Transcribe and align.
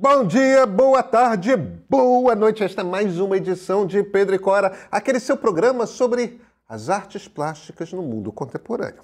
Bom 0.00 0.24
dia, 0.24 0.64
boa 0.64 1.02
tarde, 1.02 1.56
boa 1.56 2.32
noite. 2.36 2.62
Esta 2.62 2.82
é 2.82 2.84
mais 2.84 3.18
uma 3.18 3.36
edição 3.36 3.84
de 3.84 4.00
Pedro 4.04 4.32
e 4.32 4.38
Cora, 4.38 4.72
aquele 4.92 5.18
seu 5.18 5.36
programa 5.36 5.88
sobre 5.88 6.40
as 6.68 6.88
artes 6.88 7.26
plásticas 7.26 7.92
no 7.92 8.00
mundo 8.00 8.30
contemporâneo. 8.30 9.02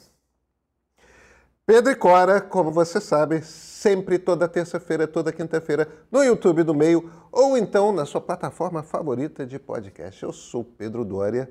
Pedro 1.66 1.90
e 1.90 1.96
Cora, 1.96 2.40
como 2.40 2.70
você 2.70 3.00
sabe, 3.00 3.42
sempre 3.42 4.20
toda 4.20 4.46
terça-feira, 4.46 5.08
toda 5.08 5.32
quinta-feira, 5.32 5.88
no 6.12 6.22
YouTube 6.22 6.62
do 6.62 6.72
Meio 6.72 7.10
ou 7.32 7.58
então 7.58 7.90
na 7.90 8.06
sua 8.06 8.20
plataforma 8.20 8.84
favorita 8.84 9.44
de 9.44 9.58
podcast. 9.58 10.22
Eu 10.22 10.32
sou 10.32 10.62
Pedro 10.62 11.04
Dória. 11.04 11.50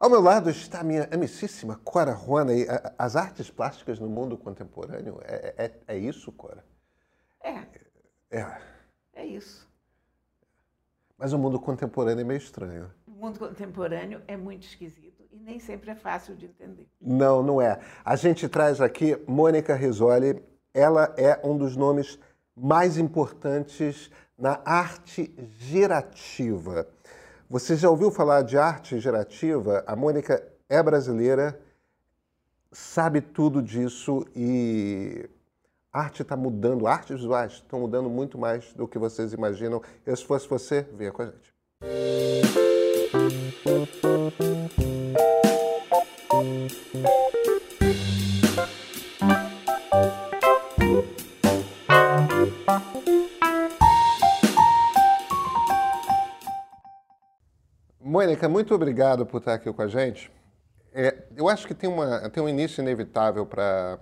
Ao 0.00 0.08
meu 0.08 0.22
lado 0.22 0.48
está 0.48 0.80
a 0.80 0.84
minha 0.84 1.06
amicíssima 1.12 1.78
Cora 1.84 2.14
Juana. 2.14 2.54
E 2.54 2.66
as 2.96 3.14
artes 3.14 3.50
plásticas 3.50 3.98
no 3.98 4.08
mundo 4.08 4.38
contemporâneo, 4.38 5.20
é, 5.22 5.54
é, 5.58 5.72
é 5.86 5.98
isso, 5.98 6.32
Cora? 6.32 6.64
É. 7.44 7.80
É. 8.30 8.69
É 9.20 9.26
isso. 9.26 9.68
Mas 11.18 11.34
o 11.34 11.38
mundo 11.38 11.60
contemporâneo 11.60 12.22
é 12.22 12.24
meio 12.24 12.38
estranho. 12.38 12.90
O 13.06 13.10
mundo 13.10 13.38
contemporâneo 13.38 14.22
é 14.26 14.34
muito 14.34 14.66
esquisito 14.66 15.22
e 15.30 15.38
nem 15.38 15.60
sempre 15.60 15.90
é 15.90 15.94
fácil 15.94 16.34
de 16.34 16.46
entender. 16.46 16.88
Não, 16.98 17.42
não 17.42 17.60
é. 17.60 17.78
A 18.02 18.16
gente 18.16 18.48
traz 18.48 18.80
aqui 18.80 19.22
Mônica 19.28 19.74
Risoli. 19.74 20.42
Ela 20.72 21.14
é 21.18 21.38
um 21.44 21.54
dos 21.54 21.76
nomes 21.76 22.18
mais 22.56 22.96
importantes 22.96 24.10
na 24.38 24.62
arte 24.64 25.34
gerativa. 25.58 26.88
Você 27.46 27.76
já 27.76 27.90
ouviu 27.90 28.10
falar 28.10 28.40
de 28.40 28.56
arte 28.56 28.98
gerativa? 28.98 29.84
A 29.86 29.94
Mônica 29.94 30.42
é 30.66 30.82
brasileira, 30.82 31.60
sabe 32.72 33.20
tudo 33.20 33.60
disso 33.60 34.24
e 34.34 35.28
a 35.92 36.02
arte 36.02 36.22
está 36.22 36.36
mudando, 36.36 36.86
artes 36.86 37.16
visuais 37.16 37.54
estão 37.54 37.80
mudando 37.80 38.08
muito 38.08 38.38
mais 38.38 38.72
do 38.74 38.86
que 38.86 38.98
vocês 38.98 39.32
imaginam. 39.32 39.82
Eu, 40.06 40.16
se 40.16 40.24
fosse 40.24 40.48
você, 40.48 40.82
venha 40.94 41.10
com 41.10 41.22
a 41.22 41.26
gente. 41.26 41.50
Mônica, 58.00 58.48
muito 58.48 58.74
obrigado 58.74 59.26
por 59.26 59.38
estar 59.38 59.54
aqui 59.54 59.72
com 59.72 59.82
a 59.82 59.88
gente. 59.88 60.30
É, 60.92 61.24
eu 61.36 61.48
acho 61.48 61.66
que 61.66 61.74
tem, 61.74 61.88
uma, 61.90 62.28
tem 62.30 62.42
um 62.42 62.48
início 62.48 62.80
inevitável 62.80 63.44
para 63.46 63.98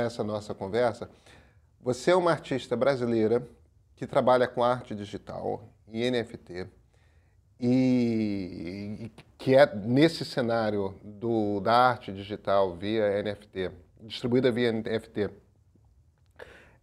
essa 0.00 0.24
nossa 0.24 0.54
conversa. 0.54 1.10
Você 1.80 2.12
é 2.12 2.16
uma 2.16 2.30
artista 2.30 2.74
brasileira 2.74 3.46
que 3.94 4.06
trabalha 4.06 4.48
com 4.48 4.64
arte 4.64 4.94
digital 4.94 5.68
e 5.88 6.10
NFT 6.10 6.66
e, 7.60 9.12
que 9.36 9.54
é 9.54 9.66
nesse 9.74 10.24
cenário 10.24 10.98
do, 11.02 11.60
da 11.60 11.74
arte 11.74 12.12
digital 12.12 12.74
via 12.74 13.22
NFT, 13.22 13.70
distribuída 14.00 14.50
via 14.50 14.72
NFT, 14.72 15.28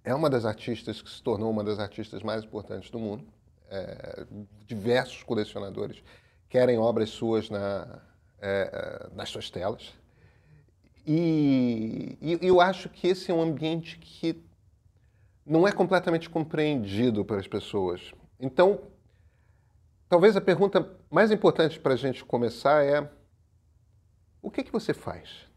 é 0.03 0.13
uma 0.13 0.29
das 0.29 0.45
artistas 0.45 1.01
que 1.01 1.09
se 1.09 1.21
tornou 1.23 1.49
uma 1.49 1.63
das 1.63 1.79
artistas 1.79 2.21
mais 2.21 2.43
importantes 2.43 2.91
do 2.91 2.99
mundo 2.99 3.25
é, 3.69 4.25
diversos 4.65 5.23
colecionadores 5.23 6.03
querem 6.49 6.77
obras 6.77 7.09
suas 7.09 7.49
na, 7.49 7.99
é, 8.41 9.07
nas 9.13 9.29
suas 9.29 9.49
telas. 9.49 9.93
E, 11.11 12.19
e, 12.21 12.37
eu 12.39 12.61
acho 12.61 12.87
que 12.87 13.07
esse 13.07 13.31
é 13.31 13.33
um 13.33 13.41
ambiente 13.41 13.97
que 13.97 14.39
não 15.43 15.67
é 15.67 15.71
completamente 15.71 16.29
compreendido 16.29 17.25
pelas 17.25 17.47
pessoas. 17.47 18.13
Então, 18.39 18.79
talvez 20.07 20.37
a 20.37 20.41
pergunta 20.41 20.87
mais 21.09 21.31
importante 21.31 21.79
para 21.79 21.95
a 21.95 21.97
gente 21.97 22.23
começar 22.23 22.85
é: 22.85 23.09
o 24.39 24.51
que, 24.51 24.61
que 24.61 24.71
você 24.71 24.93
faz? 24.93 25.47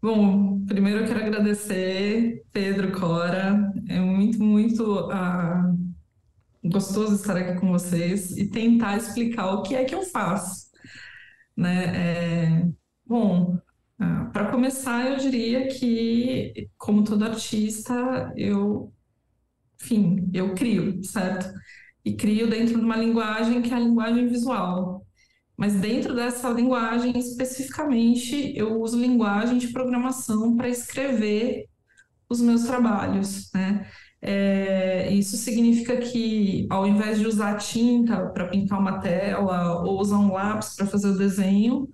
Bom, 0.00 0.64
primeiro 0.64 1.00
eu 1.00 1.06
quero 1.06 1.20
agradecer 1.20 2.42
Pedro 2.50 2.98
Cora. 2.98 3.70
É 3.86 4.00
muito, 4.00 4.42
muito 4.42 5.10
uh, 5.10 5.78
gostoso 6.64 7.16
estar 7.16 7.36
aqui 7.36 7.60
com 7.60 7.70
vocês 7.70 8.34
e 8.34 8.48
tentar 8.48 8.96
explicar 8.96 9.52
o 9.52 9.62
que 9.62 9.74
é 9.74 9.84
que 9.84 9.94
eu 9.94 10.04
faço. 10.04 10.68
Né? 11.54 11.84
É, 11.94 12.68
bom, 13.04 13.60
ah, 14.00 14.30
para 14.32 14.50
começar, 14.50 15.10
eu 15.10 15.16
diria 15.16 15.68
que, 15.68 16.68
como 16.76 17.04
todo 17.04 17.24
artista, 17.24 18.32
eu, 18.36 18.92
enfim, 19.80 20.30
eu 20.32 20.54
crio, 20.54 21.02
certo? 21.04 21.52
E 22.04 22.14
crio 22.14 22.48
dentro 22.48 22.78
de 22.78 22.84
uma 22.84 22.96
linguagem 22.96 23.62
que 23.62 23.72
é 23.72 23.76
a 23.76 23.80
linguagem 23.80 24.28
visual. 24.28 25.04
Mas 25.56 25.74
dentro 25.74 26.14
dessa 26.14 26.50
linguagem, 26.50 27.18
especificamente, 27.18 28.56
eu 28.56 28.80
uso 28.80 29.00
linguagem 29.00 29.58
de 29.58 29.68
programação 29.72 30.56
para 30.56 30.68
escrever 30.68 31.66
os 32.28 32.40
meus 32.40 32.64
trabalhos, 32.64 33.50
né? 33.54 33.88
É, 34.20 35.12
isso 35.12 35.36
significa 35.36 35.96
que, 35.98 36.66
ao 36.70 36.86
invés 36.86 37.18
de 37.20 37.26
usar 37.26 37.56
tinta 37.56 38.26
para 38.30 38.48
pintar 38.48 38.78
uma 38.80 39.00
tela 39.00 39.82
ou 39.82 40.00
usar 40.00 40.18
um 40.18 40.32
lápis 40.32 40.74
para 40.76 40.86
fazer 40.86 41.08
o 41.08 41.18
desenho, 41.18 41.88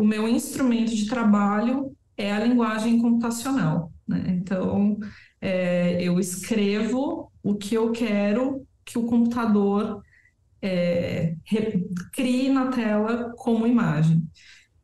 o 0.00 0.04
meu 0.04 0.26
instrumento 0.26 0.96
de 0.96 1.06
trabalho 1.06 1.94
é 2.16 2.32
a 2.32 2.42
linguagem 2.42 3.02
computacional. 3.02 3.92
Né? 4.08 4.24
Então, 4.28 4.98
é, 5.38 6.02
eu 6.02 6.18
escrevo 6.18 7.30
o 7.42 7.54
que 7.54 7.74
eu 7.74 7.92
quero 7.92 8.66
que 8.82 8.98
o 8.98 9.04
computador 9.04 10.02
é, 10.62 11.34
crie 12.14 12.48
na 12.48 12.68
tela 12.68 13.34
como 13.36 13.66
imagem. 13.66 14.26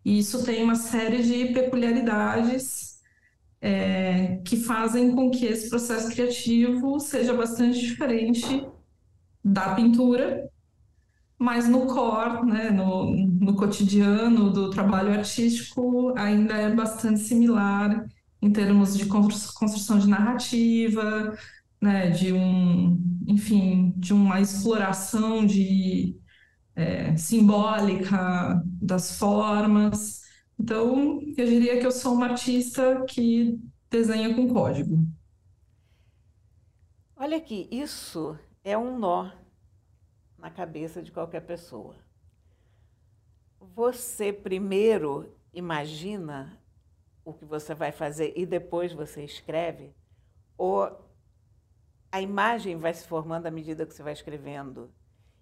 E 0.04 0.18
isso 0.18 0.44
tem 0.44 0.62
uma 0.62 0.74
série 0.74 1.22
de 1.22 1.46
peculiaridades 1.54 3.00
é, 3.58 4.36
que 4.44 4.58
fazem 4.58 5.12
com 5.12 5.30
que 5.30 5.46
esse 5.46 5.70
processo 5.70 6.10
criativo 6.10 7.00
seja 7.00 7.32
bastante 7.32 7.80
diferente 7.80 8.66
da 9.42 9.74
pintura, 9.74 10.46
mas 11.38 11.68
no 11.68 11.86
core, 11.86 12.46
né, 12.46 12.70
no, 12.70 13.14
no 13.14 13.54
cotidiano 13.56 14.50
do 14.50 14.70
trabalho 14.70 15.12
artístico, 15.12 16.14
ainda 16.16 16.54
é 16.54 16.74
bastante 16.74 17.20
similar 17.20 18.06
em 18.40 18.50
termos 18.50 18.96
de 18.96 19.06
construção 19.06 19.98
de 19.98 20.08
narrativa, 20.08 21.36
né, 21.80 22.10
de 22.10 22.32
um, 22.32 22.98
enfim, 23.26 23.92
de 23.96 24.12
uma 24.14 24.40
exploração 24.40 25.44
de 25.46 26.16
é, 26.74 27.16
simbólica 27.16 28.62
das 28.64 29.18
formas. 29.18 30.22
Então, 30.58 31.20
eu 31.36 31.46
diria 31.46 31.78
que 31.78 31.86
eu 31.86 31.92
sou 31.92 32.14
uma 32.14 32.26
artista 32.26 33.04
que 33.08 33.58
desenha 33.90 34.34
com 34.34 34.48
código. 34.48 35.06
Olha 37.14 37.36
aqui, 37.36 37.68
isso 37.70 38.38
é 38.62 38.76
um 38.76 38.98
nó 38.98 39.30
na 40.46 40.50
cabeça 40.50 41.02
de 41.02 41.10
qualquer 41.10 41.40
pessoa. 41.40 41.96
Você 43.74 44.32
primeiro 44.32 45.36
imagina 45.52 46.62
o 47.24 47.34
que 47.34 47.44
você 47.44 47.74
vai 47.74 47.90
fazer 47.90 48.32
e 48.36 48.46
depois 48.46 48.92
você 48.92 49.24
escreve? 49.24 49.92
Ou 50.56 51.04
a 52.12 52.22
imagem 52.22 52.76
vai 52.76 52.94
se 52.94 53.04
formando 53.08 53.46
à 53.46 53.50
medida 53.50 53.84
que 53.84 53.92
você 53.92 54.04
vai 54.04 54.12
escrevendo? 54.12 54.94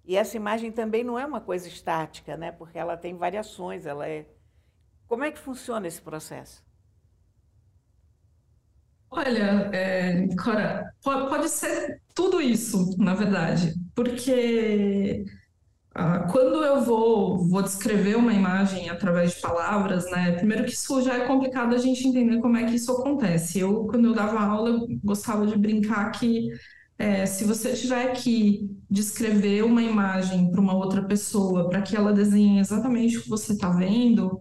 E 0.07 0.17
essa 0.17 0.39
imagem 0.39 0.73
também 0.73 1.05
não 1.05 1.19
é 1.19 1.27
uma 1.27 1.41
coisa 1.41 1.69
estática, 1.69 2.35
né? 2.35 2.51
Porque 2.51 2.79
ela 2.79 2.97
tem 2.97 3.15
variações, 3.15 3.85
ela 3.85 4.09
é 4.09 4.27
como 5.07 5.23
é 5.23 5.31
que 5.31 5.39
funciona 5.39 5.87
esse 5.87 6.01
processo? 6.01 6.64
Olha, 9.17 9.71
é, 9.73 10.27
Cora, 10.37 10.93
pode 11.03 11.49
ser 11.49 12.01
tudo 12.15 12.41
isso, 12.41 12.97
na 12.99 13.15
verdade, 13.15 13.73
porque 13.95 15.25
ah, 15.95 16.21
quando 16.33 16.65
eu 16.65 16.83
vou, 16.83 17.39
vou 17.49 17.63
descrever 17.63 18.17
uma 18.17 18.33
imagem 18.33 18.91
através 18.91 19.35
de 19.35 19.41
palavras, 19.41 20.11
né? 20.11 20.33
Primeiro 20.33 20.65
que 20.65 20.73
isso 20.73 21.03
já 21.03 21.15
é 21.17 21.27
complicado 21.27 21.75
a 21.75 21.79
gente 21.79 22.07
entender 22.09 22.41
como 22.41 22.57
é 22.57 22.65
que 22.67 22.77
isso 22.77 22.93
acontece. 22.93 23.61
Eu, 23.61 23.87
quando 23.87 24.07
eu 24.09 24.15
dava 24.15 24.41
aula, 24.41 24.71
eu 24.71 24.89
gostava 25.05 25.47
de 25.47 25.57
brincar 25.59 26.11
que 26.13 26.49
é, 26.99 27.27
se 27.27 27.45
você 27.45 27.75
tiver 27.75 28.13
que 28.15 28.71
descrever 28.91 29.65
uma 29.65 29.83
imagem 29.83 30.51
para 30.51 30.61
uma 30.61 30.75
outra 30.75 31.05
pessoa, 31.05 31.69
para 31.69 31.83
que 31.83 31.97
ela 31.97 32.13
desenhe 32.13 32.61
exatamente 32.61 33.19
o 33.19 33.23
que 33.23 33.29
você 33.29 33.53
está 33.55 33.71
vendo, 33.71 34.39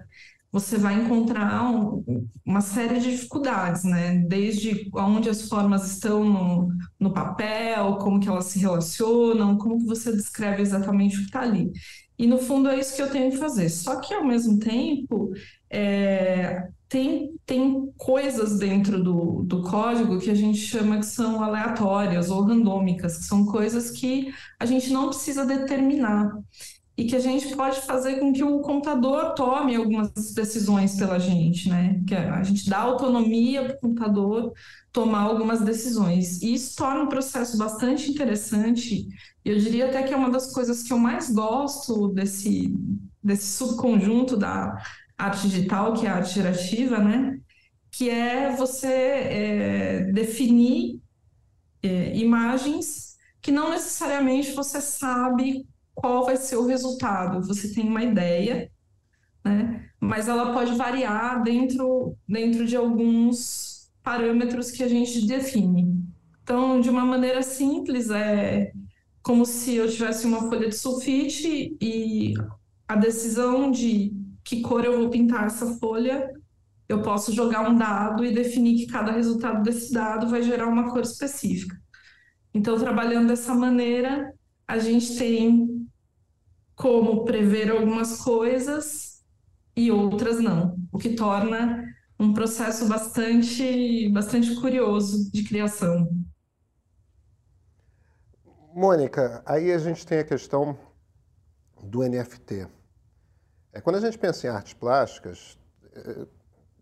você 0.54 0.78
vai 0.78 0.94
encontrar 0.94 1.64
um, 1.68 2.04
uma 2.46 2.62
série 2.62 3.00
de 3.00 3.10
dificuldades, 3.10 3.84
né? 3.84 4.20
Desde 4.28 4.88
onde 4.94 5.28
as 5.28 5.50
formas 5.50 5.92
estão 5.92 6.24
no, 6.24 6.70
no 7.00 7.12
papel, 7.12 7.96
como 7.96 8.20
que 8.20 8.30
elas 8.30 8.46
se 8.46 8.60
relacionam, 8.60 9.58
como 9.58 9.80
que 9.80 9.86
você 9.86 10.12
descreve 10.12 10.62
exatamente 10.62 11.16
o 11.16 11.20
que 11.22 11.26
está 11.26 11.42
ali. 11.42 11.72
E 12.20 12.28
no 12.28 12.38
fundo 12.38 12.70
é 12.70 12.80
isso 12.80 12.96
que 12.96 13.02
eu 13.02 13.10
tenho 13.10 13.32
que 13.32 13.38
fazer. 13.38 13.68
Só 13.68 14.00
que 14.00 14.14
ao 14.14 14.24
mesmo 14.24 14.60
tempo, 14.60 15.32
é, 15.72 16.68
tem, 16.88 17.34
tem 17.48 17.92
coisas 17.98 18.60
dentro 18.60 19.04
do, 19.04 19.42
do 19.42 19.64
código 19.64 20.20
que 20.20 20.30
a 20.30 20.36
gente 20.36 20.60
chama 20.60 21.00
que 21.00 21.08
são 21.08 21.44
aleatórias 21.44 22.30
ou 22.30 22.44
randômicas, 22.44 23.18
que 23.18 23.24
são 23.24 23.44
coisas 23.48 23.90
que 23.90 24.32
a 24.60 24.68
gente 24.68 24.94
não 24.94 25.10
precisa 25.10 25.44
determinar 25.44 26.32
e 26.96 27.06
que 27.06 27.16
a 27.16 27.20
gente 27.20 27.56
pode 27.56 27.82
fazer 27.82 28.20
com 28.20 28.32
que 28.32 28.44
o 28.44 28.60
computador 28.60 29.34
tome 29.34 29.76
algumas 29.76 30.12
decisões 30.34 30.96
pela 30.96 31.18
gente, 31.18 31.68
né? 31.68 32.00
Que 32.06 32.14
a 32.14 32.44
gente 32.44 32.70
dá 32.70 32.80
autonomia 32.80 33.66
para 33.66 33.76
o 33.76 33.80
computador 33.80 34.54
tomar 34.92 35.22
algumas 35.22 35.62
decisões. 35.62 36.42
E 36.44 36.54
isso 36.54 36.76
torna 36.76 37.02
um 37.02 37.08
processo 37.08 37.58
bastante 37.58 38.12
interessante. 38.12 39.08
Eu 39.44 39.58
diria 39.58 39.88
até 39.88 40.04
que 40.04 40.14
é 40.14 40.18
uma 40.18 40.30
das 40.30 40.54
coisas 40.54 40.84
que 40.84 40.94
eu 40.94 41.00
mais 41.00 41.32
gosto 41.32 42.10
desse, 42.10 42.72
desse 43.24 43.48
subconjunto 43.58 44.38
da 44.38 44.80
arte 45.18 45.48
digital, 45.48 45.94
que 45.94 46.06
é 46.06 46.10
a 46.10 46.18
arte 46.18 46.36
gerativa, 46.36 47.00
né? 47.00 47.40
Que 47.90 48.08
é 48.08 48.56
você 48.56 48.88
é, 48.88 50.12
definir 50.14 51.02
é, 51.82 52.16
imagens 52.16 53.14
que 53.42 53.52
não 53.52 53.72
necessariamente 53.72 54.52
você 54.52 54.80
sabe 54.80 55.68
qual 55.94 56.26
vai 56.26 56.38
ser 56.38 56.58
o 56.58 56.66
resultado. 56.66 57.46
Você 57.48 57.74
tem 57.74 57.88
uma 57.88 58.04
ideia, 58.04 58.70
né? 59.44 59.90
Mas 60.00 60.28
ela 60.28 60.52
pode 60.52 60.76
variar 60.76 61.44
dentro, 61.44 62.16
dentro 62.28 62.66
de 62.66 62.76
alguns 62.76 63.90
parâmetros 64.02 64.70
que 64.72 64.84
a 64.84 64.88
gente 64.88 65.26
define. 65.26 66.04
Então, 66.44 66.82
de 66.82 66.90
uma 66.90 67.06
maneira 67.06 67.42
simples, 67.42 68.10
é 68.10 68.72
como 69.22 69.46
se 69.46 69.76
eu 69.76 69.90
tivesse 69.90 70.26
uma 70.26 70.50
folha 70.50 70.68
de 70.68 70.76
sulfite 70.76 71.78
e 71.80 72.34
a 72.88 72.96
decisão 72.98 73.72
de 73.72 74.14
que 74.44 74.62
cor 74.62 74.84
eu 74.84 75.00
vou 75.00 75.10
pintar 75.10 75.46
essa 75.46 75.78
folha, 75.78 76.30
eu 76.90 77.02
posso 77.02 77.32
jogar 77.32 77.70
um 77.70 77.78
dado 77.78 78.26
e 78.26 78.34
definir 78.34 78.76
que 78.76 78.92
cada 78.92 79.14
resultado 79.14 79.64
desse 79.64 79.94
dado 79.94 80.28
vai 80.28 80.44
gerar 80.44 80.68
uma 80.68 80.92
cor 80.92 81.02
específica. 81.02 81.82
Então, 82.54 82.78
trabalhando 82.78 83.30
dessa 83.30 83.56
maneira, 83.56 84.34
a 84.68 84.78
gente 84.78 85.18
tem 85.18 85.83
como 86.76 87.26
prever 87.26 87.72
algumas 87.72 88.22
coisas 88.22 89.24
e 89.76 89.92
outras 89.92 90.40
não, 90.40 90.78
o 90.92 90.98
que 90.98 91.16
torna 91.16 91.84
um 92.20 92.34
processo 92.34 92.88
bastante, 92.88 94.10
bastante 94.10 94.56
curioso 94.56 95.32
de 95.32 95.44
criação. 95.44 96.08
Mônica, 98.74 99.44
aí 99.46 99.72
a 99.72 99.78
gente 99.78 100.06
tem 100.06 100.20
a 100.20 100.24
questão 100.24 100.78
do 101.84 102.02
NFT. 102.02 102.68
É, 103.72 103.82
quando 103.82 103.98
a 103.98 104.00
gente 104.00 104.18
pensa 104.18 104.48
em 104.48 104.50
artes 104.50 104.74
plásticas, 104.74 105.58
é, 105.94 106.26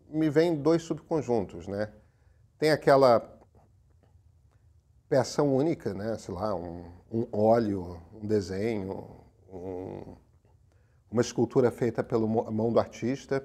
me 0.08 0.30
vem 0.30 0.54
dois 0.54 0.82
subconjuntos, 0.82 1.66
né? 1.66 1.92
Tem 2.58 2.70
aquela 2.70 3.20
peça 5.08 5.42
única, 5.42 5.92
né? 5.92 6.16
Sei 6.18 6.34
lá, 6.34 6.54
um, 6.54 6.90
um 7.10 7.26
óleo, 7.32 8.00
um 8.12 8.26
desenho, 8.26 9.21
um, 9.52 10.16
uma 11.10 11.22
escultura 11.22 11.70
feita 11.70 12.02
pela 12.02 12.26
mão 12.26 12.72
do 12.72 12.78
artista, 12.78 13.44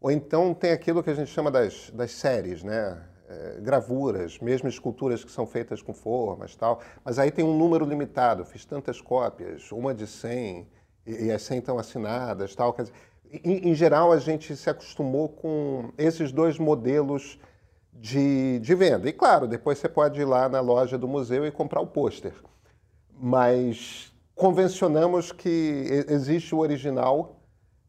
ou 0.00 0.10
então 0.10 0.54
tem 0.54 0.72
aquilo 0.72 1.02
que 1.02 1.10
a 1.10 1.14
gente 1.14 1.30
chama 1.30 1.50
das, 1.50 1.90
das 1.90 2.12
séries, 2.12 2.62
né? 2.62 3.06
É, 3.28 3.60
gravuras, 3.60 4.40
mesmo 4.40 4.68
esculturas 4.68 5.22
que 5.22 5.30
são 5.30 5.46
feitas 5.46 5.80
com 5.80 5.94
formas 5.94 6.56
tal, 6.56 6.80
mas 7.04 7.16
aí 7.16 7.30
tem 7.30 7.44
um 7.44 7.56
número 7.56 7.84
limitado, 7.84 8.44
fiz 8.44 8.64
tantas 8.64 9.00
cópias, 9.00 9.70
uma 9.70 9.94
de 9.94 10.04
100, 10.04 10.66
e, 11.06 11.26
e 11.26 11.30
as 11.30 11.42
100 11.42 11.58
estão 11.58 11.78
assinadas 11.78 12.56
tal. 12.56 12.74
Dizer, 12.76 12.92
em, 13.32 13.70
em, 13.70 13.74
geral, 13.74 14.10
a 14.10 14.18
gente 14.18 14.56
se 14.56 14.68
acostumou 14.68 15.28
com 15.28 15.92
esses 15.96 16.32
dois 16.32 16.58
modelos 16.58 17.38
de, 17.92 18.58
de 18.58 18.74
venda. 18.74 19.08
E 19.08 19.12
claro, 19.12 19.46
depois 19.46 19.78
você 19.78 19.88
pode 19.88 20.20
ir 20.20 20.24
lá 20.24 20.48
na 20.48 20.60
loja 20.60 20.98
do 20.98 21.06
museu 21.06 21.46
e 21.46 21.52
comprar 21.52 21.80
o 21.80 21.86
pôster. 21.86 22.34
Mas 23.12 24.09
convencionamos 24.40 25.32
que 25.32 26.06
existe 26.08 26.54
o 26.54 26.60
original 26.60 27.42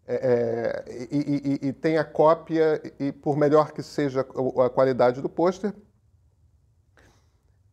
é, 0.05 0.15
é, 0.15 1.07
e, 1.09 1.59
e, 1.63 1.67
e, 1.69 1.71
tem 1.71 1.97
a 1.97 2.03
cópia, 2.03 2.81
e 2.99 3.09
por 3.09 3.37
melhor 3.37 3.71
que 3.71 3.81
seja 3.81 4.19
a 4.19 4.69
qualidade 4.69 5.21
do 5.21 5.29
pôster, 5.29 5.73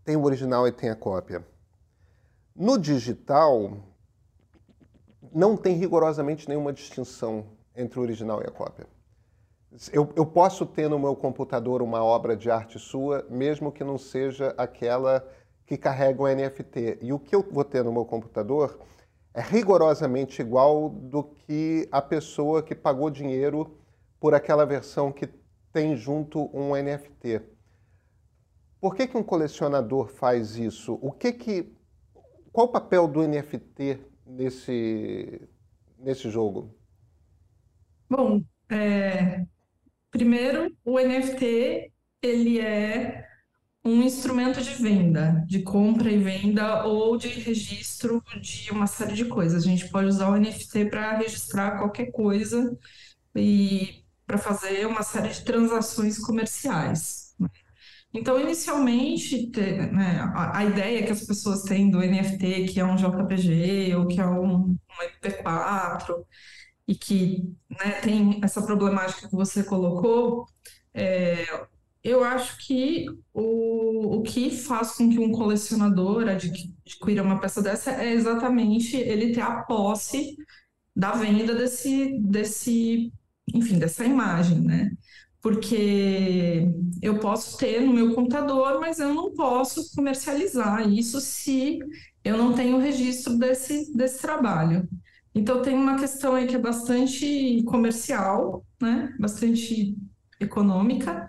tem 0.05 0.15
o 0.15 0.23
original 0.23 0.69
e 0.69 0.71
tem 0.71 0.91
a 0.91 0.95
cópia. 0.95 1.45
No 2.55 2.79
digital, 2.79 3.79
não 5.35 5.57
tem 5.57 5.75
rigorosamente 5.75 6.49
nenhuma 6.49 6.73
distinção 6.73 7.47
entre 7.75 7.99
o 7.99 8.03
original 8.03 8.41
e 8.43 8.47
a 8.47 8.53
cópia. 8.53 8.87
Eu, 9.93 10.13
eu 10.15 10.25
posso 10.25 10.65
ter 10.65 10.89
no 10.89 11.01
meu 11.01 11.17
computador 11.17 11.83
uma 11.83 12.05
obra 12.05 12.37
de 12.37 12.49
arte 12.49 12.79
sua, 12.79 13.27
mesmo 13.29 13.73
que 13.73 13.83
não 13.83 13.99
seja 13.99 14.55
aquela 14.57 15.29
que 15.69 15.77
carregam 15.77 16.27
NFT. 16.27 16.99
E 17.03 17.13
o 17.13 17.19
que 17.19 17.37
eu 17.37 17.43
vou 17.43 17.63
ter 17.63 17.85
no 17.85 17.93
meu 17.93 18.07
computador 18.07 18.81
é 19.35 19.43
rigorosamente 19.43 20.41
igual 20.41 20.89
do 20.89 21.23
que 21.23 21.87
a 21.93 22.01
pessoa 22.01 22.63
que 22.63 22.75
pagou 22.75 23.11
dinheiro 23.11 23.79
por 24.19 24.35
aquela 24.35 24.65
versão 24.65 25.13
que 25.13 25.29
tem 25.71 25.95
junto 25.95 26.51
um 26.57 26.75
NFT. 26.75 27.43
Por 28.81 28.97
que, 28.97 29.07
que 29.07 29.17
um 29.19 29.23
colecionador 29.23 30.09
faz 30.09 30.57
isso? 30.57 30.99
O 31.03 31.13
que 31.13 31.33
que, 31.33 31.71
qual 32.51 32.69
o 32.69 32.73
papel 32.73 33.07
do 33.07 33.23
NFT 33.29 34.01
nesse, 34.27 35.49
nesse 35.99 36.31
jogo? 36.31 36.75
Bom, 38.09 38.43
é, 38.71 39.45
primeiro, 40.11 40.75
o 40.83 40.99
NFT 40.99 41.93
ele 42.23 42.59
é 42.59 43.28
um 43.85 44.03
instrumento 44.03 44.61
de 44.61 44.71
venda, 44.71 45.45
de 45.47 45.63
compra 45.63 46.11
e 46.11 46.19
venda 46.19 46.85
ou 46.85 47.17
de 47.17 47.29
registro 47.29 48.23
de 48.41 48.71
uma 48.71 48.87
série 48.87 49.15
de 49.15 49.25
coisas. 49.25 49.63
A 49.63 49.67
gente 49.67 49.89
pode 49.89 50.09
usar 50.09 50.29
o 50.29 50.37
NFT 50.37 50.87
para 50.87 51.17
registrar 51.19 51.79
qualquer 51.79 52.11
coisa 52.11 52.77
e 53.35 54.05
para 54.27 54.39
fazer 54.39 54.87
uma 54.87 55.03
série 55.03 55.31
de 55.31 55.43
transações 55.45 56.19
comerciais. 56.19 57.35
Né? 57.39 57.49
Então, 58.13 58.41
inicialmente, 58.41 59.51
né, 59.93 60.33
a, 60.35 60.65
ideia 60.65 61.05
que 61.05 61.13
as 61.13 61.25
pessoas 61.25 61.63
têm 61.63 61.91
do 61.91 61.99
NFT, 61.99 62.67
que 62.69 62.81
é 62.81 62.85
um 62.85 62.97
JPG 62.97 63.95
ou 63.97 64.07
que 64.07 64.21
é 64.21 64.27
um, 64.27 64.71
um 64.71 64.79
MP4, 65.23 66.25
e 66.87 66.95
que 66.95 67.55
né, 67.71 68.01
tem 68.01 68.41
essa 68.43 68.63
problemática 68.63 69.29
que 69.29 69.35
você 69.35 69.63
colocou, 69.63 70.47
é, 70.95 71.45
eu 72.03 72.25
acho 72.25 72.59
que 72.67 73.07
o, 73.35 74.17
o 74.19 74.23
que 74.23 74.51
faz 74.51 74.93
com 74.93 75.09
que 75.11 75.19
um 75.19 75.33
colecionador 75.33 76.29
adquira 76.29 77.23
uma 77.23 77.41
peça 77.41 77.63
dessa 77.63 77.91
é 77.93 78.13
exatamente 78.13 78.97
ele 78.97 79.33
ter 79.33 79.41
a 79.41 79.63
posse 79.63 80.37
da 80.95 81.13
venda 81.13 81.55
desse, 81.55 82.19
desse, 82.21 83.13
enfim, 83.55 83.79
dessa 83.79 84.05
imagem, 84.05 84.61
né? 84.61 84.91
Porque 85.41 86.67
eu 87.01 87.19
posso 87.21 87.57
ter 87.59 87.81
no 87.81 87.93
meu 87.93 88.15
computador, 88.15 88.81
mas 88.81 88.99
eu 88.99 89.15
não 89.15 89.33
posso 89.35 89.95
comercializar 89.95 90.89
isso 90.89 91.21
se 91.21 91.79
eu 92.25 92.37
não 92.37 92.53
tenho 92.55 92.79
registro 92.79 93.39
desse, 93.39 93.93
desse 93.95 94.21
trabalho. 94.21 94.89
Então 95.35 95.63
tem 95.63 95.75
uma 95.75 95.99
questão 95.99 96.35
aí 96.35 96.47
que 96.47 96.57
é 96.57 96.59
bastante 96.59 97.63
comercial, 97.65 98.65
né? 98.81 99.15
Bastante 99.21 99.97
econômica, 100.41 101.29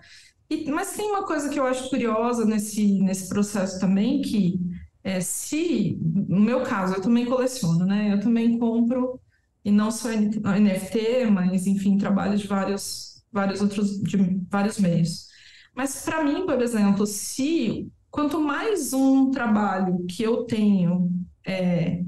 e, 0.50 0.70
mas 0.70 0.94
tem 0.94 1.08
uma 1.10 1.24
coisa 1.24 1.48
que 1.48 1.58
eu 1.58 1.66
acho 1.66 1.88
curiosa 1.88 2.44
nesse, 2.44 3.00
nesse 3.00 3.28
processo 3.28 3.78
também, 3.78 4.20
que 4.20 4.58
é, 5.02 5.20
se, 5.20 5.96
no 6.02 6.40
meu 6.40 6.62
caso, 6.62 6.94
eu 6.94 7.00
também 7.00 7.24
coleciono, 7.24 7.86
né? 7.86 8.12
Eu 8.12 8.20
também 8.20 8.58
compro, 8.58 9.20
e 9.64 9.70
não 9.70 9.90
só 9.90 10.08
NFT, 10.08 11.26
mas, 11.30 11.66
enfim, 11.66 11.96
trabalho 11.96 12.36
de 12.36 12.46
vários, 12.46 13.22
vários 13.32 13.60
outros, 13.60 14.00
de 14.00 14.16
vários 14.50 14.78
meios. 14.78 15.28
Mas, 15.74 16.02
para 16.02 16.24
mim, 16.24 16.44
por 16.44 16.60
exemplo, 16.60 17.06
se 17.06 17.88
quanto 18.10 18.40
mais 18.40 18.92
um 18.92 19.30
trabalho 19.30 20.04
que 20.06 20.22
eu 20.22 20.44
tenho, 20.44 21.10
é, 21.46 22.02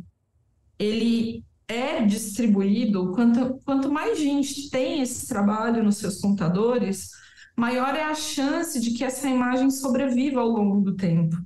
ele 0.79 1.45
é 1.69 2.05
distribuído, 2.05 3.13
quanto, 3.13 3.61
quanto 3.65 3.91
mais 3.91 4.19
gente 4.19 4.69
tem 4.69 5.01
esse 5.01 5.27
trabalho 5.27 5.83
nos 5.83 5.97
seus 5.97 6.21
computadores, 6.21 7.11
maior 7.57 7.95
é 7.95 8.03
a 8.03 8.15
chance 8.15 8.81
de 8.81 8.93
que 8.93 9.05
essa 9.05 9.29
imagem 9.29 9.71
sobreviva 9.71 10.41
ao 10.41 10.49
longo 10.49 10.81
do 10.81 10.97
tempo, 10.97 11.37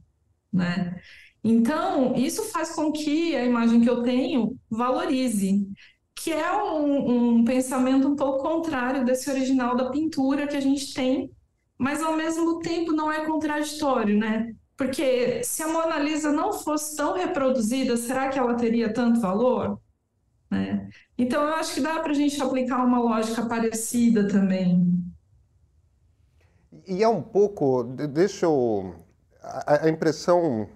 né? 0.52 1.00
Então, 1.42 2.14
isso 2.16 2.42
faz 2.44 2.74
com 2.74 2.90
que 2.90 3.36
a 3.36 3.44
imagem 3.44 3.80
que 3.80 3.88
eu 3.88 4.02
tenho 4.02 4.58
valorize, 4.68 5.66
que 6.14 6.32
é 6.32 6.52
um, 6.60 7.38
um 7.38 7.44
pensamento 7.44 8.08
um 8.08 8.16
pouco 8.16 8.42
contrário 8.42 9.04
desse 9.04 9.30
original 9.30 9.76
da 9.76 9.90
pintura 9.90 10.46
que 10.46 10.56
a 10.56 10.60
gente 10.60 10.92
tem, 10.92 11.30
mas 11.78 12.02
ao 12.02 12.16
mesmo 12.16 12.58
tempo 12.58 12.92
não 12.92 13.12
é 13.12 13.24
contraditório, 13.24 14.18
né? 14.18 14.54
Porque 14.76 15.42
se 15.44 15.62
a 15.62 15.68
Mona 15.68 15.98
Lisa 15.98 16.32
não 16.32 16.52
fosse 16.52 16.96
tão 16.96 17.14
reproduzida, 17.14 17.96
será 17.96 18.28
que 18.28 18.38
ela 18.38 18.54
teria 18.54 18.92
tanto 18.92 19.20
valor? 19.20 19.80
Né? 20.50 20.88
Então, 21.16 21.42
eu 21.42 21.54
acho 21.54 21.74
que 21.74 21.80
dá 21.80 22.00
para 22.00 22.12
a 22.12 22.14
gente 22.14 22.40
aplicar 22.42 22.84
uma 22.84 22.98
lógica 22.98 23.46
parecida 23.46 24.28
também. 24.28 24.95
E 26.86 27.02
é 27.02 27.08
um 27.08 27.20
pouco, 27.20 27.82
deixa 27.82 28.46
eu. 28.46 28.94
A, 29.42 29.86
a 29.86 29.88
impressão. 29.88 30.68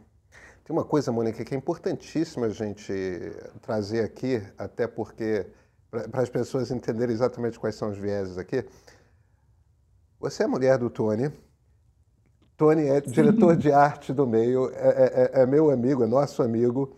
Tem 0.64 0.74
uma 0.76 0.84
coisa, 0.84 1.12
Mônica, 1.12 1.44
que 1.44 1.54
é 1.54 1.56
importantíssima 1.56 2.46
a 2.46 2.50
gente 2.50 2.92
trazer 3.62 4.04
aqui, 4.04 4.42
até 4.58 4.86
porque, 4.86 5.46
para 5.90 6.22
as 6.22 6.28
pessoas 6.28 6.70
entenderem 6.70 7.14
exatamente 7.14 7.58
quais 7.58 7.74
são 7.74 7.90
os 7.90 7.98
vieses 7.98 8.38
aqui. 8.38 8.64
Você 10.20 10.42
é 10.42 10.46
mulher 10.46 10.78
do 10.78 10.90
Tony. 10.90 11.32
Tony 12.56 12.88
é 12.88 13.00
diretor 13.00 13.56
de 13.56 13.72
arte 13.72 14.12
do 14.12 14.26
meio, 14.26 14.70
é, 14.74 15.30
é, 15.34 15.42
é 15.42 15.46
meu 15.46 15.70
amigo, 15.70 16.04
é 16.04 16.06
nosso 16.06 16.42
amigo. 16.42 16.94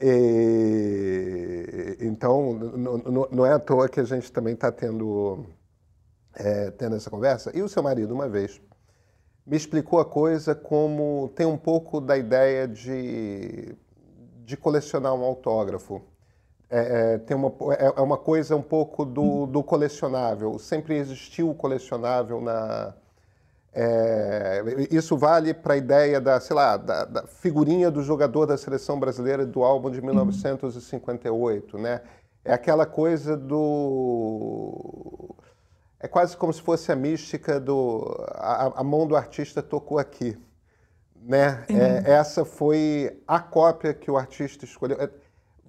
E, 0.00 1.96
então, 2.00 2.52
não 3.30 3.44
é 3.46 3.52
à 3.52 3.58
toa 3.58 3.88
que 3.88 4.00
a 4.00 4.04
gente 4.04 4.32
também 4.32 4.54
está 4.54 4.72
tendo, 4.72 5.46
é, 6.38 6.70
tendo 6.70 6.96
essa 6.96 7.10
conversa. 7.10 7.50
E 7.54 7.62
o 7.62 7.68
seu 7.68 7.82
marido, 7.82 8.14
uma 8.14 8.28
vez, 8.28 8.60
me 9.46 9.56
explicou 9.56 9.98
a 9.98 10.04
coisa 10.04 10.54
como 10.54 11.32
tem 11.34 11.46
um 11.46 11.58
pouco 11.58 12.00
da 12.00 12.16
ideia 12.16 12.68
de, 12.68 13.74
de 14.44 14.56
colecionar 14.56 15.14
um 15.14 15.24
autógrafo. 15.24 16.02
É, 16.70 17.14
é, 17.14 17.18
tem 17.18 17.36
uma, 17.36 17.52
é, 17.74 17.86
é 17.96 18.00
uma 18.00 18.18
coisa 18.18 18.54
um 18.54 18.62
pouco 18.62 19.04
do, 19.04 19.46
do 19.46 19.62
colecionável. 19.62 20.58
Sempre 20.58 20.96
existiu 20.96 21.50
o 21.50 21.54
colecionável 21.54 22.40
na, 22.40 22.94
é, 23.80 24.62
isso 24.90 25.16
vale 25.16 25.52
para 25.54 25.74
a 25.74 25.76
ideia 25.76 26.20
da, 26.20 26.40
sei 26.40 26.56
lá, 26.56 26.76
da, 26.76 27.04
da, 27.04 27.26
figurinha 27.26 27.90
do 27.90 28.02
jogador 28.02 28.46
da 28.46 28.56
seleção 28.56 28.98
brasileira 28.98 29.46
do 29.46 29.62
álbum 29.62 29.90
de 29.90 30.00
1958, 30.02 31.76
uhum. 31.76 31.82
né? 31.82 32.00
É 32.44 32.52
aquela 32.52 32.86
coisa 32.86 33.36
do... 33.36 35.34
É 36.00 36.06
quase 36.06 36.36
como 36.36 36.52
se 36.52 36.62
fosse 36.62 36.92
a 36.92 36.96
mística 36.96 37.58
do... 37.58 38.04
A, 38.34 38.80
a 38.80 38.84
mão 38.84 39.06
do 39.06 39.16
artista 39.16 39.62
tocou 39.62 39.98
aqui, 39.98 40.36
né? 41.16 41.64
Uhum. 41.68 41.76
É, 41.76 42.12
essa 42.12 42.44
foi 42.44 43.20
a 43.26 43.40
cópia 43.40 43.92
que 43.92 44.10
o 44.10 44.16
artista 44.16 44.64
escolheu. 44.64 44.96
É, 45.00 45.10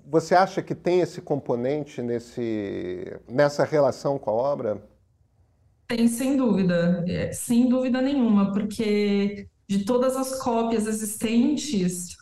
você 0.06 0.36
acha 0.36 0.62
que 0.62 0.76
tem 0.76 1.02
esse 1.02 1.22
componente 1.22 2.02
nesse, 2.02 3.20
nessa 3.28 3.64
relação 3.64 4.18
com 4.18 4.30
a 4.30 4.34
obra? 4.34 4.84
Tem, 5.88 6.08
sem 6.08 6.38
dúvida, 6.38 7.04
é, 7.08 7.32
sem 7.32 7.68
dúvida 7.68 8.02
nenhuma, 8.02 8.52
porque 8.52 9.48
de 9.68 9.86
todas 9.86 10.16
as 10.16 10.40
cópias 10.40 10.86
existentes, 10.88 12.16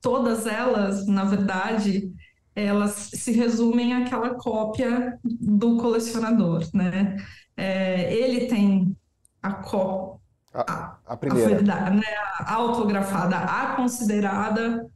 todas 0.00 0.46
elas, 0.46 1.06
na 1.06 1.24
verdade, 1.24 2.12
elas 2.54 3.10
se 3.12 3.32
resumem 3.32 3.94
àquela 3.94 4.34
cópia 4.34 5.18
do 5.22 5.76
colecionador, 5.76 6.66
né? 6.72 7.16
É, 7.56 8.12
ele 8.12 8.46
tem 8.46 8.96
a 9.42 9.52
cópia, 9.52 10.20
a, 10.52 10.98
a, 11.06 11.16
primeira, 11.16 11.74
a, 11.74 11.90
né? 11.90 12.02
a 12.38 12.54
autografada, 12.54 13.36
a 13.36 13.76
considerada 13.76 14.86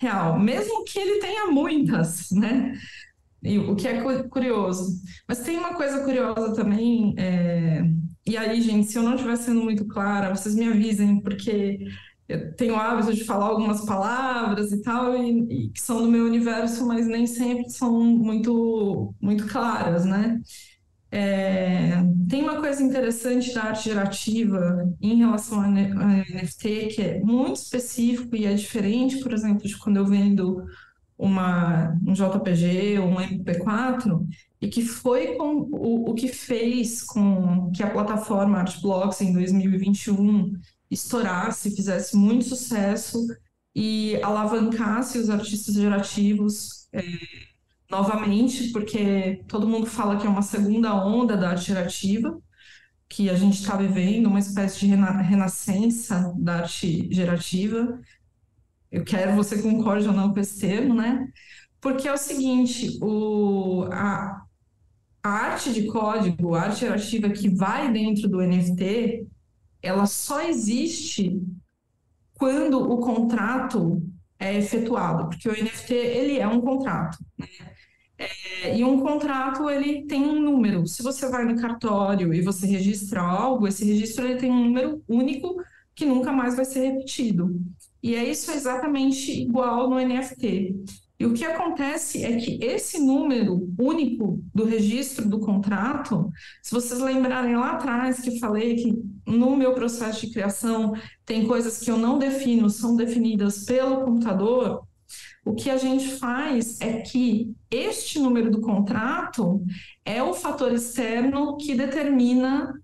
real, 0.00 0.38
mesmo 0.38 0.84
que 0.84 0.98
ele 0.98 1.20
tenha 1.20 1.46
muitas, 1.46 2.30
né? 2.30 2.74
E 3.42 3.58
o 3.58 3.76
que 3.76 3.86
é 3.86 4.22
curioso. 4.24 5.00
Mas 5.26 5.40
tem 5.40 5.58
uma 5.58 5.74
coisa 5.74 6.04
curiosa 6.04 6.54
também, 6.54 7.14
é... 7.16 7.82
e 8.26 8.36
aí, 8.36 8.60
gente, 8.60 8.88
se 8.88 8.98
eu 8.98 9.02
não 9.02 9.14
estiver 9.14 9.36
sendo 9.36 9.62
muito 9.62 9.86
clara, 9.86 10.34
vocês 10.34 10.54
me 10.54 10.68
avisem, 10.68 11.20
porque 11.20 11.78
eu 12.28 12.54
tenho 12.56 12.74
o 12.74 12.76
hábito 12.76 13.14
de 13.14 13.24
falar 13.24 13.46
algumas 13.46 13.84
palavras 13.84 14.72
e 14.72 14.82
tal, 14.82 15.16
e, 15.16 15.66
e, 15.66 15.70
que 15.70 15.80
são 15.80 16.02
do 16.02 16.08
meu 16.08 16.24
universo, 16.24 16.86
mas 16.86 17.06
nem 17.06 17.26
sempre 17.26 17.70
são 17.70 17.92
muito, 18.02 19.14
muito 19.20 19.46
claras, 19.46 20.04
né? 20.04 20.40
É... 21.10 22.02
tem 22.28 22.42
uma 22.42 22.60
coisa 22.60 22.82
interessante 22.82 23.54
da 23.54 23.64
arte 23.64 23.84
gerativa 23.84 24.92
em 25.00 25.16
relação 25.16 25.60
a 25.60 25.66
NFT, 25.66 26.86
que 26.88 27.02
é 27.02 27.20
muito 27.20 27.56
específico 27.56 28.36
e 28.36 28.44
é 28.44 28.54
diferente, 28.54 29.18
por 29.20 29.32
exemplo, 29.32 29.66
de 29.66 29.76
quando 29.78 29.96
eu 29.96 30.06
vendo 30.06 30.64
uma, 31.18 31.98
um 32.06 32.12
JPG 32.12 32.98
ou 33.00 33.08
um 33.08 33.16
MP4 33.16 34.26
e 34.60 34.68
que 34.68 34.82
foi 34.82 35.36
com 35.36 35.68
o, 35.72 36.10
o 36.10 36.14
que 36.14 36.28
fez 36.28 37.02
com 37.02 37.70
que 37.72 37.82
a 37.82 37.90
plataforma 37.90 38.58
Artblocks 38.58 39.20
em 39.20 39.32
2021 39.32 40.52
estourasse, 40.90 41.74
fizesse 41.74 42.16
muito 42.16 42.44
sucesso 42.44 43.26
e 43.74 44.16
alavancasse 44.22 45.18
os 45.18 45.28
artistas 45.28 45.74
gerativos 45.74 46.88
é, 46.92 47.02
novamente, 47.90 48.70
porque 48.72 49.42
todo 49.48 49.68
mundo 49.68 49.86
fala 49.86 50.18
que 50.18 50.26
é 50.26 50.30
uma 50.30 50.42
segunda 50.42 50.94
onda 50.94 51.36
da 51.36 51.50
arte 51.50 51.66
gerativa, 51.66 52.38
que 53.08 53.30
a 53.30 53.34
gente 53.34 53.60
está 53.60 53.76
vivendo, 53.76 54.26
uma 54.26 54.38
espécie 54.38 54.80
de 54.80 54.86
rena 54.88 55.10
renascença 55.22 56.34
da 56.38 56.56
arte 56.60 57.08
gerativa, 57.12 58.00
eu 58.90 59.04
quero 59.04 59.34
você 59.34 59.60
concorde 59.62 60.06
ou 60.08 60.14
não 60.14 60.32
com 60.32 60.40
esse 60.40 60.60
termo, 60.60 60.94
né? 60.94 61.28
Porque 61.80 62.08
é 62.08 62.12
o 62.12 62.16
seguinte, 62.16 62.98
o, 63.02 63.84
a, 63.92 64.42
a 65.22 65.28
arte 65.30 65.72
de 65.72 65.86
código, 65.86 66.54
a 66.54 66.62
arte 66.62 66.80
gerativa 66.80 67.30
que 67.30 67.48
vai 67.48 67.92
dentro 67.92 68.28
do 68.28 68.42
NFT, 68.42 69.26
ela 69.82 70.06
só 70.06 70.42
existe 70.42 71.40
quando 72.34 72.80
o 72.80 72.98
contrato 73.00 74.02
é 74.38 74.56
efetuado, 74.56 75.28
porque 75.28 75.48
o 75.48 75.52
NFT 75.52 75.94
ele 75.94 76.38
é 76.38 76.46
um 76.46 76.60
contrato, 76.60 77.18
né? 77.38 77.46
É, 78.18 78.76
e 78.76 78.84
um 78.84 79.00
contrato 79.00 79.70
ele 79.70 80.04
tem 80.06 80.22
um 80.22 80.40
número. 80.40 80.86
Se 80.86 81.02
você 81.02 81.28
vai 81.28 81.44
no 81.44 81.60
cartório 81.60 82.34
e 82.34 82.42
você 82.42 82.66
registra 82.66 83.22
algo, 83.22 83.66
esse 83.66 83.84
registro 83.84 84.26
ele 84.26 84.40
tem 84.40 84.50
um 84.50 84.64
número 84.64 85.02
único 85.08 85.56
que 85.94 86.04
nunca 86.04 86.32
mais 86.32 86.56
vai 86.56 86.64
ser 86.64 86.80
repetido. 86.80 87.60
E 88.02 88.14
é 88.14 88.28
isso 88.28 88.50
exatamente 88.50 89.32
igual 89.32 89.88
no 89.88 89.98
NFT. 89.98 90.74
E 91.20 91.26
o 91.26 91.34
que 91.34 91.44
acontece 91.44 92.24
é 92.24 92.36
que 92.36 92.64
esse 92.64 93.00
número 93.00 93.68
único 93.76 94.40
do 94.54 94.64
registro 94.64 95.28
do 95.28 95.40
contrato, 95.40 96.30
se 96.62 96.70
vocês 96.72 97.00
lembrarem 97.00 97.56
lá 97.56 97.72
atrás 97.72 98.20
que 98.20 98.38
falei 98.38 98.76
que 98.76 98.94
no 99.26 99.56
meu 99.56 99.74
processo 99.74 100.26
de 100.26 100.32
criação 100.32 100.92
tem 101.26 101.44
coisas 101.44 101.80
que 101.80 101.90
eu 101.90 101.96
não 101.96 102.18
defino, 102.18 102.70
são 102.70 102.94
definidas 102.94 103.64
pelo 103.64 104.04
computador, 104.04 104.86
o 105.48 105.54
que 105.54 105.70
a 105.70 105.78
gente 105.78 106.06
faz 106.16 106.78
é 106.78 107.00
que 107.00 107.54
este 107.70 108.18
número 108.18 108.50
do 108.50 108.60
contrato 108.60 109.64
é 110.04 110.22
o 110.22 110.34
fator 110.34 110.72
externo 110.74 111.56
que 111.56 111.74
determina 111.74 112.74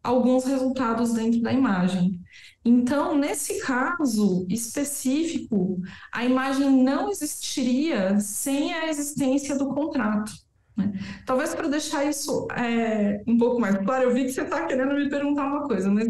alguns 0.00 0.44
resultados 0.44 1.12
dentro 1.12 1.40
da 1.40 1.52
imagem. 1.52 2.20
Então, 2.64 3.18
nesse 3.18 3.60
caso 3.60 4.46
específico, 4.48 5.80
a 6.12 6.24
imagem 6.24 6.70
não 6.84 7.10
existiria 7.10 8.20
sem 8.20 8.72
a 8.72 8.88
existência 8.88 9.58
do 9.58 9.74
contrato. 9.74 10.32
Né? 10.76 10.92
Talvez 11.24 11.54
para 11.54 11.68
deixar 11.68 12.04
isso 12.04 12.46
é, 12.52 13.22
um 13.26 13.38
pouco 13.38 13.60
mais 13.60 13.76
claro, 13.78 14.04
eu 14.04 14.14
vi 14.14 14.24
que 14.24 14.32
você 14.32 14.42
está 14.42 14.66
querendo 14.66 14.94
me 14.94 15.08
perguntar 15.08 15.46
uma 15.46 15.66
coisa, 15.66 15.90
mas 15.90 16.08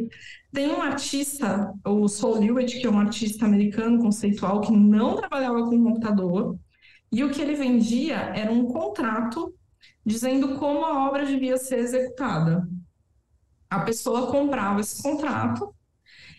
tem 0.52 0.70
um 0.70 0.80
artista, 0.80 1.72
o 1.84 2.08
Saul 2.08 2.40
Lewitt, 2.40 2.80
que 2.80 2.86
é 2.86 2.90
um 2.90 2.98
artista 2.98 3.44
americano 3.44 3.98
conceitual 4.00 4.60
que 4.60 4.72
não 4.72 5.16
trabalhava 5.16 5.64
com 5.64 5.82
computador, 5.82 6.58
e 7.12 7.22
o 7.22 7.30
que 7.30 7.42
ele 7.42 7.54
vendia 7.54 8.16
era 8.34 8.50
um 8.50 8.66
contrato 8.66 9.54
dizendo 10.04 10.56
como 10.58 10.84
a 10.84 11.08
obra 11.08 11.24
devia 11.24 11.56
ser 11.56 11.78
executada. 11.78 12.66
A 13.70 13.80
pessoa 13.80 14.30
comprava 14.30 14.80
esse 14.80 15.02
contrato 15.02 15.74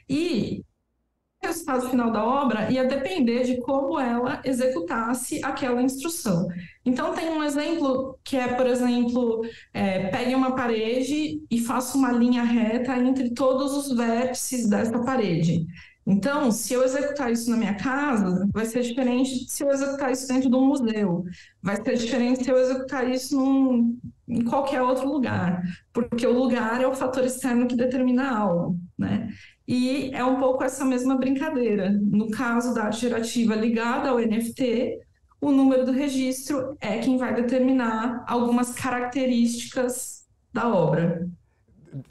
e 0.10 0.64
resultado 1.44 1.90
final 1.90 2.12
da 2.12 2.24
obra 2.24 2.72
ia 2.72 2.86
depender 2.86 3.44
de 3.44 3.62
como 3.62 4.00
ela 4.00 4.42
executasse 4.44 5.44
aquela 5.44 5.82
instrução. 5.82 6.48
Então, 6.86 7.14
tem 7.14 7.30
um 7.30 7.44
exemplo 7.44 8.18
que 8.24 8.36
é, 8.36 8.48
por 8.54 8.66
exemplo, 8.68 9.42
é, 9.74 10.08
pegue 10.10 10.36
uma 10.36 10.56
parede 10.56 11.42
e 11.50 11.60
faça 11.60 11.98
uma 11.98 12.12
linha 12.12 12.44
reta 12.44 12.98
entre 12.98 13.32
todos 13.34 13.74
os 13.74 13.96
vértices 13.96 14.68
dessa 14.70 15.00
parede. 15.04 15.66
Então, 16.08 16.52
se 16.52 16.74
eu 16.74 16.84
executar 16.84 17.32
isso 17.32 17.50
na 17.50 17.58
minha 17.58 17.76
casa, 17.76 18.48
vai 18.54 18.66
ser 18.66 18.82
diferente 18.84 19.50
se 19.50 19.64
eu 19.64 19.70
executar 19.72 20.12
isso 20.12 20.28
dentro 20.28 20.50
de 20.50 20.56
um 20.56 20.66
museu. 20.68 21.24
Vai 21.62 21.78
ser 21.78 21.98
diferente 21.98 22.44
se 22.44 22.50
eu 22.52 22.58
executar 22.58 23.10
isso 23.10 23.36
num, 23.36 23.98
em 24.28 24.44
qualquer 24.44 24.82
outro 24.82 25.08
lugar, 25.08 25.62
porque 25.94 26.26
o 26.26 26.34
lugar 26.34 26.82
é 26.82 26.88
o 26.88 26.96
fator 26.96 27.24
externo 27.24 27.68
que 27.68 27.76
determina 27.76 28.38
algo, 28.38 28.78
né? 28.98 29.30
E 29.68 30.12
é 30.14 30.24
um 30.24 30.40
pouco 30.40 30.64
essa 30.64 30.86
mesma 30.86 31.18
brincadeira. 31.18 31.90
No 31.92 32.30
caso 32.30 32.74
da 32.74 32.86
arte 32.86 33.02
gerativa 33.02 33.56
ligada 33.56 34.10
ao 34.10 34.20
NFT, 34.20 35.00
o 35.42 35.52
número 35.52 35.86
do 35.86 35.92
registro 35.92 36.76
é 36.80 37.00
quem 37.00 37.18
vai 37.18 37.34
determinar 37.34 38.24
algumas 38.28 38.74
características 38.74 40.26
da 40.54 40.74
obra. 40.74 41.28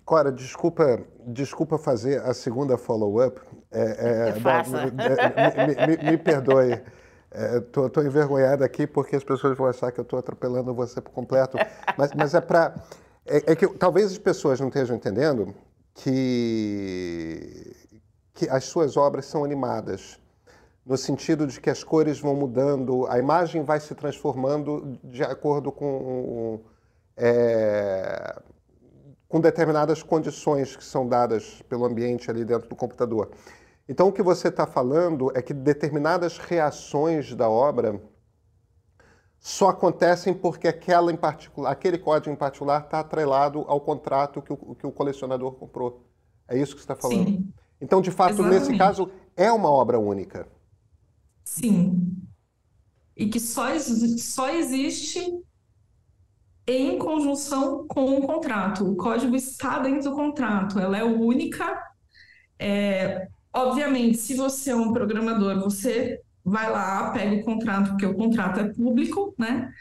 Cora, 0.04 0.32
desculpa, 0.32 1.04
desculpa 1.26 1.78
fazer 1.78 2.20
a 2.22 2.32
segunda 2.32 2.76
follow-up. 2.76 3.40
É, 3.70 3.82
é, 3.82 4.28
é, 4.28 4.32
me, 4.32 5.66
me, 5.66 5.96
me, 5.96 6.10
me, 6.10 6.18
perdoe. 6.18 6.80
Estou 7.34 8.02
é, 8.02 8.06
envergonhado 8.06 8.62
aqui 8.62 8.86
porque 8.86 9.16
as 9.16 9.24
pessoas 9.24 9.58
vão 9.58 9.66
achar 9.66 9.90
que 9.90 9.98
eu 9.98 10.02
estou 10.02 10.18
atropelando 10.18 10.72
você 10.72 11.00
por 11.00 11.10
completo. 11.10 11.58
Mas, 11.98 12.12
mas 12.14 12.34
é 12.34 12.40
para. 12.40 12.74
É, 13.26 13.52
é, 13.52 13.56
que 13.56 13.66
talvez 13.68 14.12
as 14.12 14.18
pessoas 14.18 14.60
não 14.60 14.68
estejam 14.68 14.96
entendendo 14.96 15.54
que, 15.94 17.74
que 18.34 18.48
as 18.48 18.64
suas 18.64 18.96
obras 18.96 19.26
são 19.26 19.44
animadas, 19.44 20.18
no 20.84 20.96
sentido 20.96 21.46
de 21.46 21.60
que 21.60 21.70
as 21.70 21.82
cores 21.82 22.18
vão 22.18 22.34
mudando, 22.34 23.06
a 23.06 23.18
imagem 23.18 23.62
vai 23.62 23.80
se 23.80 23.94
transformando 23.94 24.98
de 25.02 25.22
acordo 25.22 25.72
com, 25.72 26.60
é, 27.16 28.42
com 29.28 29.40
determinadas 29.40 30.02
condições 30.02 30.76
que 30.76 30.84
são 30.84 31.08
dadas 31.08 31.62
pelo 31.68 31.86
ambiente 31.86 32.30
ali 32.30 32.44
dentro 32.44 32.68
do 32.68 32.76
computador. 32.76 33.30
Então, 33.88 34.08
o 34.08 34.12
que 34.12 34.22
você 34.22 34.48
está 34.48 34.66
falando 34.66 35.30
é 35.36 35.42
que 35.42 35.52
determinadas 35.52 36.38
reações 36.38 37.34
da 37.34 37.48
obra 37.48 38.00
só 39.38 39.68
acontecem 39.68 40.32
porque 40.32 40.66
aquela 40.66 41.12
em 41.12 41.16
particular, 41.16 41.70
aquele 41.70 41.98
código 41.98 42.32
em 42.32 42.36
particular 42.36 42.84
está 42.84 43.00
atrelado 43.00 43.60
ao 43.68 43.78
contrato 43.78 44.40
que 44.40 44.52
o, 44.52 44.74
que 44.74 44.86
o 44.86 44.92
colecionador 44.92 45.52
comprou. 45.52 46.06
É 46.48 46.56
isso 46.56 46.74
que 46.74 46.80
você 46.80 46.92
está 46.92 46.96
falando? 46.96 47.26
Sim. 47.26 47.52
Então, 47.78 48.00
de 48.00 48.10
fato, 48.10 48.32
Exatamente. 48.32 48.60
nesse 48.60 48.78
caso, 48.78 49.10
é 49.36 49.52
uma 49.52 49.68
obra 49.68 49.98
única. 49.98 50.48
Sim. 51.44 52.16
E 53.14 53.26
que 53.26 53.38
só, 53.38 53.66
só 53.78 54.48
existe 54.48 55.20
em 56.66 56.98
conjunção 56.98 57.86
com 57.86 58.16
o 58.16 58.26
contrato. 58.26 58.90
O 58.90 58.96
código 58.96 59.36
está 59.36 59.78
dentro 59.78 60.10
do 60.10 60.16
contrato, 60.16 60.78
ela 60.78 60.96
é 60.96 61.04
única. 61.04 61.82
É, 62.58 63.28
Obviamente, 63.54 64.18
se 64.18 64.34
você 64.34 64.70
é 64.70 64.76
um 64.76 64.92
programador, 64.92 65.60
você 65.60 66.20
vai 66.44 66.70
lá, 66.70 67.10
pega 67.10 67.36
o 67.36 67.44
contrato, 67.44 67.90
porque 67.90 68.06
o 68.06 68.14
contrato 68.14 68.60
é 68.60 68.72
público, 68.72 69.34
né? 69.38 69.72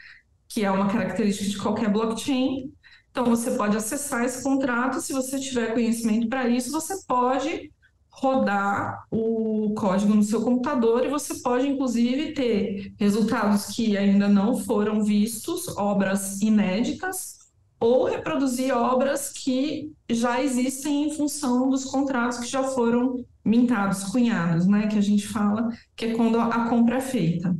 Que 0.47 0.63
é 0.63 0.71
uma 0.71 0.87
característica 0.89 1.49
de 1.49 1.57
qualquer 1.57 1.89
blockchain. 1.89 2.71
Então, 3.09 3.25
você 3.25 3.51
pode 3.51 3.75
acessar 3.75 4.23
esse 4.23 4.43
contrato. 4.43 5.01
Se 5.01 5.11
você 5.11 5.39
tiver 5.39 5.73
conhecimento 5.73 6.29
para 6.29 6.47
isso, 6.47 6.71
você 6.71 6.95
pode 7.07 7.71
rodar 8.09 9.05
o 9.09 9.73
código 9.75 10.13
no 10.13 10.21
seu 10.21 10.41
computador 10.43 11.03
e 11.03 11.09
você 11.09 11.35
pode, 11.41 11.67
inclusive, 11.67 12.33
ter 12.33 12.93
resultados 12.99 13.65
que 13.65 13.97
ainda 13.97 14.27
não 14.27 14.55
foram 14.55 15.03
vistos, 15.03 15.67
obras 15.77 16.39
inéditas, 16.41 17.42
ou 17.83 18.05
reproduzir 18.05 18.73
obras 18.73 19.29
que 19.29 19.93
já 20.09 20.41
existem 20.41 21.03
em 21.03 21.13
função 21.13 21.69
dos 21.69 21.83
contratos 21.83 22.37
que 22.37 22.47
já 22.47 22.63
foram 22.63 23.25
mintados, 23.43 24.05
cunhados, 24.05 24.65
né, 24.65 24.87
que 24.87 24.97
a 24.97 25.01
gente 25.01 25.27
fala, 25.27 25.67
que 25.93 26.05
é 26.05 26.15
quando 26.15 26.39
a 26.39 26.69
compra 26.69 26.95
é 26.95 27.01
feita. 27.01 27.53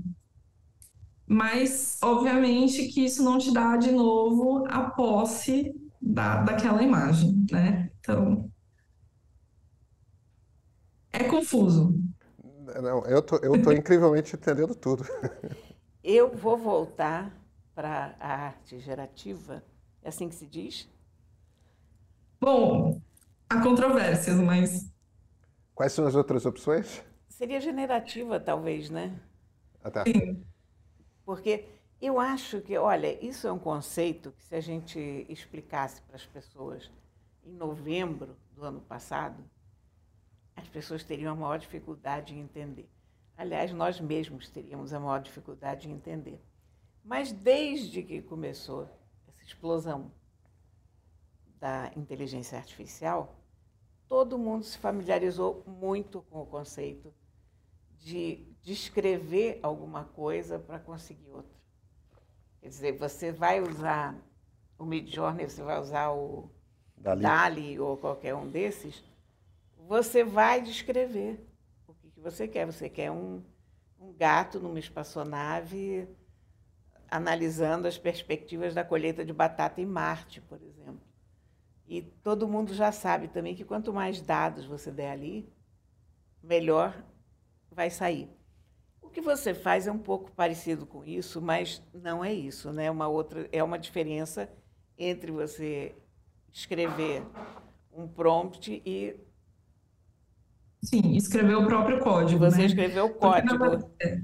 Mas, 1.28 1.98
obviamente, 2.02 2.88
que 2.88 3.04
isso 3.04 3.22
não 3.22 3.38
te 3.38 3.52
dá 3.52 3.76
de 3.76 3.92
novo 3.92 4.66
a 4.70 4.92
posse 4.92 5.76
da, 6.02 6.42
daquela 6.42 6.82
imagem, 6.82 7.46
né? 7.52 7.92
Então, 8.00 8.50
é 11.12 11.26
confuso. 11.26 12.00
Não, 12.82 13.06
eu 13.08 13.22
tô, 13.22 13.36
eu 13.38 13.62
tô 13.62 13.74
incrivelmente 13.74 14.38
entendendo 14.38 14.74
tudo. 14.74 15.04
Eu 16.02 16.34
vou 16.34 16.58
voltar 16.58 17.30
para 17.76 18.16
a 18.20 18.46
arte 18.46 18.80
gerativa, 18.80 19.64
é 20.04 20.10
assim 20.10 20.30
que 20.30 20.36
se 20.36 20.46
diz? 20.46 20.88
Bom, 22.40 23.02
há 23.50 23.62
controvérsias, 23.62 24.38
mas 24.38 24.94
Quais 25.76 25.92
são 25.92 26.06
as 26.06 26.16
outras 26.16 26.46
opções? 26.46 27.04
Seria 27.28 27.60
generativa, 27.60 28.40
talvez, 28.40 28.90
né? 28.90 29.20
Ah, 29.84 29.90
tá. 29.90 30.04
Sim. 30.04 30.46
Porque 31.26 31.66
eu 32.00 32.20
acho 32.20 32.62
que, 32.62 32.78
olha, 32.78 33.18
isso 33.26 33.48
é 33.48 33.52
um 33.52 33.58
conceito 33.58 34.32
que 34.32 34.44
se 34.44 34.56
a 34.56 34.62
gente 34.62 35.26
explicasse 35.28 36.02
para 36.04 36.16
as 36.16 36.26
pessoas 36.26 36.92
em 37.44 37.54
novembro 37.54 38.38
do 38.52 38.64
ano 38.64 38.82
passado, 38.82 39.44
as 40.56 40.68
pessoas 40.68 41.04
teriam 41.04 41.34
a 41.34 41.36
maior 41.36 41.58
dificuldade 41.58 42.36
em 42.36 42.42
entender. 42.42 42.88
Aliás, 43.36 43.74
nós 43.74 44.00
mesmos 44.00 44.48
teríamos 44.50 44.94
a 44.94 45.00
maior 45.00 45.20
dificuldade 45.20 45.90
em 45.90 45.94
entender. 45.94 46.40
Mas 47.04 47.32
desde 47.32 48.04
que 48.04 48.22
começou 48.22 48.88
essa 49.44 49.48
explosão 49.48 50.12
da 51.60 51.92
inteligência 51.96 52.58
artificial, 52.58 53.36
todo 54.08 54.38
mundo 54.38 54.64
se 54.64 54.78
familiarizou 54.78 55.64
muito 55.68 56.22
com 56.24 56.42
o 56.42 56.46
conceito 56.46 57.14
de 58.00 58.46
descrever 58.62 59.60
alguma 59.62 60.06
coisa 60.06 60.60
para 60.60 60.80
conseguir 60.80 61.30
outra. 61.30 61.58
Quer 62.62 62.70
dizer, 62.70 62.98
você 62.98 63.32
vai 63.32 63.62
usar 63.62 64.16
o 64.78 64.86
Midjourney, 64.86 65.50
você 65.50 65.62
vai 65.62 65.80
usar 65.80 66.12
o 66.12 66.50
Dali, 66.98 67.22
Dali 67.22 67.80
ou 67.80 67.98
qualquer 67.98 68.34
um 68.36 68.50
desses, 68.50 69.04
você 69.78 70.24
vai 70.24 70.62
descrever 70.62 71.46
o 71.88 71.94
que, 71.94 72.10
que 72.10 72.20
você 72.22 72.48
quer. 72.48 72.66
Você 72.66 72.90
quer 72.90 73.12
um, 73.12 73.44
um 74.00 74.14
gato 74.14 74.60
numa 74.60 74.80
espaçonave 74.80 76.08
analisando 77.10 77.88
as 77.88 77.98
perspectivas 77.98 78.74
da 78.74 78.84
colheita 78.84 79.24
de 79.24 79.34
batata 79.34 79.82
em 79.82 79.86
Marte, 79.86 80.42
por 80.42 80.62
exemplo. 80.62 81.02
E 81.88 82.02
todo 82.02 82.48
mundo 82.48 82.74
já 82.74 82.92
sabe 82.92 83.28
também 83.28 83.56
que 83.56 83.66
quanto 83.66 83.94
mais 83.94 84.22
dados 84.22 84.66
você 84.66 84.92
der 84.92 85.12
ali, 85.12 85.48
melhor 86.42 87.04
vai 87.72 87.90
sair. 87.90 88.30
O 89.02 89.10
que 89.10 89.22
você 89.22 89.54
faz 89.54 89.86
é 89.86 89.92
um 89.92 90.00
pouco 90.00 90.32
parecido 90.32 90.86
com 90.86 91.04
isso, 91.04 91.42
mas 91.42 91.82
não 91.94 92.24
é 92.24 92.34
isso, 92.34 92.72
né? 92.72 92.90
Uma 92.90 93.08
outra 93.08 93.48
é 93.52 93.64
uma 93.64 93.78
diferença 93.78 94.50
entre 94.98 95.32
você 95.32 95.96
escrever 96.52 97.24
um 97.92 98.08
prompt 98.08 98.82
e 98.86 99.16
Sim, 100.84 101.16
escrever 101.16 101.56
o 101.56 101.66
próprio 101.66 102.00
código. 102.00 102.40
Você 102.40 102.58
né? 102.58 102.66
escreveu 102.66 103.06
o 103.06 103.14
código. 103.14 103.58
Porque, 103.58 104.24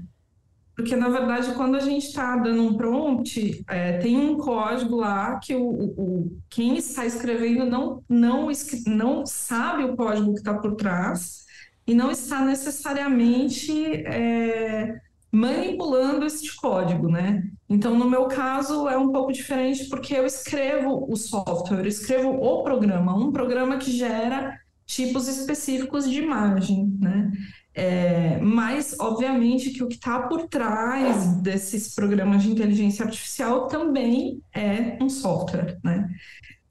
porque, 0.80 0.96
na 0.96 1.10
verdade, 1.10 1.52
quando 1.52 1.76
a 1.76 1.80
gente 1.80 2.06
está 2.06 2.36
dando 2.36 2.62
um 2.62 2.74
prompt, 2.74 3.62
é, 3.68 3.98
tem 3.98 4.16
um 4.16 4.38
código 4.38 4.96
lá 4.96 5.38
que 5.38 5.54
o, 5.54 5.62
o, 5.62 6.38
quem 6.48 6.78
está 6.78 7.04
escrevendo 7.04 7.66
não, 7.66 8.02
não, 8.08 8.48
não 8.86 9.26
sabe 9.26 9.84
o 9.84 9.94
código 9.94 10.32
que 10.32 10.38
está 10.38 10.54
por 10.54 10.76
trás 10.76 11.44
e 11.86 11.92
não 11.92 12.10
está 12.10 12.42
necessariamente 12.42 13.94
é, 14.06 14.98
manipulando 15.30 16.24
este 16.24 16.56
código, 16.56 17.10
né? 17.10 17.42
Então, 17.68 17.94
no 17.94 18.08
meu 18.08 18.24
caso, 18.24 18.88
é 18.88 18.96
um 18.96 19.12
pouco 19.12 19.32
diferente 19.32 19.86
porque 19.90 20.14
eu 20.14 20.24
escrevo 20.24 21.06
o 21.10 21.14
software, 21.14 21.80
eu 21.80 21.88
escrevo 21.88 22.30
o 22.30 22.62
programa, 22.62 23.14
um 23.14 23.30
programa 23.30 23.76
que 23.76 23.90
gera 23.90 24.58
tipos 24.86 25.28
específicos 25.28 26.08
de 26.08 26.22
imagem, 26.22 26.96
né? 26.98 27.30
É, 27.72 28.38
mas, 28.40 28.96
obviamente, 28.98 29.70
que 29.70 29.82
o 29.82 29.88
que 29.88 29.94
está 29.94 30.22
por 30.22 30.48
trás 30.48 31.36
desses 31.36 31.94
programas 31.94 32.42
de 32.42 32.50
inteligência 32.50 33.04
artificial 33.04 33.68
também 33.68 34.42
é 34.52 34.98
um 35.00 35.08
software, 35.08 35.78
né? 35.84 36.08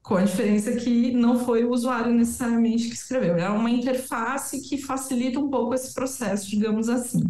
Com 0.01 0.17
a 0.17 0.23
diferença 0.23 0.73
que 0.75 1.12
não 1.13 1.39
foi 1.39 1.63
o 1.63 1.71
usuário 1.71 2.13
necessariamente 2.13 2.89
que 2.89 2.95
escreveu, 2.95 3.38
é 3.38 3.49
uma 3.49 3.69
interface 3.69 4.62
que 4.67 4.77
facilita 4.77 5.39
um 5.39 5.49
pouco 5.49 5.73
esse 5.73 5.93
processo, 5.93 6.49
digamos 6.49 6.89
assim, 6.89 7.23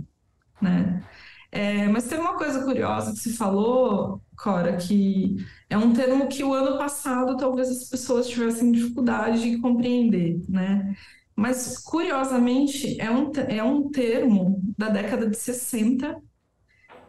né? 0.62 1.04
É, 1.52 1.88
mas 1.88 2.08
tem 2.08 2.20
uma 2.20 2.38
coisa 2.38 2.64
curiosa 2.64 3.12
que 3.12 3.20
se 3.20 3.36
falou, 3.36 4.22
Cora, 4.38 4.78
que 4.78 5.36
é 5.70 5.78
um 5.78 5.94
termo 5.94 6.28
que 6.28 6.44
o 6.44 6.54
ano 6.54 6.78
passado 6.78 7.36
talvez 7.38 7.70
as 7.70 7.90
pessoas 7.90 8.28
tivessem 8.28 8.72
dificuldade 8.72 9.42
de 9.42 9.58
compreender, 9.60 10.40
né? 10.48 10.96
Mas, 11.40 11.78
curiosamente, 11.78 13.00
é 13.00 13.10
um, 13.10 13.32
é 13.48 13.64
um 13.64 13.90
termo 13.90 14.62
da 14.78 14.90
década 14.90 15.30
de 15.30 15.38
60 15.38 16.22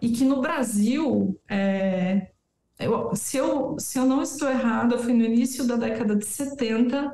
e 0.00 0.10
que 0.10 0.24
no 0.24 0.40
Brasil, 0.40 1.36
é, 1.48 2.30
eu, 2.78 3.10
se, 3.16 3.38
eu, 3.38 3.76
se 3.76 3.98
eu 3.98 4.06
não 4.06 4.22
estou 4.22 4.48
errada, 4.48 4.98
foi 4.98 5.12
no 5.14 5.24
início 5.24 5.66
da 5.66 5.74
década 5.74 6.14
de 6.14 6.24
70, 6.24 7.12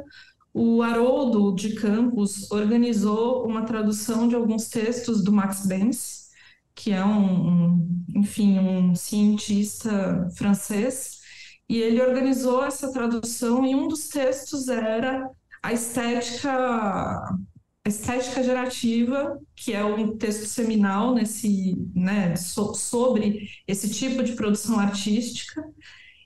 o 0.53 0.83
Haroldo 0.83 1.55
de 1.55 1.75
Campos 1.77 2.51
organizou 2.51 3.47
uma 3.47 3.65
tradução 3.65 4.29
de 4.29 4.35
alguns 4.35 4.69
textos 4.69 5.25
do 5.25 5.33
Max 5.33 5.65
Benz, 5.65 6.29
que 6.75 6.93
é 6.93 7.03
um, 7.03 7.49
um 7.75 8.05
enfim, 8.15 8.59
um 8.59 8.95
cientista 8.95 10.29
francês, 10.37 11.21
e 11.67 11.79
ele 11.79 12.03
organizou 12.03 12.63
essa 12.63 12.93
tradução 12.93 13.65
e 13.65 13.75
um 13.75 13.89
dos 13.89 14.09
textos 14.09 14.69
era 14.69 15.31
a 15.67 15.73
estética, 15.73 16.49
a 16.53 17.89
estética 17.89 18.41
gerativa, 18.41 19.37
que 19.57 19.73
é 19.73 19.85
um 19.85 20.17
texto 20.17 20.47
seminal 20.47 21.13
nesse, 21.13 21.77
né, 21.93 22.37
so, 22.37 22.73
sobre 22.73 23.49
esse 23.67 23.91
tipo 23.93 24.23
de 24.23 24.35
produção 24.35 24.79
artística. 24.79 25.65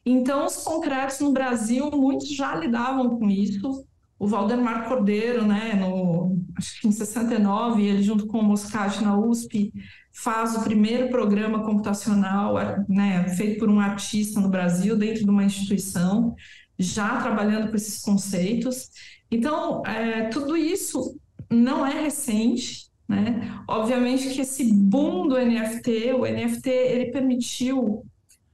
Então, 0.05 0.45
os 0.45 0.57
concretos 0.57 1.21
no 1.21 1.33
Brasil, 1.33 1.91
muitos 1.91 2.29
já 2.37 2.55
lidavam 2.55 3.19
com 3.19 3.31
isso. 3.31 3.87
o 4.19 4.27
Valdemar 4.27 4.87
Cordeiro, 4.87 5.47
né, 5.47 5.73
no, 5.73 6.39
acho 6.59 6.79
que 6.79 6.89
em 6.89 6.93
69, 6.93 7.83
ele 7.83 8.03
junto 8.03 8.27
com 8.27 8.41
o 8.41 8.45
Moscati 8.45 9.03
na 9.03 9.19
USP, 9.19 9.73
faz 10.13 10.55
o 10.55 10.63
primeiro 10.63 11.09
programa 11.09 11.65
computacional 11.65 12.57
né, 12.87 13.27
feito 13.37 13.59
por 13.59 13.71
um 13.71 13.81
artista 13.81 14.39
no 14.39 14.51
Brasil, 14.51 14.99
dentro 14.99 15.25
de 15.25 15.31
uma 15.31 15.45
instituição, 15.45 16.35
já 16.79 17.23
trabalhando 17.23 17.71
com 17.71 17.77
esses 17.77 18.03
conceitos. 18.03 18.91
Então, 19.31 19.85
é, 19.87 20.29
tudo 20.29 20.57
isso 20.57 21.17
não 21.49 21.87
é 21.87 22.03
recente, 22.03 22.91
né? 23.09 23.63
Obviamente 23.69 24.31
que 24.31 24.41
esse 24.41 24.73
boom 24.73 25.29
do 25.29 25.37
NFT, 25.37 26.13
o 26.13 26.23
NFT, 26.25 26.71
ele 26.71 27.11
permitiu 27.11 28.05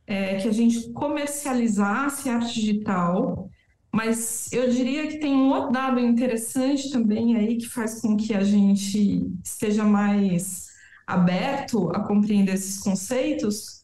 é, 0.07 0.37
que 0.37 0.49
a 0.49 0.53
gente 0.53 0.93
comercializasse 0.93 2.29
arte 2.29 2.55
digital, 2.55 3.51
mas 3.93 4.53
eu 4.53 4.71
diria 4.71 5.07
que 5.09 5.19
tem 5.19 5.35
um 5.35 5.51
outro 5.51 5.73
dado 5.73 5.99
interessante 5.99 6.91
também 6.91 7.37
aí 7.37 7.57
que 7.57 7.67
faz 7.67 8.01
com 8.01 8.17
que 8.17 8.35
a 8.35 8.43
gente 8.43 9.27
esteja 9.43 9.85
mais 9.85 10.67
aberto 11.07 11.91
a 11.91 12.01
compreender 12.01 12.55
esses 12.55 12.79
conceitos, 12.79 13.83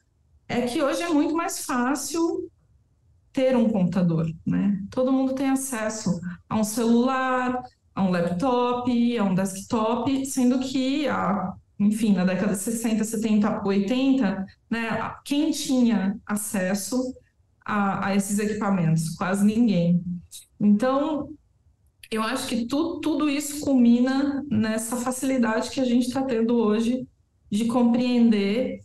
é 0.49 0.63
que 0.63 0.83
hoje 0.83 1.03
é 1.03 1.09
muito 1.09 1.35
mais 1.35 1.65
fácil 1.65 2.51
ter 3.33 3.57
um 3.57 3.69
computador, 3.69 4.27
né? 4.47 4.79
Todo 4.91 5.13
mundo 5.13 5.35
tem 5.35 5.51
acesso 5.51 6.21
a 6.49 6.57
um 6.57 6.65
celular, 6.65 7.63
a 7.95 8.03
um 8.03 8.11
laptop, 8.11 9.19
a 9.19 9.25
um 9.25 9.35
desktop, 9.35 10.27
sendo 10.27 10.59
que 10.59 11.09
a 11.09 11.55
enfim, 11.83 12.13
na 12.13 12.25
década 12.25 12.53
de 12.53 12.61
60, 12.61 13.03
70, 13.03 13.63
80, 13.67 14.47
né, 14.71 15.15
quem 15.25 15.51
tinha 15.51 16.17
acesso 16.25 17.13
a, 17.65 18.07
a 18.07 18.15
esses 18.15 18.39
equipamentos? 18.39 19.11
Quase 19.17 19.45
ninguém. 19.45 20.03
Então, 20.61 21.31
eu 22.11 22.23
acho 22.23 22.47
que 22.47 22.67
tu, 22.67 23.01
tudo 23.01 23.29
isso 23.29 23.61
culmina 23.61 24.45
nessa 24.49 24.97
facilidade 24.97 25.71
que 25.71 25.81
a 25.81 25.85
gente 25.85 26.07
está 26.07 26.23
tendo 26.23 26.57
hoje 26.57 27.07
de 27.51 27.67
compreender 27.67 28.81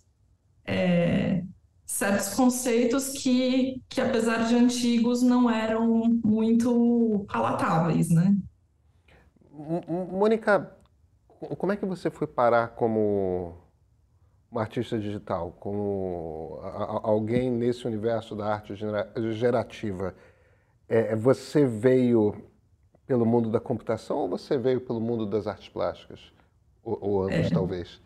é, 0.65 1.43
certos 1.88 2.34
conceitos 2.34 3.13
que, 3.13 3.82
que, 3.88 4.02
apesar 4.02 4.45
de 4.45 4.56
antigos, 4.56 5.23
não 5.23 5.50
eram 5.50 6.19
muito 6.23 7.26
palatáveis, 7.32 8.10
né? 8.10 8.38
Mônica, 10.12 10.78
como 11.58 11.71
é 11.71 11.78
que 11.78 11.86
você 11.86 12.12
foi 12.12 12.28
parar 12.28 12.76
como 12.76 13.56
uma 14.52 14.62
artista 14.62 15.00
digital, 15.00 15.56
como 15.60 16.60
alguém 17.04 17.50
nesse 17.50 17.88
universo 17.88 18.36
da 18.36 18.47
arte 18.47 18.76
gerativa, 19.32 20.13
é, 20.89 21.15
você 21.15 21.65
veio 21.65 22.36
pelo 23.06 23.26
mundo 23.26 23.50
da 23.50 23.62
computação 23.62 24.17
ou 24.17 24.30
você 24.30 24.58
veio 24.58 24.82
pelo 24.82 25.00
mundo 25.00 25.26
das 25.26 25.47
artes 25.47 25.69
plásticas? 25.69 26.34
Ou, 26.84 26.97
ou 27.02 27.23
ambos, 27.23 27.47
é. 27.47 27.50
talvez? 27.50 28.02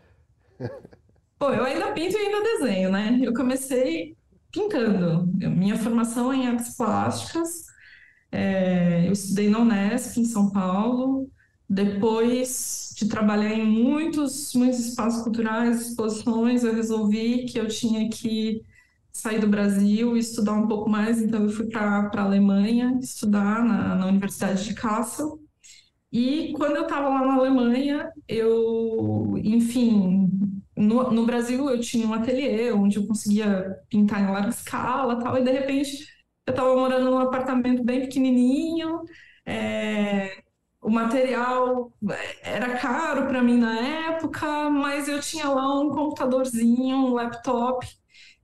Pô, 1.42 1.50
eu 1.50 1.64
ainda 1.64 1.90
pinto 1.90 2.16
e 2.16 2.20
ainda 2.20 2.40
desenho, 2.40 2.88
né? 2.88 3.18
Eu 3.20 3.34
comecei 3.34 4.16
pintando. 4.52 5.26
Minha 5.50 5.76
formação 5.76 6.32
é 6.32 6.36
em 6.36 6.46
artes 6.46 6.76
plásticas. 6.76 7.66
É, 8.30 9.08
eu 9.08 9.12
estudei 9.12 9.50
na 9.50 9.58
Unesp, 9.58 10.20
em 10.20 10.24
São 10.24 10.52
Paulo. 10.52 11.28
Depois 11.68 12.94
de 12.96 13.08
trabalhar 13.08 13.52
em 13.52 13.66
muitos, 13.66 14.54
muitos 14.54 14.78
espaços 14.86 15.24
culturais, 15.24 15.88
exposições, 15.88 16.62
eu 16.62 16.76
resolvi 16.76 17.44
que 17.46 17.58
eu 17.58 17.66
tinha 17.66 18.08
que 18.08 18.62
sair 19.12 19.40
do 19.40 19.48
Brasil 19.48 20.16
e 20.16 20.20
estudar 20.20 20.52
um 20.52 20.68
pouco 20.68 20.88
mais, 20.88 21.20
então 21.20 21.42
eu 21.42 21.50
fui 21.50 21.66
para 21.66 22.08
a 22.14 22.22
Alemanha 22.22 22.96
estudar 23.02 23.64
na, 23.64 23.96
na 23.96 24.06
Universidade 24.06 24.62
de 24.64 24.74
Kassel. 24.74 25.40
E 26.12 26.52
quando 26.56 26.76
eu 26.76 26.82
estava 26.82 27.08
lá 27.08 27.26
na 27.26 27.34
Alemanha, 27.34 28.12
eu, 28.28 29.34
enfim, 29.42 30.30
no, 30.76 31.10
no, 31.10 31.26
Brasil 31.26 31.68
eu 31.68 31.80
tinha 31.80 32.06
um 32.06 32.14
ateliê 32.14 32.72
onde 32.72 32.96
eu 32.96 33.06
conseguia 33.06 33.76
pintar 33.88 34.22
em 34.22 34.30
larga 34.30 34.48
escala 34.48 35.18
tal, 35.18 35.38
e 35.38 35.44
de 35.44 35.50
repente 35.50 36.06
eu 36.46 36.52
estava 36.52 36.74
morando 36.74 37.10
num 37.10 37.18
apartamento 37.18 37.84
bem 37.84 38.00
pequenininho, 38.00 39.02
é, 39.46 40.42
o 40.80 40.90
material 40.90 41.92
era 42.42 42.76
caro 42.78 43.26
para 43.28 43.42
mim 43.42 43.58
na 43.58 43.78
época, 44.08 44.68
mas 44.70 45.08
eu 45.08 45.20
tinha 45.20 45.48
lá 45.48 45.80
um 45.80 45.90
computadorzinho, 45.90 46.96
um 46.96 47.14
laptop, 47.14 47.86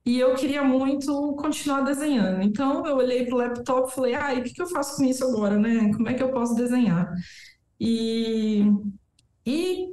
e 0.06 0.18
eu 0.18 0.34
queria 0.34 0.62
muito 0.64 1.34
continuar 1.36 1.82
desenhando. 1.82 2.42
Então 2.42 2.86
eu 2.86 2.96
olhei 2.96 3.26
para 3.26 3.34
o 3.34 3.38
laptop 3.38 3.90
e 3.90 3.94
falei, 3.94 4.14
ah, 4.14 4.34
e 4.34 4.40
o 4.40 4.44
que, 4.44 4.54
que 4.54 4.62
eu 4.62 4.66
faço 4.66 4.96
com 4.96 5.04
isso 5.04 5.24
agora, 5.24 5.58
né? 5.58 5.92
Como 5.92 6.08
é 6.08 6.14
que 6.14 6.22
eu 6.22 6.30
posso 6.30 6.54
desenhar? 6.54 7.12
E, 7.80 8.64
e, 9.44 9.88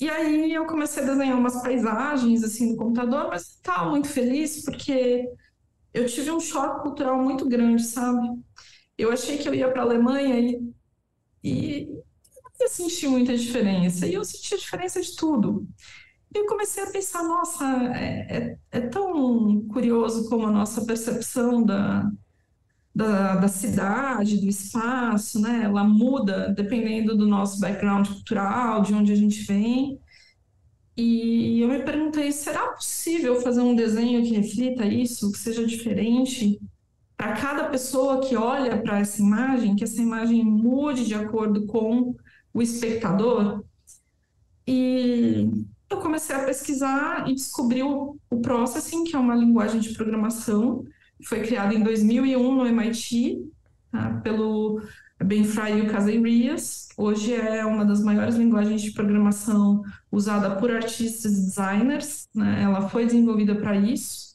e 0.00 0.08
aí 0.10 0.52
eu 0.52 0.66
comecei 0.66 1.02
a 1.02 1.06
desenhar 1.06 1.38
umas 1.38 1.62
paisagens 1.62 2.42
assim 2.42 2.72
no 2.72 2.76
computador, 2.76 3.28
mas 3.28 3.42
estava 3.42 3.90
muito 3.90 4.08
feliz 4.08 4.64
porque 4.64 5.28
eu 5.94 6.06
tive 6.06 6.30
um 6.30 6.40
choque 6.40 6.82
cultural 6.82 7.22
muito 7.22 7.48
grande, 7.48 7.84
sabe? 7.84 8.28
Eu 8.98 9.12
achei 9.12 9.38
que 9.38 9.48
eu 9.48 9.54
ia 9.54 9.70
para 9.70 9.82
a 9.82 9.84
Alemanha 9.84 10.38
e 10.40 10.72
e 11.42 11.88
eu 12.60 12.68
senti 12.68 13.08
muita 13.08 13.36
diferença. 13.36 14.06
E 14.06 14.14
eu 14.14 14.24
senti 14.24 14.54
a 14.54 14.58
diferença 14.58 15.00
de 15.00 15.16
tudo. 15.16 15.66
E 16.34 16.38
eu 16.38 16.46
comecei 16.46 16.82
a 16.84 16.90
pensar, 16.90 17.22
nossa, 17.24 17.64
é, 17.94 18.56
é, 18.70 18.78
é 18.78 18.80
tão 18.82 19.66
curioso 19.68 20.28
como 20.28 20.46
a 20.46 20.50
nossa 20.50 20.84
percepção 20.84 21.62
da, 21.64 22.10
da, 22.94 23.36
da, 23.36 23.48
cidade, 23.48 24.40
do 24.40 24.48
espaço, 24.48 25.40
né? 25.40 25.62
Ela 25.64 25.84
muda 25.84 26.48
dependendo 26.48 27.16
do 27.16 27.26
nosso 27.26 27.60
background 27.60 28.08
cultural, 28.08 28.82
de 28.82 28.94
onde 28.94 29.12
a 29.12 29.16
gente 29.16 29.42
vem. 29.44 29.98
E 30.96 31.60
eu 31.60 31.68
me 31.68 31.82
perguntei, 31.82 32.30
será 32.32 32.68
possível 32.72 33.40
fazer 33.40 33.60
um 33.60 33.74
desenho 33.74 34.22
que 34.22 34.34
reflita 34.34 34.84
isso, 34.84 35.32
que 35.32 35.38
seja 35.38 35.66
diferente? 35.66 36.58
para 37.20 37.34
cada 37.34 37.64
pessoa 37.64 38.22
que 38.22 38.34
olha 38.34 38.80
para 38.80 38.98
essa 38.98 39.20
imagem, 39.20 39.76
que 39.76 39.84
essa 39.84 40.00
imagem 40.00 40.42
mude 40.42 41.06
de 41.06 41.14
acordo 41.14 41.66
com 41.66 42.16
o 42.50 42.62
espectador. 42.62 43.62
E 44.66 45.50
eu 45.90 45.98
comecei 45.98 46.34
a 46.34 46.46
pesquisar 46.46 47.28
e 47.28 47.34
descobri 47.34 47.82
o, 47.82 48.16
o 48.30 48.40
Processing, 48.40 49.04
que 49.04 49.14
é 49.14 49.18
uma 49.18 49.34
linguagem 49.34 49.82
de 49.82 49.92
programação, 49.92 50.82
foi 51.24 51.40
criada 51.40 51.74
em 51.74 51.82
2001 51.82 52.54
no 52.54 52.66
MIT, 52.66 53.38
tá? 53.90 54.20
pelo 54.22 54.80
Benfry 55.22 55.78
e 55.78 55.80
o 55.82 55.90
Casey 55.90 56.20
Hoje 56.96 57.34
é 57.34 57.64
uma 57.64 57.84
das 57.84 58.02
maiores 58.02 58.36
linguagens 58.36 58.82
de 58.82 58.92
programação 58.92 59.82
usada 60.10 60.56
por 60.56 60.70
artistas 60.70 61.32
e 61.32 61.40
designers. 61.46 62.28
Né? 62.34 62.62
Ela 62.62 62.88
foi 62.88 63.04
desenvolvida 63.06 63.54
para 63.54 63.76
isso. 63.76 64.30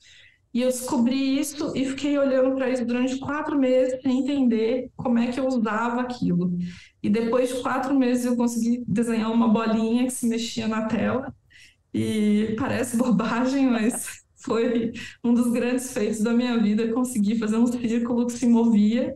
E 0.54 0.62
eu 0.62 0.70
descobri 0.70 1.38
isso 1.38 1.74
e 1.76 1.86
fiquei 1.86 2.18
olhando 2.18 2.56
para 2.56 2.70
isso 2.70 2.86
durante 2.86 3.20
quatro 3.20 3.60
meses 3.60 4.02
sem 4.02 4.20
entender 4.20 4.90
como 4.96 5.20
é 5.20 5.28
que 5.28 5.38
eu 5.38 5.48
usava 5.48 6.00
aquilo. 6.00 6.58
E 7.04 7.10
depois 7.10 7.50
de 7.50 7.62
quatro 7.62 7.94
meses 7.94 8.24
eu 8.24 8.38
consegui 8.38 8.82
desenhar 8.88 9.32
uma 9.34 9.50
bolinha 9.50 10.06
que 10.06 10.14
se 10.14 10.26
mexia 10.28 10.66
na 10.66 10.86
tela. 10.86 11.34
E 11.94 12.56
parece 12.58 12.96
bobagem, 12.96 13.70
mas 13.70 14.25
foi 14.46 14.94
um 15.24 15.34
dos 15.34 15.52
grandes 15.52 15.92
feitos 15.92 16.22
da 16.22 16.32
minha 16.32 16.58
vida 16.62 16.94
conseguir 16.94 17.38
fazer 17.38 17.58
um 17.58 17.68
círculo 17.68 18.28
que 18.28 18.34
se 18.34 18.48
movia. 18.48 19.16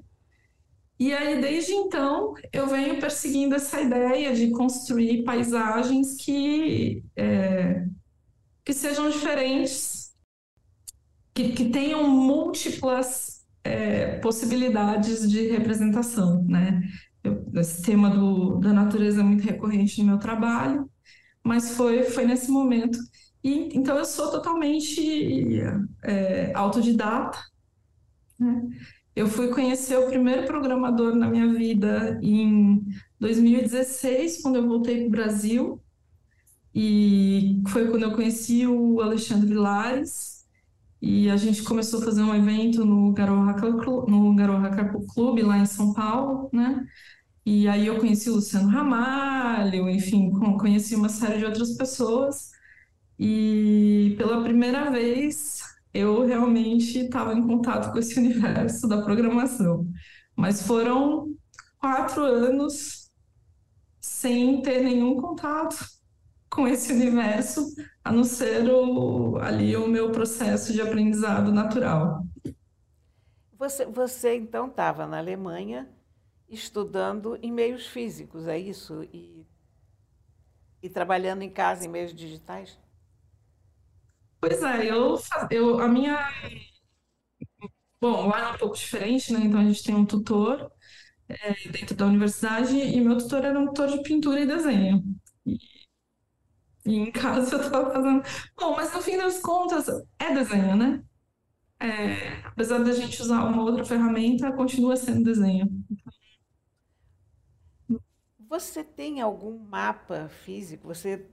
E 1.00 1.14
aí, 1.14 1.40
desde 1.40 1.72
então, 1.72 2.34
eu 2.52 2.68
venho 2.68 3.00
perseguindo 3.00 3.56
essa 3.56 3.80
ideia 3.80 4.36
de 4.36 4.52
construir 4.52 5.24
paisagens 5.24 6.16
que, 6.18 7.04
é, 7.16 7.86
que 8.66 8.74
sejam 8.74 9.10
diferentes 9.10 10.10
que, 11.34 11.54
que 11.54 11.70
tenham 11.70 12.10
múltiplas 12.10 13.46
é, 13.64 14.20
possibilidades 14.20 15.30
de 15.30 15.48
representação, 15.50 16.44
né? 16.44 16.82
Eu, 17.24 17.46
esse 17.56 17.82
tema 17.82 18.10
do, 18.10 18.58
da 18.60 18.74
natureza 18.74 19.22
é 19.22 19.24
muito 19.24 19.44
recorrente 19.44 20.02
no 20.02 20.08
meu 20.08 20.18
trabalho, 20.20 20.90
mas 21.44 21.72
foi, 21.72 22.04
foi 22.04 22.26
nesse 22.26 22.52
momento. 22.52 22.98
E, 23.44 23.78
então, 23.78 23.98
eu 23.98 24.06
sou 24.06 24.32
totalmente 24.32 25.62
é, 26.04 26.52
autodidata. 26.54 27.40
Né? 28.38 28.70
Eu 29.16 29.28
fui 29.28 29.50
conhecer 29.50 29.98
o 29.98 30.08
primeiro 30.08 30.46
programador 30.46 31.16
na 31.16 31.30
minha 31.30 31.48
vida 31.54 32.20
em 32.22 32.86
2016, 33.20 34.42
quando 34.42 34.58
eu 34.58 34.68
voltei 34.68 34.98
para 35.00 35.08
o 35.08 35.12
Brasil. 35.12 35.82
E 36.74 37.62
foi 37.68 37.90
quando 37.90 38.04
eu 38.04 38.14
conheci 38.14 38.68
o 38.68 39.02
Alexandre 39.02 39.48
Vilares, 39.48 40.40
e 41.02 41.30
a 41.30 41.38
gente 41.38 41.64
começou 41.64 42.02
a 42.02 42.06
fazer 42.06 42.22
um 42.22 42.36
evento 42.36 42.84
no 42.86 43.14
Garoha 43.14 43.54
Club, 43.54 44.10
no 44.10 44.36
Garoha 44.36 44.70
Club 45.14 45.40
lá 45.40 45.58
em 45.58 45.66
São 45.66 45.94
Paulo, 45.94 46.50
né? 46.52 46.86
E 47.46 47.68
aí 47.68 47.88
eu 47.88 47.98
conheci 47.98 48.30
o 48.30 48.36
Luciano 48.36 48.68
Ramalho, 48.68 49.90
enfim, 49.90 50.30
conheci 50.60 50.96
uma 50.96 51.10
série 51.10 51.40
de 51.40 51.46
outras 51.46 51.72
pessoas. 51.76 52.52
E 53.20 54.16
pela 54.18 54.42
primeira 54.42 54.90
vez 54.90 55.60
eu 55.94 56.26
realmente 56.26 57.00
estava 57.00 57.34
em 57.34 57.46
contato 57.46 57.92
com 57.92 58.00
esse 58.00 58.18
universo 58.20 58.88
da 58.88 59.02
programação. 59.02 59.86
Mas 60.36 60.66
foram 60.66 61.36
quatro 61.78 62.24
anos 62.24 63.12
sem 64.00 64.62
ter 64.62 64.82
nenhum 64.82 65.20
contato 65.20 65.78
com 66.50 66.68
esse 66.68 66.92
universo, 66.92 67.62
a 68.04 68.12
não 68.12 68.24
ser 68.24 68.68
o, 68.70 69.38
ali 69.38 69.76
o 69.76 69.88
meu 69.88 70.12
processo 70.12 70.74
de 70.74 70.82
aprendizado 70.82 71.52
natural. 71.52 72.26
Você, 73.54 73.86
você 73.86 74.36
então 74.36 74.68
estava 74.68 75.06
na 75.06 75.18
Alemanha 75.18 75.88
estudando 76.50 77.38
em 77.44 77.52
meios 77.52 77.86
físicos, 77.86 78.48
é 78.48 78.58
isso? 78.58 79.04
E, 79.14 79.46
e 80.82 80.90
trabalhando 80.90 81.44
em 81.44 81.50
casa 81.50 81.86
em 81.86 81.90
meios 81.90 82.16
digitais? 82.16 82.80
Pois 84.42 84.62
é, 84.64 84.90
eu, 84.92 85.18
eu 85.52 85.80
a 85.80 85.88
minha. 85.88 86.30
Bom, 88.02 88.28
lá 88.30 88.40
é 88.50 88.52
um 88.54 88.58
pouco 88.58 88.76
diferente, 88.76 89.34
né? 89.34 89.42
Então 89.44 89.60
a 89.60 89.64
gente 89.66 89.84
tem 89.84 89.96
um 89.96 90.06
tutor 90.06 90.72
é, 91.30 91.54
dentro 91.70 91.96
da 91.96 92.06
universidade 92.08 92.76
e 92.78 93.02
meu 93.02 93.18
tutor 93.18 93.46
era 93.46 93.60
um 93.60 93.68
tutor 93.68 93.90
de 93.90 94.04
pintura 94.04 94.42
e 94.42 94.48
desenho. 94.48 95.04
E, 95.46 95.58
e 96.86 96.96
em 96.96 97.12
casa 97.12 97.56
eu 97.56 97.62
estava 97.62 97.92
fazendo. 97.92 98.24
Bom, 98.58 98.76
mas 98.76 98.94
no 98.94 99.02
fim 99.02 99.18
das 99.18 99.40
contas 99.42 99.88
é 100.20 100.34
desenho, 100.34 100.76
né? 100.76 101.04
É, 101.80 102.42
apesar 102.46 102.80
da 102.80 102.94
gente 102.94 103.22
usar 103.22 103.44
uma 103.46 103.64
outra 103.64 103.86
ferramenta, 103.86 104.52
continua 104.54 104.96
sendo 104.98 105.24
desenho. 105.24 105.68
Você 108.50 108.84
tem 108.84 109.22
algum 109.22 109.58
mapa 109.58 110.28
físico? 110.30 110.88
Você 110.88 111.26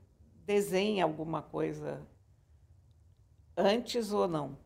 desenha 0.44 1.04
alguma 1.04 1.42
coisa 1.42 2.06
antes 3.56 4.12
ou 4.12 4.28
não? 4.28 4.58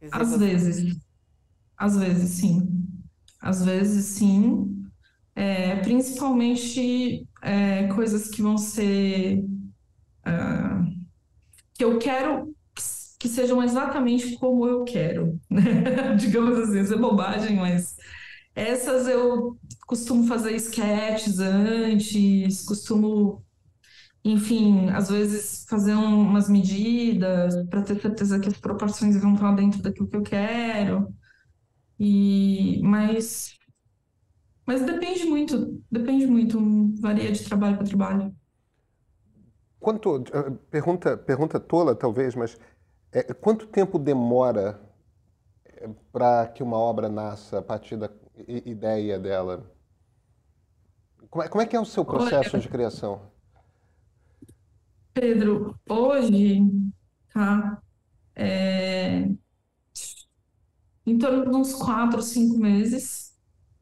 Dizer, 0.00 0.14
Às 0.14 0.30
você... 0.30 0.38
vezes. 0.38 0.96
Às 1.76 1.96
vezes, 1.96 2.30
sim. 2.30 2.86
Às 3.40 3.64
vezes, 3.64 4.04
sim. 4.06 4.86
É, 5.34 5.76
principalmente 5.76 7.26
é, 7.42 7.88
coisas 7.88 8.28
que 8.28 8.42
vão 8.42 8.58
ser. 8.58 9.44
Uh, 10.24 11.02
que 11.74 11.82
eu 11.82 11.98
quero 11.98 12.54
que 13.22 13.28
sejam 13.28 13.62
exatamente 13.62 14.36
como 14.36 14.66
eu 14.66 14.82
quero. 14.82 15.38
Né? 15.48 16.16
Digamos 16.18 16.58
assim, 16.58 16.80
isso 16.80 16.92
é 16.92 16.98
bobagem, 16.98 17.54
mas 17.54 17.94
essas 18.52 19.06
eu 19.06 19.56
costumo 19.86 20.26
fazer 20.26 20.56
sketches 20.56 21.38
antes, 21.38 22.64
costumo, 22.64 23.40
enfim, 24.24 24.88
às 24.90 25.10
vezes 25.10 25.64
fazer 25.68 25.94
umas 25.94 26.48
medidas 26.48 27.54
para 27.68 27.82
ter 27.82 28.00
certeza 28.00 28.38
que 28.38 28.48
as 28.48 28.58
proporções 28.58 29.20
vão 29.20 29.34
estar 29.34 29.52
dentro 29.54 29.82
daquilo 29.82 30.08
que 30.08 30.16
eu 30.16 30.22
quero. 30.22 31.12
E, 31.98 32.80
mas, 32.82 33.58
mas 34.66 34.82
depende 34.82 35.24
muito, 35.24 35.82
depende 35.90 36.26
muito, 36.26 36.58
varia 37.00 37.32
de 37.32 37.44
trabalho 37.44 37.76
para 37.76 37.86
trabalho. 37.86 38.36
Quanto, 39.80 40.24
eh, 40.32 40.50
pergunta, 40.70 41.16
pergunta 41.16 41.58
tola 41.58 41.94
talvez, 41.94 42.36
mas 42.36 42.56
é, 43.10 43.34
quanto 43.34 43.66
tempo 43.66 43.98
demora 43.98 44.80
eh, 45.64 45.88
para 46.12 46.46
que 46.46 46.62
uma 46.62 46.76
obra 46.76 47.08
nasça 47.08 47.58
a 47.58 47.62
partir 47.62 47.96
da 47.96 48.08
ideia 48.48 49.18
dela? 49.18 49.68
Como 51.28 51.42
é, 51.42 51.48
como 51.48 51.62
é 51.62 51.66
que 51.66 51.74
é 51.74 51.80
o 51.80 51.84
seu 51.84 52.04
processo 52.04 52.56
Olha, 52.56 52.62
de 52.62 52.68
criação? 52.68 53.32
Pedro, 55.12 55.78
hoje, 55.88 56.62
tá? 57.32 57.82
É, 58.34 59.28
em 61.06 61.18
torno 61.18 61.50
de 61.50 61.56
uns 61.56 61.74
quatro, 61.74 62.22
cinco 62.22 62.58
meses. 62.58 63.32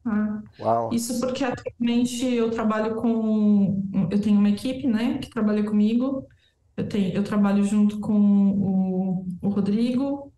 Tá? 0.03 0.43
Isso 0.91 1.19
porque 1.19 1.43
atualmente 1.43 2.25
eu 2.25 2.49
trabalho 2.49 2.95
com. 2.95 3.81
Eu 4.11 4.19
tenho 4.19 4.39
uma 4.39 4.49
equipe, 4.49 4.87
né, 4.87 5.19
que 5.19 5.29
trabalha 5.29 5.63
comigo. 5.63 6.27
Eu, 6.75 6.87
tenho, 6.87 7.13
eu 7.13 7.23
trabalho 7.23 7.63
junto 7.63 7.99
com 7.99 8.13
o, 8.13 9.27
o 9.41 9.49
Rodrigo, 9.49 10.33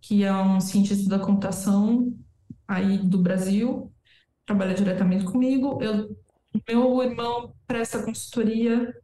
que 0.00 0.24
é 0.24 0.32
um 0.32 0.60
cientista 0.60 1.08
da 1.08 1.24
computação 1.24 2.14
aí 2.68 2.98
do 2.98 3.18
Brasil, 3.18 3.92
trabalha 4.46 4.74
diretamente 4.74 5.24
comigo. 5.24 5.78
Eu, 5.82 6.16
meu 6.68 7.02
irmão 7.02 7.54
presta 7.66 8.02
consultoria 8.02 8.94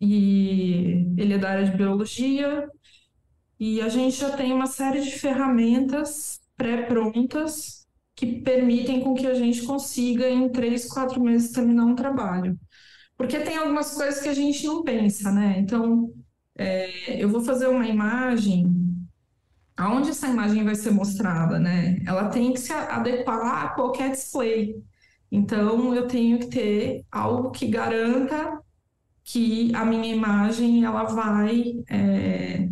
e 0.00 1.06
ele 1.16 1.34
é 1.34 1.38
da 1.38 1.50
área 1.50 1.64
de 1.64 1.76
biologia. 1.76 2.68
E 3.58 3.80
a 3.80 3.88
gente 3.88 4.16
já 4.16 4.36
tem 4.36 4.52
uma 4.52 4.66
série 4.66 5.00
de 5.00 5.12
ferramentas 5.12 6.40
pré-prontas 6.56 7.86
que 8.14 8.40
permitem 8.40 9.00
com 9.00 9.14
que 9.14 9.26
a 9.26 9.34
gente 9.34 9.62
consiga, 9.62 10.28
em 10.28 10.48
três, 10.50 10.86
quatro 10.88 11.22
meses, 11.22 11.52
terminar 11.52 11.84
um 11.84 11.94
trabalho. 11.94 12.58
Porque 13.16 13.38
tem 13.40 13.56
algumas 13.56 13.94
coisas 13.94 14.20
que 14.22 14.28
a 14.28 14.34
gente 14.34 14.66
não 14.66 14.82
pensa, 14.82 15.30
né? 15.32 15.56
Então, 15.58 16.12
é, 16.56 17.22
eu 17.22 17.28
vou 17.28 17.42
fazer 17.42 17.66
uma 17.66 17.86
imagem, 17.86 18.66
aonde 19.76 20.10
essa 20.10 20.28
imagem 20.28 20.64
vai 20.64 20.74
ser 20.74 20.90
mostrada, 20.90 21.58
né? 21.58 21.98
Ela 22.06 22.28
tem 22.28 22.52
que 22.52 22.60
se 22.60 22.72
adequar 22.72 23.64
a 23.64 23.68
qualquer 23.70 24.10
display. 24.10 24.82
Então, 25.30 25.94
eu 25.94 26.06
tenho 26.06 26.38
que 26.38 26.46
ter 26.48 27.04
algo 27.10 27.50
que 27.50 27.66
garanta 27.66 28.62
que 29.26 29.74
a 29.74 29.84
minha 29.84 30.14
imagem 30.14 30.84
ela 30.84 31.02
vai 31.02 31.74
é, 31.90 32.68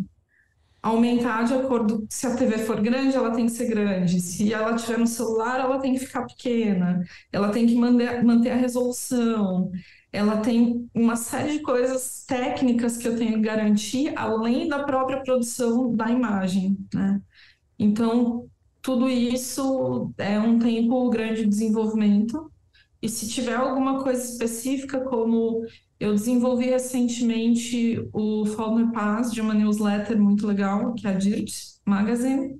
aumentar 0.81 1.43
de 1.43 1.53
acordo 1.53 2.07
se 2.09 2.25
a 2.25 2.35
TV 2.35 2.59
for 2.59 2.79
grande, 2.79 3.15
ela 3.15 3.31
tem 3.31 3.45
que 3.45 3.51
ser 3.51 3.67
grande. 3.67 4.21
Se 4.21 4.53
ela 4.53 4.73
estiver 4.75 4.97
no 4.97 5.05
celular, 5.05 5.59
ela 5.59 5.79
tem 5.79 5.93
que 5.93 5.99
ficar 5.99 6.25
pequena. 6.25 7.03
Ela 7.31 7.49
tem 7.51 7.67
que 7.67 7.75
manter, 7.75 8.23
manter 8.23 8.51
a 8.51 8.55
resolução. 8.55 9.69
Ela 10.13 10.37
tem 10.37 10.89
uma 10.93 11.17
série 11.17 11.53
de 11.53 11.59
coisas 11.59 12.23
técnicas 12.25 12.95
que 12.97 13.07
eu 13.07 13.17
tenho 13.17 13.33
que 13.33 13.41
garantir, 13.41 14.13
além 14.15 14.69
da 14.69 14.83
própria 14.83 15.21
produção 15.23 15.93
da 15.93 16.09
imagem, 16.09 16.77
né? 16.93 17.21
Então, 17.77 18.47
tudo 18.81 19.09
isso 19.09 20.13
é 20.17 20.39
um 20.39 20.57
tempo 20.57 21.09
grande 21.09 21.41
de 21.41 21.49
desenvolvimento. 21.49 22.49
E 23.01 23.09
se 23.09 23.27
tiver 23.27 23.55
alguma 23.55 24.01
coisa 24.03 24.23
específica, 24.23 25.01
como 25.01 25.65
eu 25.99 26.13
desenvolvi 26.13 26.65
recentemente 26.65 28.07
o 28.13 28.45
Faulkner 28.45 28.91
Pass 28.91 29.31
de 29.31 29.41
uma 29.41 29.53
newsletter 29.53 30.19
muito 30.19 30.45
legal, 30.45 30.93
que 30.93 31.07
é 31.07 31.11
a 31.11 31.13
Dirt 31.13 31.51
Magazine, 31.85 32.59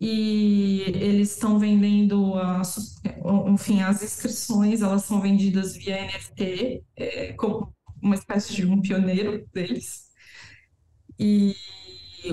e 0.00 0.82
eles 0.86 1.32
estão 1.32 1.58
vendendo, 1.58 2.34
as, 2.34 3.00
enfim, 3.46 3.80
as 3.80 4.02
inscrições, 4.02 4.82
elas 4.82 5.04
são 5.04 5.20
vendidas 5.20 5.76
via 5.76 6.04
NFT, 6.06 6.84
é, 6.96 7.32
como 7.34 7.74
uma 8.00 8.14
espécie 8.14 8.54
de 8.54 8.66
um 8.66 8.80
pioneiro 8.80 9.44
deles. 9.52 10.08
E 11.18 11.54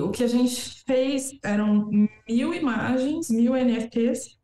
o 0.00 0.10
que 0.10 0.22
a 0.22 0.28
gente 0.28 0.82
fez 0.84 1.32
eram 1.42 1.90
mil 2.28 2.54
imagens, 2.54 3.30
mil 3.30 3.54
NFTs, 3.54 4.36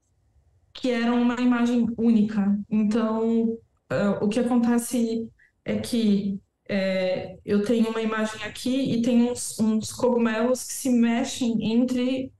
que 0.72 0.90
eram 0.90 1.22
uma 1.22 1.40
imagem 1.40 1.86
única. 1.96 2.58
Então, 2.68 3.44
uh, 3.52 4.18
o 4.20 4.28
que 4.28 4.40
acontece 4.40 5.28
é 5.64 5.78
que 5.78 6.40
é, 6.68 7.38
eu 7.44 7.64
tenho 7.64 7.90
uma 7.90 8.00
imagem 8.00 8.42
aqui 8.44 8.94
e 8.94 9.02
tem 9.02 9.30
uns, 9.30 9.58
uns 9.58 9.92
cogumelos 9.92 10.64
que 10.64 10.72
se 10.72 10.90
mexem 10.90 11.72
entre 11.72 12.32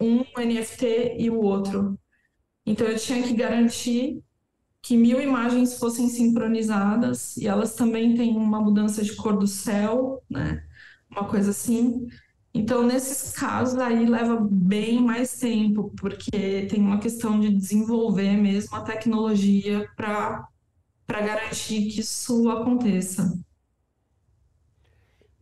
um 0.00 0.24
NFT 0.36 1.16
e 1.18 1.30
o 1.30 1.40
outro. 1.40 1.98
Então 2.64 2.86
eu 2.86 2.98
tinha 2.98 3.22
que 3.22 3.34
garantir 3.34 4.22
que 4.82 4.96
mil 4.96 5.20
imagens 5.20 5.78
fossem 5.78 6.08
sincronizadas 6.08 7.36
e 7.36 7.46
elas 7.48 7.74
também 7.74 8.14
têm 8.14 8.36
uma 8.36 8.60
mudança 8.60 9.02
de 9.02 9.14
cor 9.16 9.36
do 9.36 9.46
céu, 9.46 10.22
né? 10.30 10.64
Uma 11.10 11.24
coisa 11.28 11.50
assim. 11.50 12.06
Então, 12.54 12.86
nesses 12.86 13.32
casos 13.32 13.78
aí 13.78 14.06
leva 14.06 14.38
bem 14.40 15.02
mais 15.02 15.38
tempo, 15.38 15.92
porque 15.98 16.66
tem 16.70 16.80
uma 16.80 16.98
questão 16.98 17.38
de 17.38 17.50
desenvolver 17.50 18.36
mesmo 18.36 18.76
a 18.76 18.80
tecnologia 18.80 19.88
para 19.96 20.46
para 21.06 21.20
garantir 21.20 21.90
que 21.90 22.00
isso 22.00 22.48
aconteça. 22.50 23.38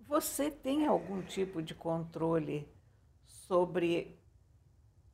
Você 0.06 0.50
tem 0.50 0.86
algum 0.86 1.22
tipo 1.22 1.62
de 1.62 1.74
controle 1.74 2.68
sobre 3.24 4.16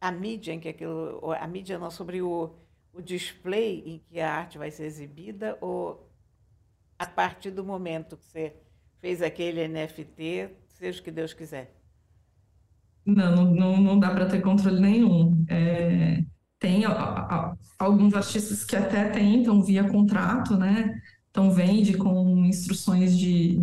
a 0.00 0.10
mídia 0.10 0.52
em 0.52 0.60
que 0.60 0.68
aquilo, 0.68 1.32
a 1.32 1.46
mídia 1.46 1.78
não, 1.78 1.90
sobre 1.90 2.22
o, 2.22 2.54
o 2.92 3.00
display 3.02 3.82
em 3.86 3.98
que 3.98 4.20
a 4.20 4.32
arte 4.32 4.58
vai 4.58 4.70
ser 4.70 4.84
exibida 4.84 5.56
ou 5.60 6.10
a 6.98 7.06
partir 7.06 7.50
do 7.50 7.64
momento 7.64 8.16
que 8.16 8.24
você 8.26 8.56
fez 8.98 9.22
aquele 9.22 9.66
NFT, 9.66 10.50
seja 10.68 11.00
o 11.00 11.04
que 11.04 11.10
Deus 11.10 11.32
quiser? 11.32 11.74
Não, 13.04 13.52
não, 13.52 13.76
não 13.80 13.98
dá 13.98 14.10
para 14.10 14.28
ter 14.28 14.40
controle 14.42 14.80
nenhum. 14.80 15.44
É, 15.48 16.24
tem 16.80 16.84
a, 16.86 16.92
a, 16.92 17.56
alguns 17.78 18.14
artistas 18.14 18.64
que 18.64 18.74
até 18.74 19.08
tentam 19.10 19.62
via 19.62 19.84
contrato, 19.84 20.56
né? 20.56 21.00
Então 21.30 21.50
vende 21.52 21.96
com 21.96 22.44
instruções 22.44 23.16
de, 23.16 23.60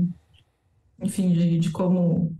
enfim, 1.01 1.34
de, 1.34 1.58
de 1.58 1.71
como 1.71 2.36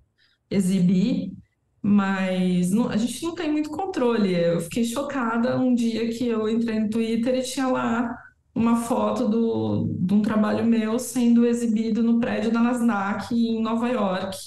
exibir, 0.50 1.34
mas 1.82 2.72
não, 2.72 2.90
a 2.90 2.98
gente 2.98 3.24
não 3.24 3.36
tem 3.36 3.52
muito 3.52 3.70
controle. 3.70 4.34
Eu 4.34 4.62
fiquei 4.62 4.84
chocada 4.84 5.60
um 5.60 5.74
dia 5.74 6.08
que 6.10 6.28
eu 6.28 6.48
entrei 6.48 6.80
no 6.80 6.90
Twitter 6.90 7.36
e 7.36 7.44
tinha 7.44 7.68
lá 7.68 8.16
uma 8.56 8.78
foto 8.78 9.28
do, 9.28 9.96
de 10.00 10.14
um 10.14 10.22
trabalho 10.22 10.66
meu 10.66 10.98
sendo 10.98 11.46
exibido 11.46 12.02
no 12.04 12.20
prédio 12.20 12.52
da 12.52 12.62
Nasdaq 12.62 13.34
em 13.36 13.62
Nova 13.62 13.90
York, 13.90 14.38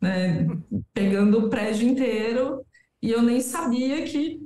né? 0.00 0.46
Pegando 0.92 1.46
o 1.46 1.50
prédio 1.50 1.88
inteiro 1.88 2.64
e 3.02 3.10
eu 3.10 3.22
nem 3.22 3.40
sabia 3.40 4.02
que, 4.02 4.40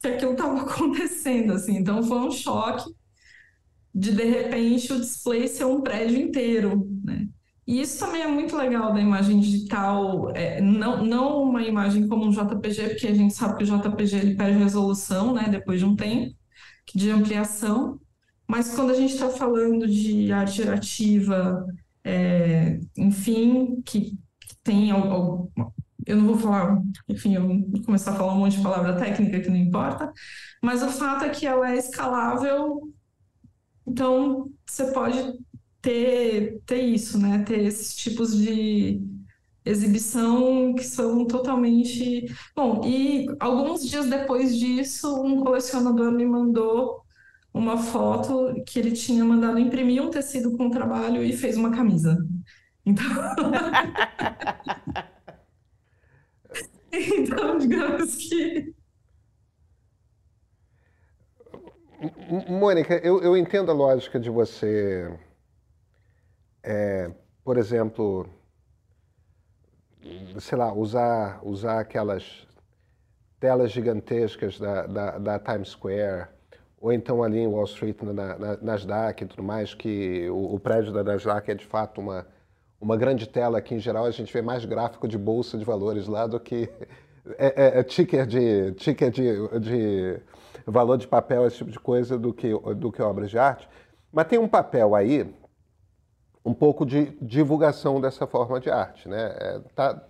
que 0.00 0.08
aquilo 0.08 0.32
estava 0.32 0.60
acontecendo, 0.62 1.52
assim. 1.52 1.76
Então 1.76 2.02
foi 2.02 2.18
um 2.18 2.30
choque 2.30 2.92
de 3.94 4.12
de 4.12 4.24
repente 4.24 4.92
o 4.92 5.00
display 5.00 5.48
ser 5.48 5.64
um 5.64 5.80
prédio 5.80 6.18
inteiro, 6.18 6.88
né? 7.04 7.28
E 7.66 7.82
isso 7.82 7.98
também 7.98 8.22
é 8.22 8.26
muito 8.26 8.56
legal 8.56 8.94
da 8.94 9.00
imagem 9.00 9.40
digital, 9.40 10.30
é, 10.34 10.58
não, 10.58 11.04
não 11.04 11.42
uma 11.42 11.62
imagem 11.62 12.08
como 12.08 12.24
um 12.24 12.30
JPG, 12.30 12.88
porque 12.88 13.06
a 13.06 13.14
gente 13.14 13.34
sabe 13.34 13.58
que 13.58 13.64
o 13.64 13.66
JPG 13.66 14.16
ele 14.16 14.34
perde 14.36 14.58
resolução, 14.58 15.34
né, 15.34 15.48
depois 15.50 15.78
de 15.78 15.84
um 15.84 15.94
tempo 15.94 16.34
de 16.94 17.10
ampliação, 17.10 18.00
mas 18.46 18.74
quando 18.74 18.92
a 18.92 18.94
gente 18.94 19.12
está 19.12 19.28
falando 19.28 19.86
de 19.86 20.32
arte 20.32 20.56
gerativa, 20.56 21.66
é, 22.02 22.80
enfim, 22.96 23.82
que, 23.84 24.12
que 24.40 24.56
tem 24.64 24.90
algo, 24.90 25.52
eu 26.06 26.16
não 26.16 26.26
vou 26.26 26.38
falar, 26.38 26.80
enfim, 27.08 27.34
eu 27.34 27.46
vou 27.46 27.82
começar 27.84 28.12
a 28.12 28.16
falar 28.16 28.34
um 28.34 28.38
monte 28.38 28.56
de 28.56 28.62
palavra 28.62 28.96
técnica 28.96 29.40
que 29.40 29.50
não 29.50 29.56
importa, 29.56 30.12
mas 30.62 30.82
o 30.82 30.88
fato 30.88 31.24
é 31.24 31.30
que 31.30 31.46
ela 31.46 31.70
é 31.70 31.76
escalável, 31.76 32.92
então 33.86 34.50
você 34.66 34.92
pode 34.92 35.18
ter, 35.80 36.60
ter 36.66 36.82
isso, 36.82 37.18
né? 37.18 37.42
Ter 37.44 37.60
esses 37.60 37.94
tipos 37.94 38.36
de 38.36 39.00
exibição 39.64 40.74
que 40.74 40.84
são 40.84 41.26
totalmente. 41.26 42.26
Bom, 42.54 42.82
e 42.84 43.26
alguns 43.40 43.88
dias 43.88 44.06
depois 44.06 44.56
disso, 44.56 45.22
um 45.22 45.42
colecionador 45.42 46.12
me 46.12 46.24
mandou 46.24 47.02
uma 47.52 47.78
foto 47.78 48.62
que 48.66 48.78
ele 48.78 48.92
tinha 48.92 49.24
mandado 49.24 49.58
imprimir 49.58 50.02
um 50.02 50.10
tecido 50.10 50.56
com 50.56 50.68
o 50.68 50.70
trabalho 50.70 51.22
e 51.24 51.32
fez 51.32 51.56
uma 51.56 51.70
camisa. 51.70 52.16
Então. 52.84 53.06
então, 56.92 57.58
digamos 57.58 58.16
que. 58.16 58.74
Mônica, 62.48 62.94
eu, 63.04 63.20
eu 63.22 63.36
entendo 63.36 63.70
a 63.70 63.74
lógica 63.74 64.20
de 64.20 64.30
você 64.30 65.12
é, 66.62 67.10
por 67.42 67.56
exemplo, 67.56 68.28
sei 70.38 70.58
lá, 70.58 70.72
usar, 70.72 71.40
usar 71.42 71.80
aquelas 71.80 72.46
telas 73.40 73.70
gigantescas 73.70 74.58
da, 74.58 74.86
da, 74.86 75.18
da 75.18 75.38
Times 75.38 75.68
Square, 75.68 76.28
ou 76.80 76.92
então 76.92 77.22
ali 77.22 77.38
em 77.38 77.46
Wall 77.46 77.64
Street, 77.64 77.96
na, 78.02 78.12
na 78.12 78.56
Nasdaq 78.58 79.24
e 79.24 79.26
tudo 79.26 79.42
mais, 79.42 79.74
que 79.74 80.28
o, 80.28 80.54
o, 80.54 80.60
prédio 80.60 80.92
da 80.92 81.02
Nasdaq 81.02 81.50
é 81.50 81.54
de 81.54 81.64
fato 81.64 82.00
uma, 82.00 82.26
uma 82.80 82.96
grande 82.96 83.28
tela 83.28 83.60
que, 83.60 83.74
em 83.74 83.78
geral, 83.78 84.04
a 84.04 84.10
gente 84.10 84.32
vê 84.32 84.40
mais 84.40 84.64
gráfico 84.64 85.08
de 85.08 85.18
bolsa 85.18 85.58
de 85.58 85.64
valores 85.64 86.06
lá 86.06 86.26
do 86.26 86.38
que 86.38 86.68
é, 87.36 87.78
é, 87.78 87.80
é 87.80 87.82
ticker, 87.82 88.26
de, 88.26 88.72
ticker 88.72 89.10
de, 89.10 89.58
de 89.58 90.20
valor 90.66 90.96
de 90.96 91.06
papel, 91.06 91.46
esse 91.46 91.58
tipo 91.58 91.70
de 91.70 91.78
coisa, 91.78 92.18
do 92.18 92.32
que, 92.32 92.50
do 92.76 92.92
que 92.92 93.02
obras 93.02 93.30
de 93.30 93.38
arte. 93.38 93.68
Mas 94.12 94.26
tem 94.26 94.38
um 94.38 94.48
papel 94.48 94.94
aí 94.94 95.28
um 96.44 96.54
pouco 96.54 96.86
de 96.86 97.06
divulgação 97.20 98.00
dessa 98.00 98.26
forma 98.26 98.58
de 98.60 98.70
arte, 98.70 99.08
né? 99.08 99.36
É, 99.38 99.60
tá, 99.74 100.02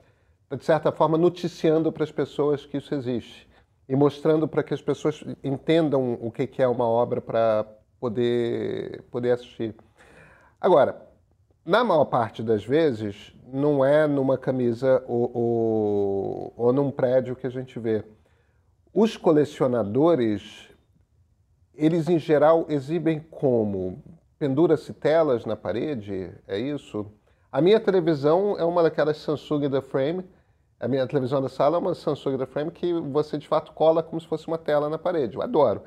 de 0.57 0.64
certa 0.64 0.92
forma, 0.92 1.18
noticiando 1.18 1.90
para 1.90 2.04
as 2.04 2.12
pessoas 2.12 2.64
que 2.64 2.76
isso 2.76 2.94
existe 2.94 3.48
e 3.88 3.96
mostrando 3.96 4.46
para 4.46 4.62
que 4.62 4.72
as 4.72 4.83
pessoas 4.83 5.24
entendam 5.42 6.18
o 6.20 6.31
que 6.31 6.62
é 6.62 6.68
uma 6.68 6.87
obra 6.87 7.20
para 7.20 7.66
poder, 7.98 9.02
poder 9.11 9.33
assistir. 9.33 9.74
Agora, 10.61 11.08
na 11.68 11.85
maior 11.85 12.07
parte 12.07 12.42
das 12.42 12.64
vezes, 12.64 13.35
não 13.52 13.85
é 13.85 14.07
numa 14.07 14.38
camisa 14.38 15.04
ou, 15.07 15.31
ou, 15.35 16.54
ou 16.57 16.72
num 16.72 16.90
prédio 16.90 17.37
que 17.37 17.46
a 17.46 17.50
gente 17.50 17.78
vê. 17.78 18.02
Os 18.90 19.18
colecionadores, 19.18 20.70
eles 21.74 22.09
em 22.09 22.18
geral 22.18 22.64
exibem 22.70 23.20
como 23.20 24.02
pendura-se 24.38 24.94
telas 24.94 25.44
na 25.44 25.57
parede, 25.57 26.33
é 26.46 26.59
isso? 26.59 27.04
A 27.52 27.61
minha 27.61 27.78
televisão 27.78 28.57
é 28.59 28.64
uma 28.64 28.83
daquelas 28.83 29.18
Samsung 29.18 29.68
da 29.68 29.83
Frame. 29.83 30.24
A 30.81 30.88
minha 30.88 31.07
televisão 31.07 31.42
da 31.42 31.50
sala 31.50 31.76
é 31.76 31.81
uma 31.81 31.94
Samsung 31.94 32.38
da 32.38 32.46
Frame 32.46 32.70
que 32.70 32.94
você 32.94 33.37
de 33.37 33.46
fato 33.46 33.74
cola 33.74 34.02
como 34.02 34.18
se 34.18 34.26
fosse 34.26 34.48
uma 34.48 34.57
tela 34.57 34.88
na 34.88 34.96
parede. 34.96 35.37
Eu 35.37 35.42
adoro. 35.42 35.83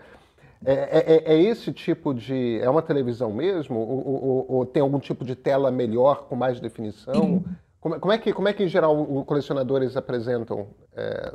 É, 0.63 0.74
é, 0.74 1.34
é, 1.34 1.34
é 1.34 1.41
esse 1.41 1.74
tipo 1.74 2.13
de. 2.13 2.60
É 2.60 2.69
uma 2.69 2.82
televisão 2.82 3.34
mesmo? 3.34 3.80
Ou, 3.80 4.08
ou, 4.08 4.45
ou, 4.50 4.65
tem 4.65 4.82
algum 4.82 5.00
tipo 5.00 5.26
de 5.26 5.36
tela 5.36 5.71
melhor, 5.71 6.28
com 6.28 6.36
mais 6.36 6.60
definição? 6.60 7.43
Como, 7.82 8.00
como, 8.00 8.13
é, 8.13 8.17
que, 8.19 8.32
como 8.32 8.47
é 8.47 8.54
que, 8.54 8.63
em 8.63 8.67
geral, 8.67 8.95
os 8.95 9.26
colecionadores 9.26 9.97
apresentam? 9.97 10.67
É... 10.95 11.34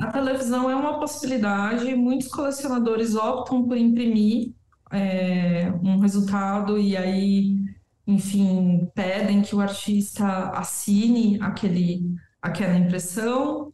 A 0.00 0.10
televisão 0.10 0.68
é 0.68 0.74
uma 0.74 0.98
possibilidade. 0.98 1.94
Muitos 1.94 2.26
colecionadores 2.26 3.14
optam 3.14 3.62
por 3.62 3.76
imprimir 3.76 4.52
é, 4.90 5.72
um 5.84 6.00
resultado 6.00 6.78
e 6.80 6.96
aí, 6.96 7.56
enfim, 8.08 8.90
pedem 8.92 9.40
que 9.40 9.54
o 9.54 9.60
artista 9.60 10.50
assine 10.50 11.38
aquele, 11.40 12.02
aquela 12.42 12.76
impressão. 12.76 13.72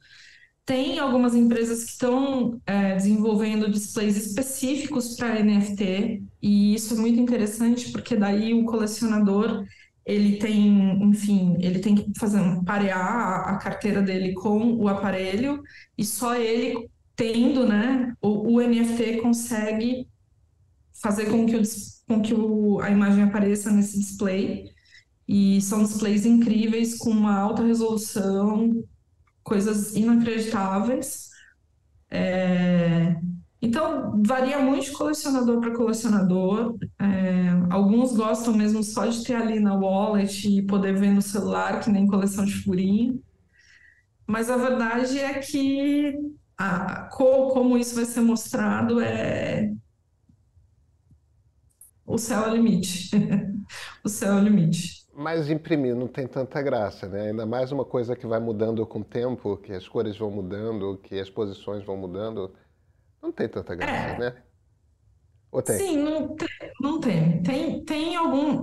Tem 0.70 1.00
algumas 1.00 1.34
empresas 1.34 1.82
que 1.82 1.90
estão 1.90 2.60
é, 2.64 2.94
desenvolvendo 2.94 3.68
displays 3.68 4.16
específicos 4.16 5.16
para 5.16 5.42
NFT, 5.42 6.22
e 6.40 6.76
isso 6.76 6.94
é 6.94 6.96
muito 6.96 7.18
interessante 7.18 7.90
porque 7.90 8.14
daí 8.14 8.54
o 8.54 8.64
colecionador 8.64 9.64
ele 10.06 10.36
tem, 10.36 11.02
enfim, 11.02 11.56
ele 11.58 11.80
tem 11.80 11.96
que 11.96 12.12
fazer 12.16 12.38
parear 12.64 13.48
a, 13.48 13.56
carteira 13.56 14.00
dele 14.00 14.32
com 14.32 14.74
o 14.74 14.86
aparelho 14.86 15.60
e 15.98 16.04
só 16.04 16.36
ele 16.36 16.88
tendo, 17.16 17.66
né, 17.66 18.14
o, 18.22 18.54
o 18.54 18.60
NFT 18.60 19.22
consegue 19.22 20.06
fazer 21.02 21.30
com 21.32 21.46
que, 21.46 21.56
o, 21.56 21.62
com 22.06 22.22
que 22.22 22.32
o, 22.32 22.80
a 22.80 22.90
imagem 22.90 23.24
apareça 23.24 23.72
nesse 23.72 23.98
display. 23.98 24.70
E 25.26 25.60
são 25.62 25.82
displays 25.82 26.24
incríveis, 26.24 26.96
com 26.96 27.10
uma 27.10 27.36
alta 27.36 27.64
resolução, 27.64 28.84
coisas 29.42 29.94
inacreditáveis. 29.96 31.30
É... 32.10 33.16
Então, 33.62 34.22
varia 34.24 34.58
muito 34.58 34.86
de 34.86 34.92
colecionador 34.92 35.60
para 35.60 35.74
colecionador. 35.74 36.76
É... 36.98 37.50
Alguns 37.70 38.14
gostam 38.16 38.54
mesmo 38.54 38.82
só 38.82 39.06
de 39.06 39.22
ter 39.24 39.34
ali 39.34 39.60
na 39.60 39.74
wallet 39.74 40.48
e 40.48 40.62
poder 40.62 40.96
ver 40.98 41.12
no 41.12 41.22
celular, 41.22 41.80
que 41.80 41.90
nem 41.90 42.06
coleção 42.06 42.44
de 42.44 42.52
figurinha. 42.54 43.18
Mas 44.26 44.48
a 44.48 44.56
verdade 44.56 45.18
é 45.18 45.34
que 45.40 46.14
a, 46.56 47.08
como 47.10 47.76
isso 47.76 47.94
vai 47.96 48.04
ser 48.04 48.20
mostrado 48.20 49.00
é, 49.00 49.72
o 52.10 52.18
céu 52.18 52.44
é 52.44 52.50
o 52.50 52.54
limite. 52.54 53.10
o 54.04 54.08
céu 54.08 54.32
é 54.32 54.40
o 54.40 54.44
limite. 54.44 54.99
Mas 55.20 55.50
imprimir 55.50 55.94
não 55.94 56.08
tem 56.08 56.26
tanta 56.26 56.62
graça, 56.62 57.06
né? 57.06 57.28
Ainda 57.28 57.44
mais 57.44 57.70
uma 57.70 57.84
coisa 57.84 58.16
que 58.16 58.26
vai 58.26 58.40
mudando 58.40 58.86
com 58.86 59.00
o 59.00 59.04
tempo, 59.04 59.58
que 59.58 59.70
as 59.70 59.86
cores 59.86 60.16
vão 60.16 60.30
mudando, 60.30 60.96
que 60.96 61.20
as 61.20 61.28
posições 61.28 61.84
vão 61.84 61.94
mudando. 61.94 62.50
Não 63.22 63.30
tem 63.30 63.46
tanta 63.46 63.74
graça, 63.74 64.14
é. 64.14 64.18
né? 64.18 64.36
Ou 65.52 65.60
tem? 65.60 65.76
Sim, 65.76 65.96
não 65.98 66.34
tem. 66.34 66.48
Não 66.80 67.00
tem. 67.00 67.42
tem, 67.42 67.84
tem 67.84 68.16
algum. 68.16 68.62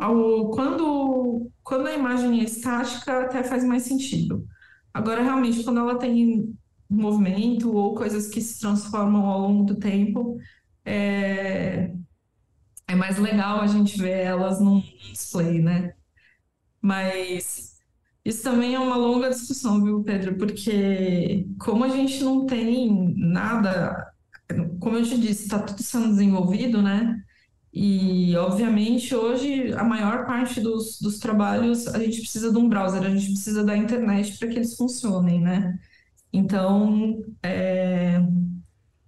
Quando, 0.49 1.51
quando 1.63 1.85
a 1.85 1.93
imagem 1.93 2.39
é 2.39 2.45
estática, 2.45 3.25
até 3.25 3.43
faz 3.43 3.63
mais 3.63 3.83
sentido. 3.83 4.43
Agora, 4.91 5.21
realmente, 5.21 5.63
quando 5.63 5.79
ela 5.79 5.99
tem 5.99 6.57
movimento 6.89 7.71
ou 7.71 7.93
coisas 7.93 8.29
que 8.29 8.41
se 8.41 8.59
transformam 8.59 9.27
ao 9.27 9.41
longo 9.41 9.63
do 9.63 9.75
tempo, 9.75 10.39
é, 10.83 11.91
é 12.87 12.95
mais 12.95 13.19
legal 13.19 13.59
a 13.59 13.67
gente 13.67 13.95
ver 13.95 14.21
elas 14.23 14.59
num 14.59 14.79
display, 14.79 15.61
né? 15.61 15.93
Mas 16.81 17.77
isso 18.25 18.43
também 18.43 18.75
é 18.75 18.79
uma 18.79 18.97
longa 18.97 19.29
discussão, 19.29 19.83
viu, 19.83 20.03
Pedro? 20.03 20.37
Porque 20.37 21.47
como 21.59 21.83
a 21.83 21.89
gente 21.89 22.23
não 22.23 22.45
tem 22.45 23.13
nada, 23.17 24.11
como 24.79 24.97
eu 24.97 25.03
te 25.03 25.17
disse, 25.17 25.43
está 25.43 25.59
tudo 25.59 25.81
sendo 25.83 26.09
desenvolvido, 26.09 26.81
né? 26.81 27.23
E, 27.73 28.35
obviamente, 28.37 29.13
hoje 29.15 29.71
a 29.73 29.83
maior 29.83 30.25
parte 30.25 30.59
dos, 30.59 30.99
dos 30.99 31.19
trabalhos 31.19 31.87
a 31.87 31.99
gente 31.99 32.19
precisa 32.21 32.51
de 32.51 32.57
um 32.57 32.67
browser, 32.67 33.03
a 33.03 33.09
gente 33.09 33.27
precisa 33.27 33.63
da 33.63 33.77
internet 33.77 34.37
para 34.37 34.47
que 34.47 34.55
eles 34.55 34.75
funcionem, 34.75 35.41
né? 35.41 35.79
Então, 36.33 37.23
é, 37.43 38.19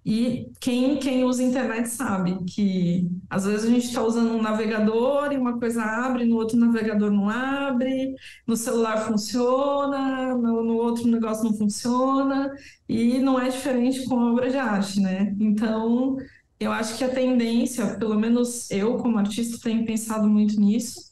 E 0.05 0.49
quem, 0.61 0.97
quem 0.97 1.23
usa 1.25 1.43
internet 1.43 1.87
sabe 1.89 2.43
que 2.45 3.07
às 3.29 3.45
vezes 3.45 3.65
a 3.65 3.69
gente 3.69 3.85
está 3.85 4.01
usando 4.01 4.31
um 4.31 4.41
navegador 4.41 5.31
e 5.31 5.37
uma 5.37 5.59
coisa 5.59 5.83
abre, 5.83 6.25
no 6.25 6.37
outro 6.37 6.57
navegador 6.57 7.11
não 7.11 7.29
abre, 7.29 8.15
no 8.47 8.55
celular 8.55 9.05
funciona, 9.07 10.35
no, 10.35 10.63
no 10.63 10.75
outro 10.77 11.05
negócio 11.07 11.43
não 11.43 11.53
funciona, 11.53 12.51
e 12.87 13.19
não 13.19 13.39
é 13.39 13.49
diferente 13.49 14.05
com 14.05 14.19
a 14.19 14.31
obra 14.31 14.49
de 14.49 14.57
arte, 14.57 14.99
né? 14.99 15.35
Então, 15.39 16.17
eu 16.59 16.71
acho 16.71 16.97
que 16.97 17.03
a 17.03 17.09
tendência, 17.13 17.97
pelo 17.97 18.17
menos 18.19 18.69
eu 18.71 18.97
como 18.97 19.17
artista 19.19 19.59
tenho 19.61 19.85
pensado 19.85 20.27
muito 20.27 20.59
nisso, 20.59 21.09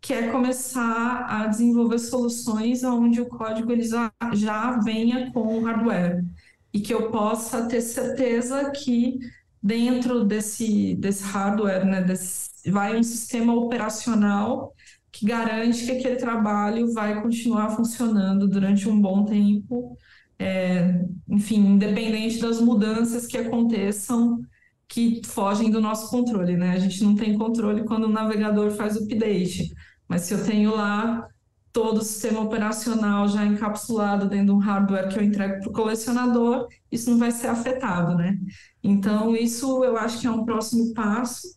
que 0.00 0.12
é 0.12 0.28
começar 0.30 1.26
a 1.28 1.46
desenvolver 1.46 1.98
soluções 1.98 2.82
onde 2.82 3.20
o 3.20 3.26
código 3.28 3.70
ele 3.70 3.82
já, 3.84 4.12
já 4.34 4.78
venha 4.80 5.30
com 5.32 5.58
o 5.58 5.64
hardware 5.64 6.24
e 6.72 6.80
que 6.80 6.92
eu 6.92 7.10
possa 7.10 7.66
ter 7.68 7.80
certeza 7.80 8.70
que 8.70 9.18
dentro 9.62 10.24
desse, 10.24 10.94
desse 10.96 11.22
hardware, 11.24 11.84
né, 11.84 12.02
desse, 12.02 12.70
vai 12.70 12.96
um 12.96 13.02
sistema 13.02 13.54
operacional 13.54 14.74
que 15.12 15.26
garante 15.26 15.84
que 15.84 15.92
aquele 15.92 16.16
trabalho 16.16 16.92
vai 16.92 17.20
continuar 17.22 17.70
funcionando 17.70 18.48
durante 18.48 18.88
um 18.88 18.98
bom 19.00 19.24
tempo, 19.24 19.96
é, 20.38 21.04
enfim, 21.28 21.58
independente 21.74 22.40
das 22.40 22.60
mudanças 22.60 23.26
que 23.26 23.36
aconteçam 23.36 24.40
que 24.88 25.22
fogem 25.24 25.70
do 25.70 25.80
nosso 25.80 26.10
controle, 26.10 26.56
né? 26.56 26.72
A 26.72 26.78
gente 26.78 27.02
não 27.02 27.14
tem 27.14 27.36
controle 27.38 27.84
quando 27.84 28.04
o 28.04 28.12
navegador 28.12 28.70
faz 28.72 28.96
update, 28.96 29.72
mas 30.06 30.22
se 30.22 30.34
eu 30.34 30.44
tenho 30.44 30.74
lá 30.74 31.26
todo 31.72 31.98
o 31.98 32.04
sistema 32.04 32.40
operacional 32.40 33.26
já 33.28 33.44
encapsulado 33.46 34.28
dentro 34.28 34.46
de 34.46 34.52
um 34.52 34.58
hardware 34.58 35.08
que 35.08 35.18
eu 35.18 35.22
entrego 35.22 35.60
para 35.60 35.70
o 35.70 35.72
colecionador, 35.72 36.68
isso 36.90 37.10
não 37.10 37.18
vai 37.18 37.30
ser 37.30 37.46
afetado, 37.46 38.14
né? 38.16 38.38
Então, 38.82 39.34
isso 39.34 39.82
eu 39.82 39.96
acho 39.96 40.20
que 40.20 40.26
é 40.26 40.30
um 40.30 40.44
próximo 40.44 40.92
passo. 40.92 41.48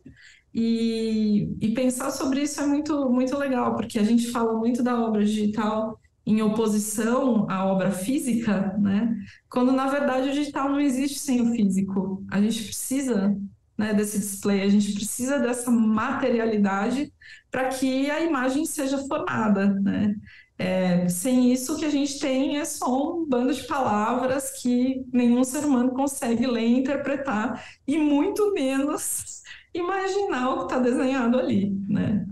E, 0.53 1.49
e 1.59 1.73
pensar 1.73 2.11
sobre 2.11 2.41
isso 2.43 2.61
é 2.61 2.65
muito, 2.65 3.09
muito 3.09 3.37
legal, 3.37 3.75
porque 3.75 3.99
a 3.99 4.03
gente 4.03 4.31
fala 4.31 4.53
muito 4.57 4.81
da 4.81 4.97
obra 4.97 5.25
digital 5.25 5.99
em 6.25 6.41
oposição 6.41 7.45
à 7.49 7.65
obra 7.65 7.91
física, 7.91 8.75
né? 8.79 9.15
Quando 9.49 9.71
na 9.73 9.87
verdade 9.87 10.29
o 10.29 10.33
digital 10.33 10.69
não 10.69 10.79
existe 10.79 11.19
sem 11.19 11.41
o 11.41 11.53
físico. 11.53 12.23
A 12.31 12.41
gente 12.41 12.63
precisa 12.63 13.37
né, 13.77 13.93
desse 13.93 14.19
display, 14.19 14.61
a 14.61 14.69
gente 14.69 14.93
precisa 14.93 15.39
dessa 15.39 15.69
materialidade 15.69 17.11
para 17.51 17.69
que 17.69 18.09
a 18.09 18.21
imagem 18.21 18.65
seja 18.65 18.97
formada, 19.07 19.67
né? 19.81 20.15
É, 20.57 21.09
sem 21.09 21.51
isso, 21.51 21.73
o 21.73 21.77
que 21.77 21.83
a 21.83 21.89
gente 21.89 22.17
tem 22.17 22.57
é 22.57 22.63
só 22.63 23.17
um 23.17 23.25
bando 23.27 23.53
de 23.53 23.63
palavras 23.63 24.51
que 24.61 25.05
nenhum 25.11 25.43
ser 25.43 25.65
humano 25.65 25.91
consegue 25.91 26.47
ler 26.47 26.61
e 26.61 26.79
interpretar, 26.79 27.61
e 27.85 27.97
muito 27.97 28.53
menos 28.53 29.43
imaginar 29.73 30.51
o 30.51 30.57
que 30.59 30.63
está 30.63 30.79
desenhado 30.79 31.37
ali, 31.37 31.77
né? 31.89 32.25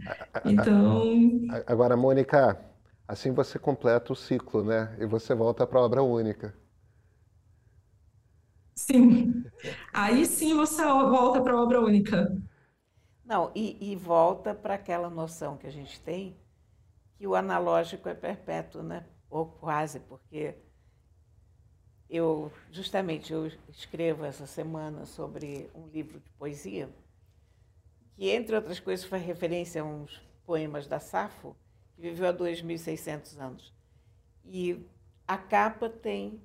Então... 0.45 1.19
Agora, 1.67 1.97
Mônica, 1.97 2.57
assim 3.05 3.33
você 3.33 3.59
completa 3.59 4.13
o 4.13 4.15
ciclo, 4.15 4.63
né? 4.63 4.95
E 4.97 5.05
você 5.05 5.35
volta 5.35 5.67
para 5.67 5.79
a 5.79 5.83
obra 5.83 6.01
única. 6.01 6.53
Sim. 8.85 9.43
Aí 9.93 10.25
sim 10.25 10.53
você 10.55 10.83
volta 10.83 11.41
para 11.41 11.53
a 11.53 11.61
obra 11.61 11.79
única. 11.79 12.35
Não, 13.23 13.49
e, 13.55 13.93
e 13.93 13.95
volta 13.95 14.53
para 14.53 14.73
aquela 14.73 15.09
noção 15.09 15.57
que 15.57 15.65
a 15.65 15.71
gente 15.71 15.99
tem 16.01 16.35
que 17.15 17.25
o 17.25 17.35
analógico 17.35 18.09
é 18.09 18.13
perpétuo, 18.13 18.83
né? 18.83 19.05
Ou 19.29 19.45
quase, 19.45 20.01
porque 20.01 20.55
eu 22.09 22.51
justamente 22.69 23.31
eu 23.31 23.47
escrevo 23.69 24.25
essa 24.25 24.45
semana 24.45 25.05
sobre 25.05 25.69
um 25.73 25.87
livro 25.87 26.19
de 26.19 26.29
poesia 26.31 26.89
que 28.15 28.29
entre 28.29 28.55
outras 28.55 28.79
coisas 28.79 29.05
faz 29.05 29.23
referência 29.23 29.81
a 29.81 29.85
uns 29.85 30.21
poemas 30.45 30.87
da 30.87 30.99
Safo 30.99 31.55
que 31.95 32.01
viveu 32.01 32.27
há 32.27 32.33
2.600 32.33 33.39
anos 33.39 33.73
e 34.43 34.85
a 35.25 35.37
capa 35.37 35.89
tem 35.89 36.41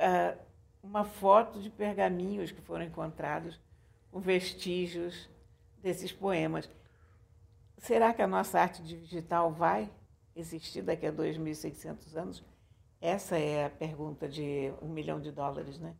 uh, 0.00 0.45
uma 0.86 1.04
foto 1.04 1.60
de 1.60 1.68
pergaminhos 1.68 2.52
que 2.52 2.60
foram 2.62 2.84
encontrados 2.84 3.60
com 4.10 4.20
vestígios 4.20 5.28
desses 5.82 6.12
poemas. 6.12 6.70
Será 7.78 8.14
que 8.14 8.22
a 8.22 8.26
nossa 8.26 8.60
arte 8.60 8.82
digital 8.82 9.52
vai 9.52 9.90
existir 10.34 10.82
daqui 10.82 11.06
a 11.06 11.12
2.600 11.12 12.16
anos? 12.16 12.44
Essa 13.00 13.36
é 13.36 13.66
a 13.66 13.70
pergunta 13.70 14.28
de 14.28 14.72
um 14.80 14.88
milhão 14.88 15.20
de 15.20 15.30
dólares, 15.30 15.78
né? 15.78 15.94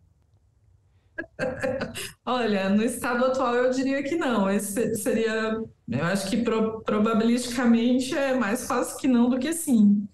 Olha, 2.24 2.68
no 2.68 2.82
estado 2.82 3.26
atual 3.26 3.54
eu 3.54 3.70
diria 3.70 4.02
que 4.02 4.16
não. 4.16 4.48
Esse 4.50 4.94
seria, 4.96 5.62
eu 5.88 6.04
acho 6.04 6.30
que 6.30 6.42
pro, 6.42 6.80
probabilisticamente 6.82 8.16
é 8.16 8.34
mais 8.34 8.66
fácil 8.66 8.98
que 8.98 9.08
não 9.08 9.28
do 9.28 9.38
que 9.38 9.52
sim. 9.52 10.08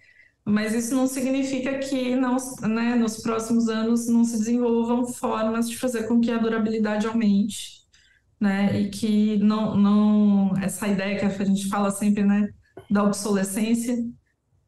Mas 0.45 0.75
isso 0.75 0.95
não 0.95 1.07
significa 1.07 1.79
que 1.79 2.17
não, 2.17 2.37
né, 2.63 2.97
nos 2.97 3.19
próximos 3.23 3.69
anos 3.69 4.09
não 4.09 4.25
se 4.25 4.39
desenvolvam 4.39 5.07
formas 5.07 5.69
de 5.69 5.79
fazer 5.79 6.09
com 6.09 6.21
que 6.21 6.31
a 6.31 6.39
durabilidade 6.39 7.07
aumente 7.07 7.83
né? 8.43 8.81
E 8.81 8.91
que 8.91 9.37
não, 9.39 9.77
não 9.77 10.53
essa 10.61 10.89
ideia 10.89 11.17
que 11.19 11.25
a 11.25 11.45
gente 11.45 11.69
fala 11.69 11.93
sempre, 11.93 12.25
né, 12.25 12.49
da 12.91 13.05
obsolescência, 13.05 13.97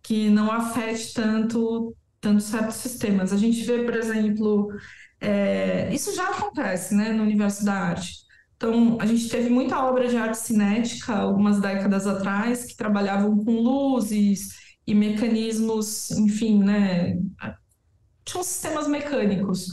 que 0.03 0.31
não 0.31 0.51
afete 0.53 1.13
tanto 1.15 1.95
tanto 2.21 2.41
certos 2.43 2.77
sistemas. 2.77 3.33
A 3.35 3.37
gente 3.37 3.63
vê, 3.65 3.85
por 3.85 3.95
exemplo, 3.97 4.69
é, 5.21 5.93
isso 5.93 6.15
já 6.15 6.31
acontece, 6.31 6.95
né, 6.95 7.13
no 7.13 7.23
universo 7.23 7.65
da 7.65 7.75
arte. 7.75 8.25
Então, 8.57 8.97
a 9.01 9.05
gente 9.05 9.29
teve 9.29 9.51
muita 9.51 9.85
obra 9.85 10.09
de 10.09 10.17
arte 10.17 10.39
cinética 10.39 11.15
algumas 11.15 11.61
décadas 11.61 12.07
atrás 12.07 12.65
que 12.65 12.77
trabalhavam 12.77 13.45
com 13.45 13.61
luzes 13.61 14.51
e 14.87 14.95
mecanismos, 14.95 16.11
enfim, 16.13 16.63
né, 16.63 17.19
tinham 18.25 18.43
sistemas 18.43 18.89
mecânicos. 18.89 19.67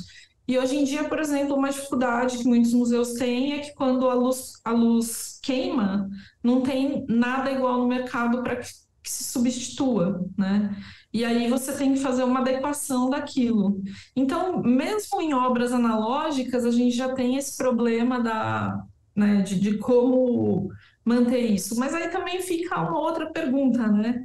E 0.48 0.58
hoje 0.58 0.76
em 0.76 0.84
dia, 0.84 1.06
por 1.06 1.20
exemplo, 1.20 1.56
uma 1.56 1.70
dificuldade 1.70 2.38
que 2.38 2.44
muitos 2.44 2.74
museus 2.74 3.14
têm 3.14 3.54
é 3.54 3.60
que 3.60 3.74
quando 3.74 4.10
a 4.10 4.14
luz, 4.14 4.54
a 4.66 4.72
luz 4.72 5.40
queima, 5.42 6.10
não 6.44 6.62
tem 6.62 7.06
nada 7.08 7.52
igual 7.52 7.80
no 7.80 7.88
mercado 7.88 8.44
para 8.44 8.58
que, 8.58 8.68
que 9.02 9.10
se 9.10 9.24
substitua, 9.24 10.26
né? 10.38 10.76
E 11.14 11.24
aí 11.26 11.50
você 11.50 11.74
tem 11.78 11.94
que 11.94 12.00
fazer 12.00 12.24
uma 12.24 12.40
adequação 12.40 13.10
daquilo. 13.10 13.82
Então, 14.16 14.62
mesmo 14.62 15.22
em 15.22 15.34
obras 15.34 15.72
analógicas, 15.72 16.66
a 16.66 16.72
gente 16.72 16.96
já 16.96 17.14
tem 17.14 17.36
esse 17.38 17.58
problema 17.58 18.20
da, 18.22 18.84
né, 19.16 19.42
de, 19.42 19.60
de 19.60 19.78
como 19.78 20.70
manter 21.06 21.42
isso. 21.42 21.78
Mas 21.78 21.94
aí 21.94 22.10
também 22.10 22.42
fica 22.42 22.80
uma 22.82 23.00
outra 23.00 23.32
pergunta, 23.32 23.88
né? 23.88 24.22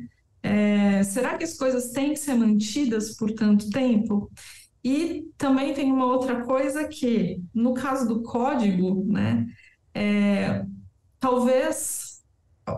É, 0.47 1.03
será 1.03 1.37
que 1.37 1.43
as 1.43 1.59
coisas 1.59 1.91
têm 1.91 2.11
que 2.13 2.21
ser 2.21 2.35
mantidas 2.35 3.17
por 3.17 3.33
tanto 3.33 3.69
tempo? 3.69 4.31
E 4.83 5.25
também 5.37 5.75
tem 5.75 5.91
uma 5.91 6.07
outra 6.07 6.45
coisa 6.45 6.87
que, 6.87 7.43
no 7.53 7.75
caso 7.75 8.07
do 8.07 8.23
código, 8.23 9.05
né, 9.13 9.45
é, 9.93 10.65
talvez 11.19 12.23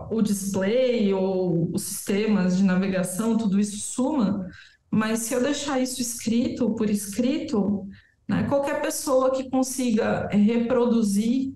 o 0.09 0.19
display 0.19 1.13
ou 1.13 1.69
os 1.71 1.83
sistemas 1.83 2.57
de 2.57 2.63
navegação, 2.63 3.37
tudo 3.37 3.59
isso 3.59 3.77
suma, 3.77 4.49
mas 4.89 5.19
se 5.19 5.35
eu 5.35 5.41
deixar 5.43 5.79
isso 5.79 6.01
escrito, 6.01 6.73
por 6.73 6.89
escrito, 6.89 7.87
né, 8.27 8.47
qualquer 8.49 8.81
pessoa 8.81 9.29
que 9.31 9.47
consiga 9.47 10.27
reproduzir 10.29 11.53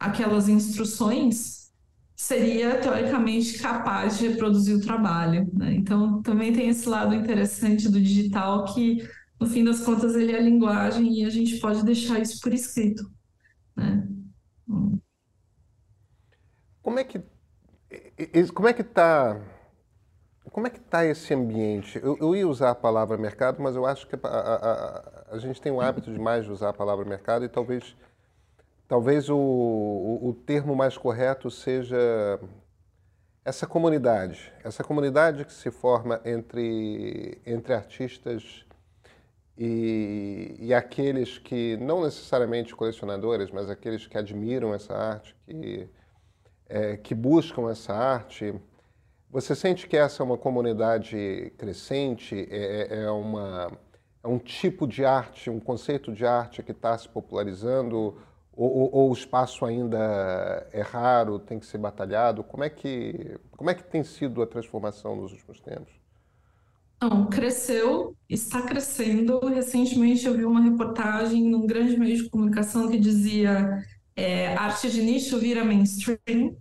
aquelas 0.00 0.48
instruções 0.48 1.61
seria 2.22 2.78
teoricamente 2.78 3.58
capaz 3.58 4.18
de 4.18 4.28
reproduzir 4.28 4.76
o 4.76 4.80
trabalho. 4.80 5.50
Né? 5.52 5.74
Então, 5.74 6.22
também 6.22 6.52
tem 6.52 6.68
esse 6.68 6.88
lado 6.88 7.14
interessante 7.14 7.88
do 7.88 8.00
digital 8.00 8.64
que 8.66 9.02
no 9.40 9.48
fim 9.48 9.64
das 9.64 9.80
contas, 9.80 10.14
ele 10.14 10.30
é 10.30 10.40
linguagem 10.40 11.12
e 11.12 11.24
a 11.24 11.28
gente 11.28 11.58
pode 11.58 11.84
deixar 11.84 12.20
isso 12.20 12.40
por 12.40 12.54
escrito. 12.54 13.02
Né? 13.76 14.06
Como 16.80 16.98
é 17.00 17.04
que 17.04 17.20
como 18.54 18.68
é 18.68 18.72
que 18.72 18.82
está 18.82 19.40
como 20.44 20.68
é 20.68 20.70
que 20.70 20.78
está 20.78 21.04
esse 21.04 21.34
ambiente? 21.34 21.98
Eu, 22.00 22.16
eu, 22.20 22.36
ia 22.36 22.46
usar 22.46 22.70
a 22.70 22.74
palavra 22.74 23.18
mercado, 23.18 23.60
mas 23.60 23.74
eu 23.74 23.84
acho 23.84 24.06
que 24.06 24.14
a, 24.14 24.28
a, 24.28 24.54
a, 24.54 25.24
a, 25.32 25.38
gente 25.38 25.60
tem 25.60 25.72
o 25.72 25.80
hábito 25.80 26.12
demais 26.12 26.44
de 26.44 26.52
usar 26.52 26.68
a 26.68 26.72
palavra 26.72 27.04
mercado 27.04 27.44
e 27.44 27.48
talvez 27.48 27.96
talvez 28.92 29.30
o, 29.30 29.38
o, 29.38 30.28
o 30.28 30.34
termo 30.34 30.76
mais 30.76 30.98
correto 30.98 31.50
seja 31.50 32.38
essa 33.42 33.66
comunidade, 33.66 34.52
essa 34.62 34.84
comunidade 34.84 35.46
que 35.46 35.52
se 35.54 35.70
forma 35.70 36.20
entre 36.26 37.40
entre 37.46 37.72
artistas 37.72 38.66
e, 39.56 40.56
e, 40.58 40.74
aqueles 40.74 41.38
que, 41.38 41.78
não 41.78 42.02
necessariamente 42.02 42.76
colecionadores, 42.76 43.50
mas 43.50 43.70
aqueles 43.70 44.06
que 44.06 44.18
admiram 44.18 44.74
essa 44.74 44.92
arte, 44.94 45.34
que, 45.46 45.88
é, 46.68 46.96
que 46.98 47.14
buscam 47.14 47.70
essa 47.70 47.94
arte, 47.94 48.54
você 49.30 49.54
sente 49.54 49.88
que 49.88 49.96
essa 49.96 50.22
é 50.22 50.24
uma 50.24 50.36
comunidade 50.36 51.50
crescente, 51.56 52.46
é, 52.50 52.88
é, 52.90 53.04
é 53.04 53.10
uma, 53.10 53.72
é 54.22 54.28
um 54.28 54.38
tipo 54.38 54.86
de 54.86 55.02
arte, 55.02 55.48
um 55.48 55.60
conceito 55.60 56.12
de 56.12 56.26
arte 56.26 56.62
que 56.62 56.72
está 56.72 56.98
se 56.98 57.08
popularizando? 57.08 58.20
Ou, 58.54 58.70
ou, 58.70 58.94
ou, 58.94 59.10
o 59.10 59.14
espaço 59.14 59.64
ainda 59.64 59.98
é 60.72 60.82
raro, 60.82 61.38
tem 61.38 61.58
que 61.58 61.66
ser 61.66 61.78
batalhado? 61.78 62.44
Como 62.44 62.62
é 62.62 62.68
que, 62.68 63.38
como 63.56 63.70
é 63.70 63.74
que 63.74 63.82
tem 63.82 64.04
sido 64.04 64.42
a 64.42 64.46
transformação 64.46 65.16
nos 65.16 65.32
últimos 65.32 65.58
tempos? 65.60 65.92
Não, 67.02 67.26
cresceu, 67.28 68.16
está 68.28 68.62
crescendo. 68.62 69.40
Recentemente 69.40 70.26
eu 70.26 70.36
vi 70.36 70.44
uma 70.44 70.60
reportagem 70.60 71.42
num 71.42 71.66
grande 71.66 71.96
meio 71.96 72.16
de 72.16 72.30
comunicação 72.30 72.88
que 72.88 72.98
dizia 72.98 73.82
é, 74.14 74.54
arte 74.54 74.90
de 74.90 75.02
nicho 75.02 75.38
vira 75.38 75.64
mainstream, 75.64 76.56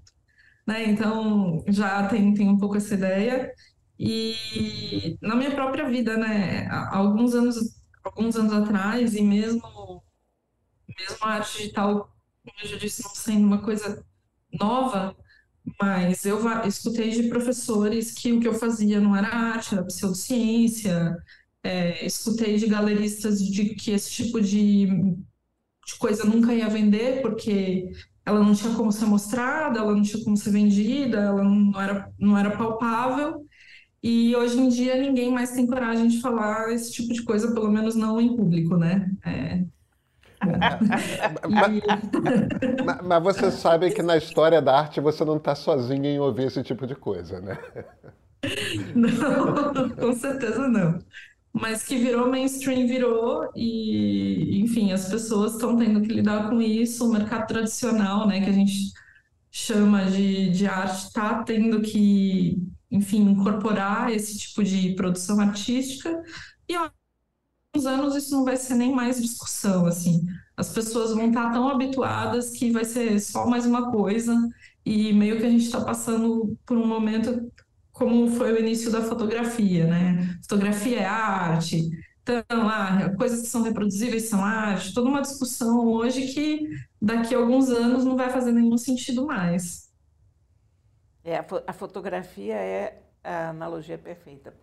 né? 0.66 0.86
Então 0.90 1.64
já 1.68 2.08
tem, 2.08 2.34
tem 2.34 2.50
um 2.50 2.58
pouco 2.58 2.78
essa 2.78 2.96
ideia. 2.96 3.54
E 4.00 5.16
na 5.22 5.36
minha 5.36 5.52
própria 5.52 5.88
vida, 5.88 6.18
né? 6.18 6.68
Alguns 6.92 7.36
anos, 7.36 7.58
alguns 8.04 8.36
anos 8.36 8.54
atrás, 8.54 9.14
e 9.16 9.22
mesmo, 9.22 9.62
mesmo 11.00 11.18
a 11.22 11.30
arte 11.34 11.58
digital, 11.58 12.14
como 12.44 12.58
eu 12.64 12.70
já 12.70 12.78
disse, 12.78 13.04
não 13.04 13.12
sendo 13.16 13.46
uma 13.48 13.62
coisa 13.62 14.06
nova, 14.54 15.16
mas 15.82 16.26
eu 16.26 16.40
escutei 16.68 17.12
de 17.12 17.30
professores 17.30 18.14
que 18.14 18.32
o 18.34 18.40
que 18.40 18.48
eu 18.48 18.54
fazia 18.54 19.00
não 19.00 19.16
era 19.16 19.28
arte, 19.28 19.74
era 19.76 19.84
pseudociência. 19.84 21.18
É, 21.64 22.06
escutei 22.06 22.58
de 22.58 22.68
galeristas 22.68 23.40
de 23.40 23.76
que 23.76 23.92
esse 23.92 24.12
tipo 24.12 24.42
de, 24.42 24.88
de 24.88 25.96
coisa 26.00 26.24
nunca 26.26 26.54
ia 26.54 26.70
vender, 26.70 27.22
porque 27.22 27.92
ela 28.26 28.40
não 28.40 28.54
tinha 28.54 28.74
como 28.76 28.92
ser 28.92 29.06
mostrada, 29.06 29.80
ela 29.80 29.94
não 29.94 30.02
tinha 30.02 30.24
como 30.24 30.38
ser 30.38 30.52
vendida, 30.52 31.18
ela 31.20 31.44
não 31.44 31.80
era, 31.82 32.12
não 32.20 32.38
era 32.38 32.58
palpável. 32.58 33.46
E 34.04 34.36
hoje 34.36 34.60
em 34.60 34.70
dia 34.70 34.96
ninguém 35.02 35.32
mais 35.32 35.52
tem 35.52 35.68
coragem 35.68 36.08
de 36.08 36.22
falar 36.22 36.72
esse 36.74 36.92
tipo 36.92 37.14
de 37.14 37.24
coisa, 37.24 37.54
pelo 37.54 37.72
menos 37.72 37.96
não 37.96 38.20
em 38.20 38.36
público, 38.36 38.78
né? 38.78 39.12
É, 39.26 39.64
mas, 41.50 43.04
mas, 43.04 43.24
você 43.24 43.52
sabe 43.52 43.92
que 43.92 44.02
na 44.02 44.18
história 44.18 44.62
da 44.62 44.80
arte 44.80 45.00
você 45.00 45.24
não 45.24 45.38
está 45.38 45.56
sozinho 45.56 46.06
em 46.06 46.20
ouvir 46.20 46.48
esse 46.48 46.64
tipo 46.64 46.88
de 46.88 46.96
coisa, 46.96 47.40
né? 47.40 47.58
Não, 48.96 49.90
com 49.92 50.14
certeza 50.14 50.68
não. 50.68 50.98
Mas 51.54 51.84
que 51.84 51.96
virou 51.98 52.28
mainstream, 52.28 52.88
virou, 52.88 53.52
e 53.56 54.60
enfim, 54.62 54.92
as 54.92 55.10
pessoas 55.10 55.54
estão 55.54 55.78
tendo 55.78 56.02
que 56.02 56.12
lidar 56.12 56.50
com 56.50 56.60
isso. 56.60 57.08
O 57.08 57.12
mercado 57.12 57.46
tradicional, 57.46 58.26
né, 58.26 58.42
que 58.42 58.50
a 58.50 58.54
gente 58.54 58.94
chama 59.52 60.06
de, 60.06 60.50
de 60.50 60.66
arte, 60.66 61.04
está 61.04 61.44
tendo 61.44 61.82
que, 61.82 62.58
enfim, 62.90 63.30
incorporar 63.30 64.12
esse 64.12 64.40
tipo 64.40 64.64
de 64.64 64.96
produção 64.96 65.40
artística. 65.40 66.24
E 66.68 66.76
uns 67.76 67.86
anos 67.86 68.16
isso 68.16 68.36
não 68.36 68.44
vai 68.44 68.58
ser 68.58 68.76
nem 68.76 68.94
mais 68.94 69.22
discussão, 69.22 69.86
assim. 69.86 70.26
As 70.56 70.74
pessoas 70.74 71.14
vão 71.14 71.30
estar 71.30 71.52
tão 71.52 71.70
habituadas 71.70 72.52
que 72.52 72.72
vai 72.72 72.86
ser 72.86 73.20
só 73.20 73.46
mais 73.48 73.66
uma 73.66 73.92
coisa 73.92 74.36
e 74.86 75.14
meio 75.14 75.38
que 75.38 75.46
a 75.46 75.50
gente 75.50 75.66
está 75.66 75.82
passando 75.82 76.58
por 76.66 76.78
um 76.78 76.86
momento 76.86 77.52
como 77.92 78.28
foi 78.32 78.54
o 78.54 78.60
início 78.60 78.92
da 78.92 79.02
fotografia, 79.02 79.86
né? 79.88 80.40
Fotografia 80.42 81.00
é 81.00 81.06
arte, 81.06 81.90
então, 82.24 82.44
ah, 82.70 83.16
coisas 83.18 83.42
que 83.42 83.48
são 83.48 83.64
reproduzíveis 83.64 84.30
são 84.30 84.44
arte, 84.44 84.94
toda 84.94 85.10
uma 85.10 85.22
discussão 85.22 85.88
hoje 85.88 86.34
que 86.34 86.70
daqui 87.02 87.34
a 87.34 87.38
alguns 87.38 87.70
anos 87.70 88.06
não 88.06 88.16
vai 88.16 88.30
fazer 88.30 88.52
nenhum 88.52 88.78
sentido 88.78 89.26
mais. 89.26 89.92
É, 91.24 91.38
a, 91.38 91.74
fotografia 91.74 92.56
é 92.56 93.02
a 93.24 93.50
analogia 93.50 93.98
perfeita, 93.98 94.54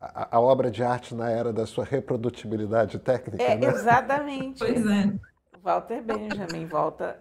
a, 0.00 0.36
a, 0.36 0.40
obra 0.40 0.70
de 0.70 0.82
arte 0.82 1.14
na 1.14 1.30
era 1.30 1.52
da 1.52 1.66
sua 1.66 1.84
reprodutibilidade 1.84 2.98
técnica, 2.98 3.42
é, 3.42 3.56
né? 3.56 3.66
Exatamente. 3.66 4.58
pois 4.58 4.86
é. 4.86 5.12
Walter 5.62 6.02
Benjamin 6.02 6.66
volta, 6.66 7.18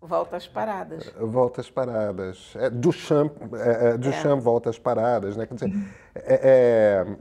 volta 0.00 0.36
às 0.36 0.46
paradas. 0.46 1.12
Volta 1.18 1.60
às 1.60 1.70
paradas. 1.70 2.54
É, 2.56 2.70
Duchamp, 2.70 3.32
é, 3.54 3.88
é, 3.88 3.98
Duchamp 3.98 4.38
é. 4.38 4.42
volta 4.42 4.70
às 4.70 4.78
paradas, 4.78 5.36
né? 5.36 5.46
Quer 5.46 5.54
dizer, 5.54 5.72
é, 6.14 7.04
é 7.04 7.16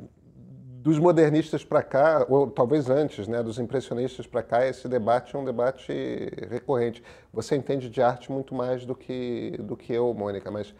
dos 0.87 0.99
modernistas 0.99 1.65
para 1.65 1.83
cá, 1.83 2.25
ou 2.29 2.49
talvez 2.49 2.89
antes, 2.89 3.27
né, 3.27 3.43
dos 3.43 3.59
impressionistas 3.59 4.25
para 4.25 4.41
cá, 4.41 4.65
esse 4.65 4.87
debate 4.87 5.35
é 5.35 5.39
um 5.39 5.43
debate 5.43 5.91
recorrente. 6.49 7.03
Você 7.33 7.57
entende 7.57 7.89
de 7.89 8.01
arte 8.01 8.31
muito 8.31 8.55
mais 8.55 8.85
do 8.85 8.95
que, 8.95 9.57
do 9.59 9.75
que 9.75 9.91
eu, 9.91 10.13
Mônica, 10.13 10.49
mas 10.49 10.73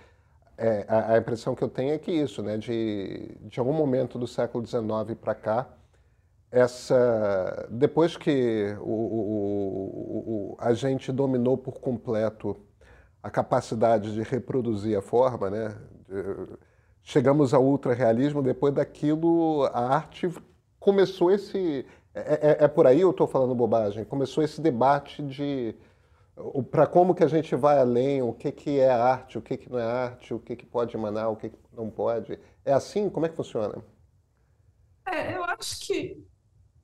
é, 0.58 0.86
a, 0.88 1.14
a, 1.14 1.18
impressão 1.18 1.54
que 1.54 1.64
eu 1.64 1.70
tenho 1.70 1.94
é 1.94 1.98
que 1.98 2.12
isso, 2.12 2.42
né, 2.42 2.58
de, 2.58 3.38
de 3.42 3.60
algum 3.60 3.74
momento 3.74 4.18
do 4.18 4.26
século 4.26 4.66
XIX 4.66 5.18
para 5.20 5.36
cá, 5.36 5.68
essa 6.52 7.68
depois 7.70 8.18
que 8.18 8.76
o, 8.80 8.92
o, 8.92 10.54
o, 10.54 10.58
a 10.60 10.74
gente 10.74 11.12
dominou 11.12 11.58
por 11.58 11.80
completo 11.80 12.58
a 13.22 13.30
capacidade 13.30 14.14
de 14.14 14.24
reproduzir 14.24 14.98
a 14.98 15.02
forma, 15.02 15.50
né, 15.50 15.76
chegamos 17.04 17.54
ao 17.54 17.64
ultra-realismo, 17.64 18.42
depois 18.42 18.74
daquilo 18.74 19.66
a 19.74 19.96
arte 19.96 20.30
começou 20.80 21.32
esse... 21.32 21.86
É, 22.16 22.62
é, 22.62 22.66
é 22.66 22.68
por 22.68 22.88
aí 22.88 23.02
eu 23.02 23.12
estou 23.12 23.28
falando 23.28 23.54
bobagem? 23.54 24.04
Começou 24.04 24.44
esse 24.44 24.60
debate 24.60 25.22
de 25.22 25.76
para 26.72 26.86
como 26.86 27.16
que 27.16 27.24
a 27.24 27.28
gente 27.28 27.56
vai 27.56 27.80
além, 27.80 28.22
o 28.22 28.34
que, 28.34 28.52
que 28.52 28.80
é 28.80 28.90
arte, 28.90 29.38
o 29.38 29.42
que, 29.42 29.58
que 29.58 29.70
não 29.70 29.80
é 29.80 29.84
arte, 29.84 30.34
o 30.34 30.40
que, 30.40 30.56
que 30.56 30.66
pode 30.66 30.96
emanar, 30.96 31.32
o 31.32 31.36
que, 31.36 31.50
que 31.50 31.58
não 31.76 31.90
pode. 31.90 32.40
É 32.64 32.74
assim? 32.74 33.10
Como 33.10 33.26
é 33.26 33.30
que 33.30 33.36
funciona? 33.36 33.84
É, 35.06 35.36
eu 35.36 35.44
acho 35.44 35.80
que, 35.80 36.24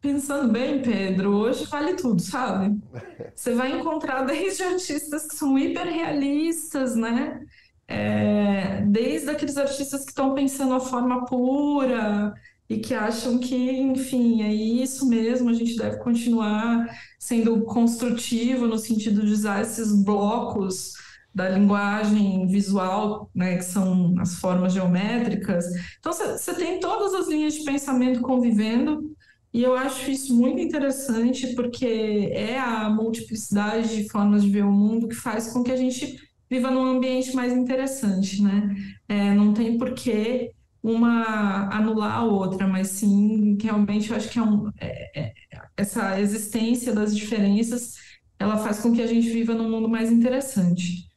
pensando 0.02 0.52
bem, 0.52 0.82
Pedro, 0.82 1.36
hoje 1.36 1.66
vale 1.66 1.94
tudo, 1.96 2.22
sabe? 2.22 2.80
Você 3.36 3.54
vai 3.54 3.72
encontrar 3.72 4.24
desde 4.24 4.64
artistas 4.64 5.28
que 5.28 5.36
são 5.36 5.58
hiperrealistas, 5.58 6.96
né? 6.96 7.46
É, 7.88 8.82
desde 8.82 9.30
aqueles 9.30 9.58
artistas 9.58 10.04
que 10.04 10.10
estão 10.10 10.34
pensando 10.34 10.74
a 10.74 10.80
forma 10.80 11.26
pura, 11.26 12.34
e 12.74 12.80
que 12.80 12.94
acham 12.94 13.38
que, 13.38 13.56
enfim, 13.56 14.42
é 14.42 14.52
isso 14.52 15.08
mesmo, 15.08 15.50
a 15.50 15.54
gente 15.54 15.76
deve 15.76 15.98
continuar 15.98 16.88
sendo 17.20 17.62
construtivo 17.64 18.66
no 18.68 18.78
sentido 18.78 19.24
de 19.24 19.32
usar 19.32 19.62
esses 19.62 19.92
blocos 20.04 20.94
da 21.34 21.50
linguagem 21.50 22.48
visual, 22.48 23.30
né, 23.34 23.58
que 23.58 23.66
são 23.66 24.16
as 24.20 24.36
formas 24.36 24.74
geométricas. 24.74 25.66
Então, 26.00 26.12
você 26.12 26.54
tem 26.56 26.80
todas 26.80 27.14
as 27.14 27.28
linhas 27.28 27.54
de 27.54 27.64
pensamento 27.64 28.22
convivendo, 28.22 29.16
e 29.54 29.62
eu 29.62 29.76
acho 29.76 30.10
isso 30.10 30.36
muito 30.36 30.60
interessante, 30.60 31.54
porque 31.54 32.32
é 32.34 32.60
a 32.60 32.90
multiplicidade 32.90 33.96
de 33.96 34.10
formas 34.10 34.44
de 34.44 34.50
ver 34.50 34.64
o 34.64 34.72
mundo 34.72 35.08
que 35.08 35.16
faz 35.16 35.54
com 35.54 35.64
que 35.64 35.72
a 35.72 35.78
gente 35.78 36.18
viva 36.50 36.72
num 36.72 36.86
ambiente 36.86 37.36
mais 37.36 37.54
interessante, 37.54 38.42
né? 38.42 38.76
É, 39.08 39.34
não 39.34 39.54
tem 39.54 39.78
porquê 39.78 40.52
uma 40.84 41.70
anular 41.74 42.18
a 42.18 42.24
outra, 42.26 42.68
mas 42.68 42.90
sim, 42.90 43.58
realmente 43.62 44.12
eu 44.12 44.18
acho 44.18 44.30
que 44.30 44.38
é 44.38 44.44
um, 44.44 44.70
é, 44.80 45.20
é, 45.20 45.34
essa 45.78 46.20
existência 46.20 46.94
das 46.94 47.16
diferenças, 47.16 47.96
ela 48.38 48.58
faz 48.58 48.82
com 48.82 48.92
que 48.94 49.02
a 49.02 49.08
gente 49.08 49.30
viva 49.30 49.54
num 49.54 49.70
mundo 49.70 49.88
mais 49.88 50.12
interessante. 50.12 51.08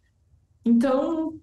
Então, 0.65 1.41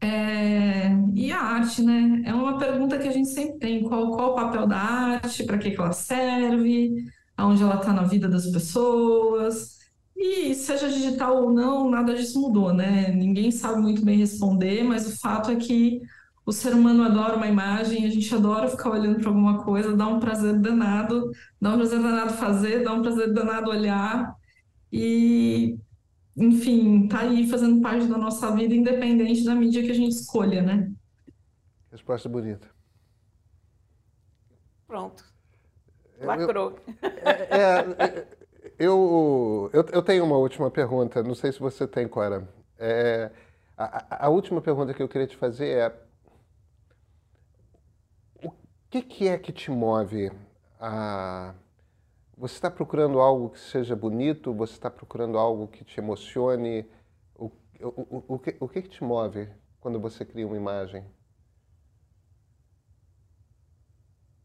é, 0.00 0.90
e 1.14 1.32
a 1.32 1.40
arte, 1.40 1.82
né? 1.82 2.22
É 2.26 2.34
uma 2.34 2.58
pergunta 2.58 2.98
que 2.98 3.08
a 3.08 3.12
gente 3.12 3.28
sempre 3.28 3.58
tem: 3.58 3.82
qual, 3.82 4.10
qual 4.12 4.32
o 4.32 4.34
papel 4.34 4.66
da 4.66 4.76
arte, 4.78 5.44
para 5.44 5.58
que, 5.58 5.70
que 5.70 5.80
ela 5.80 5.92
serve, 5.92 6.92
aonde 7.36 7.62
ela 7.62 7.76
está 7.76 7.92
na 7.92 8.02
vida 8.02 8.28
das 8.28 8.46
pessoas. 8.50 9.76
E 10.16 10.54
seja 10.54 10.88
digital 10.88 11.44
ou 11.44 11.52
não, 11.52 11.90
nada 11.90 12.14
disso 12.14 12.40
mudou, 12.40 12.72
né? 12.72 13.10
Ninguém 13.12 13.50
sabe 13.50 13.80
muito 13.82 14.02
bem 14.04 14.18
responder, 14.18 14.82
mas 14.82 15.06
o 15.06 15.18
fato 15.18 15.50
é 15.50 15.56
que 15.56 16.00
o 16.46 16.52
ser 16.52 16.72
humano 16.72 17.02
adora 17.02 17.34
uma 17.34 17.48
imagem, 17.48 18.06
a 18.06 18.08
gente 18.08 18.32
adora 18.32 18.68
ficar 18.68 18.90
olhando 18.90 19.18
para 19.18 19.28
alguma 19.28 19.64
coisa, 19.64 19.96
dá 19.96 20.06
um 20.06 20.20
prazer 20.20 20.56
danado, 20.60 21.32
dá 21.60 21.70
um 21.70 21.76
prazer 21.76 22.00
danado 22.00 22.34
fazer, 22.34 22.84
dá 22.84 22.92
um 22.92 23.02
prazer 23.02 23.34
danado 23.34 23.68
olhar. 23.68 24.32
E, 24.92 25.76
enfim, 26.36 27.08
tá 27.08 27.22
aí 27.22 27.50
fazendo 27.50 27.82
parte 27.82 28.06
da 28.06 28.16
nossa 28.16 28.48
vida, 28.52 28.72
independente 28.72 29.44
da 29.44 29.56
mídia 29.56 29.82
que 29.82 29.90
a 29.90 29.94
gente 29.94 30.12
escolha, 30.12 30.62
né? 30.62 30.92
Resposta 31.90 32.28
bonita. 32.28 32.68
Pronto. 34.86 35.24
Lacrou. 36.20 36.78
É, 37.02 38.04
é, 38.04 38.26
eu, 38.78 39.68
eu, 39.72 39.84
eu 39.92 40.00
tenho 40.00 40.24
uma 40.24 40.36
última 40.38 40.70
pergunta, 40.70 41.24
não 41.24 41.34
sei 41.34 41.50
se 41.50 41.58
você 41.58 41.88
tem, 41.88 42.06
Cora. 42.06 42.48
É, 42.78 43.32
a, 43.76 44.26
a 44.26 44.28
última 44.28 44.60
pergunta 44.60 44.94
que 44.94 45.02
eu 45.02 45.08
queria 45.08 45.26
te 45.26 45.36
fazer 45.36 45.68
é 45.70 46.05
que, 48.90 49.02
que 49.02 49.28
é 49.28 49.38
que 49.38 49.52
te 49.52 49.70
move 49.70 50.30
a. 50.80 51.54
Você 52.36 52.54
está 52.54 52.70
procurando 52.70 53.18
algo 53.20 53.50
que 53.50 53.60
seja 53.60 53.96
bonito? 53.96 54.52
Você 54.54 54.74
está 54.74 54.90
procurando 54.90 55.38
algo 55.38 55.68
que 55.68 55.84
te 55.84 55.98
emocione? 56.00 56.86
O, 57.34 57.46
o, 57.80 57.88
o, 58.18 58.24
o, 58.34 58.38
que, 58.38 58.56
o 58.60 58.68
que, 58.68 58.82
que 58.82 58.88
te 58.90 59.04
move 59.04 59.48
quando 59.80 59.98
você 60.00 60.24
cria 60.24 60.46
uma 60.46 60.56
imagem? 60.56 61.04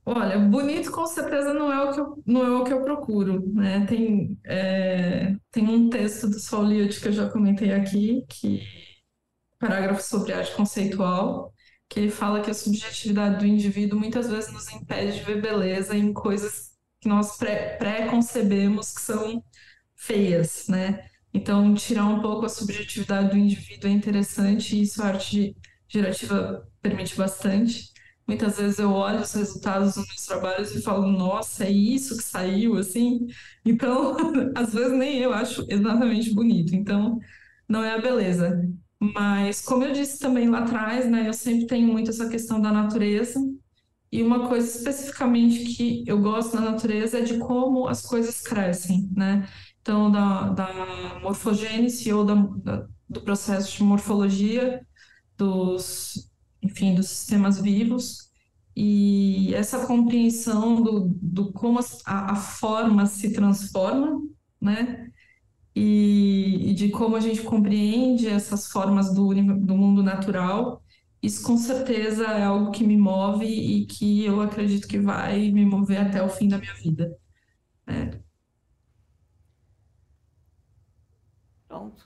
Olha, 0.06 0.38
bonito 0.40 0.92
com 0.92 1.06
certeza 1.06 1.54
não 1.54 1.72
é 1.72 1.84
o 1.84 1.94
que 1.94 2.00
eu, 2.00 2.24
não 2.26 2.44
é 2.46 2.50
o 2.60 2.64
que 2.64 2.74
eu 2.74 2.84
procuro, 2.84 3.44
né? 3.54 3.86
Tem, 3.86 4.38
é, 4.46 5.36
tem 5.52 5.68
um 5.70 5.90
texto 5.90 6.28
do 6.28 6.40
Saul 6.40 6.66
Liot 6.66 7.00
que 7.00 7.08
eu 7.10 7.12
já 7.14 7.30
comentei 7.30 7.72
aqui, 7.72 8.26
que 8.28 8.62
parágrafo 9.60 10.02
sobre 10.02 10.34
arte 10.34 10.56
conceitual, 10.56 11.54
que 11.92 12.00
ele 12.00 12.10
fala 12.10 12.40
que 12.40 12.50
a 12.50 12.54
subjetividade 12.54 13.40
do 13.40 13.46
indivíduo 13.46 14.00
muitas 14.00 14.30
vezes 14.30 14.50
nos 14.54 14.72
impede 14.72 15.18
de 15.18 15.26
ver 15.26 15.42
beleza 15.42 15.94
em 15.94 16.14
coisas 16.14 16.72
que 17.02 17.10
nós 17.10 17.36
pré-concebemos 17.36 18.94
que 18.94 19.02
são 19.02 19.44
feias, 19.94 20.68
né? 20.70 21.06
Então, 21.34 21.74
tirar 21.74 22.06
um 22.06 22.22
pouco 22.22 22.46
a 22.46 22.50
subjetividade 22.50 23.32
do 23.32 23.38
indivíduo 23.38 23.90
é 23.90 23.94
interessante 23.94 24.78
e 24.78 24.84
isso 24.84 25.04
a 25.04 25.08
arte 25.08 25.54
gerativa 25.90 26.66
permite 26.82 27.18
bastante. 27.18 27.92
Muitas 28.26 28.58
vezes 28.58 28.80
eu 28.80 28.92
olho 28.92 29.20
os 29.20 29.34
resultados 29.34 29.96
dos 29.96 30.08
meus 30.08 30.26
trabalhos 30.26 30.74
e 30.74 30.82
falo, 30.82 31.06
nossa, 31.08 31.66
é 31.66 31.72
isso 31.72 32.16
que 32.16 32.24
saiu, 32.24 32.78
assim. 32.78 33.28
Então, 33.66 34.16
às 34.56 34.74
vezes 34.74 34.98
nem 34.98 35.18
eu 35.20 35.34
acho 35.34 35.66
exatamente 35.68 36.34
bonito. 36.34 36.74
Então, 36.74 37.20
não 37.68 37.84
é 37.84 37.92
a 37.92 38.02
beleza. 38.02 38.66
Mas, 39.02 39.62
como 39.64 39.84
eu 39.84 39.94
disse 39.94 40.20
também 40.20 40.50
lá 40.50 40.60
atrás, 40.60 41.10
né, 41.10 41.28
eu 41.28 41.34
sempre 41.34 41.66
tenho 41.68 41.88
muito 41.88 42.12
essa 42.12 42.30
questão 42.30 42.62
da 42.62 42.72
natureza. 42.72 43.40
E 44.12 44.22
uma 44.24 44.48
coisa 44.50 44.68
especificamente 44.78 45.66
que 45.76 46.04
eu 46.08 46.22
gosto 46.22 46.56
na 46.56 46.72
natureza 46.72 47.20
é 47.20 47.24
de 47.24 47.40
como 47.40 47.88
as 47.88 48.02
coisas 48.06 48.42
crescem, 48.42 49.10
né? 49.16 49.48
Então, 49.82 50.12
da, 50.12 50.50
da 50.50 51.20
morfogênese 51.22 52.12
ou 52.14 52.26
da, 52.26 52.36
da, 52.36 52.88
do 53.10 53.22
processo 53.22 53.78
de 53.78 53.84
morfologia 53.84 54.86
dos, 55.38 56.30
enfim, 56.62 56.96
dos 56.96 57.10
sistemas 57.10 57.60
vivos 57.60 58.30
e 58.76 59.54
essa 59.56 59.86
compreensão 59.86 60.82
do, 60.82 61.10
do 61.22 61.52
como 61.54 61.80
a, 62.06 62.32
a 62.34 62.36
forma 62.36 63.06
se 63.06 63.34
transforma, 63.34 64.20
né? 64.62 65.12
E, 65.76 66.72
e, 66.72 66.74
de 66.74 66.90
como 66.90 67.16
a 67.16 67.20
gente 67.20 67.44
compreende 67.44 68.28
essas 68.28 68.68
formas 68.68 69.14
do, 69.14 69.34
do 69.34 69.76
mundo 69.76 70.04
natural. 70.04 70.84
Isso 71.22 71.46
com 71.46 71.56
certeza 71.58 72.26
é 72.26 72.44
algo 72.44 72.72
que 72.72 72.84
me 72.84 72.98
move 72.98 73.46
e 73.46 73.86
que 73.86 74.26
eu 74.26 74.42
acredito 74.42 74.88
que 74.88 75.00
vai 75.00 75.52
me 75.52 75.66
mover 75.66 76.00
até 76.02 76.22
o 76.24 76.30
fim 76.30 76.48
da 76.48 76.58
minha 76.58 76.74
vida. 76.74 77.16
É. 77.88 78.20
Pronto. 81.68 82.06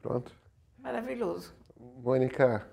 Pronto. 0.00 0.32
Maravilhoso. 0.78 1.54
Mônica, 2.02 2.66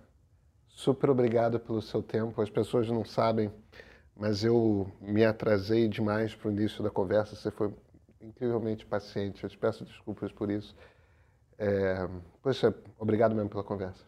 super 0.67 1.09
obrigado 1.09 1.59
pelo 1.59 1.81
seu 1.81 2.01
tempo. 2.01 2.41
As 2.41 2.49
pessoas 2.49 2.87
não 2.89 3.05
sabem, 3.05 3.51
mas 4.15 4.43
eu 4.43 4.91
me 5.01 5.25
atrasei 5.25 5.87
demais 5.87 6.33
para 6.35 6.49
o 6.49 6.51
início 6.51 6.83
da 6.83 6.89
conversa. 6.89 7.35
Você 7.35 7.51
foi 7.51 7.73
incrivelmente 8.21 8.85
paciente. 8.85 9.43
Eu 9.43 9.49
te 9.49 9.57
peço 9.57 9.85
desculpas 9.85 10.31
por 10.31 10.49
isso. 10.49 10.75
É... 11.57 12.07
Poxa, 12.41 12.73
obrigado 12.97 13.35
mesmo 13.35 13.49
pela 13.49 13.63
conversa. 13.63 14.05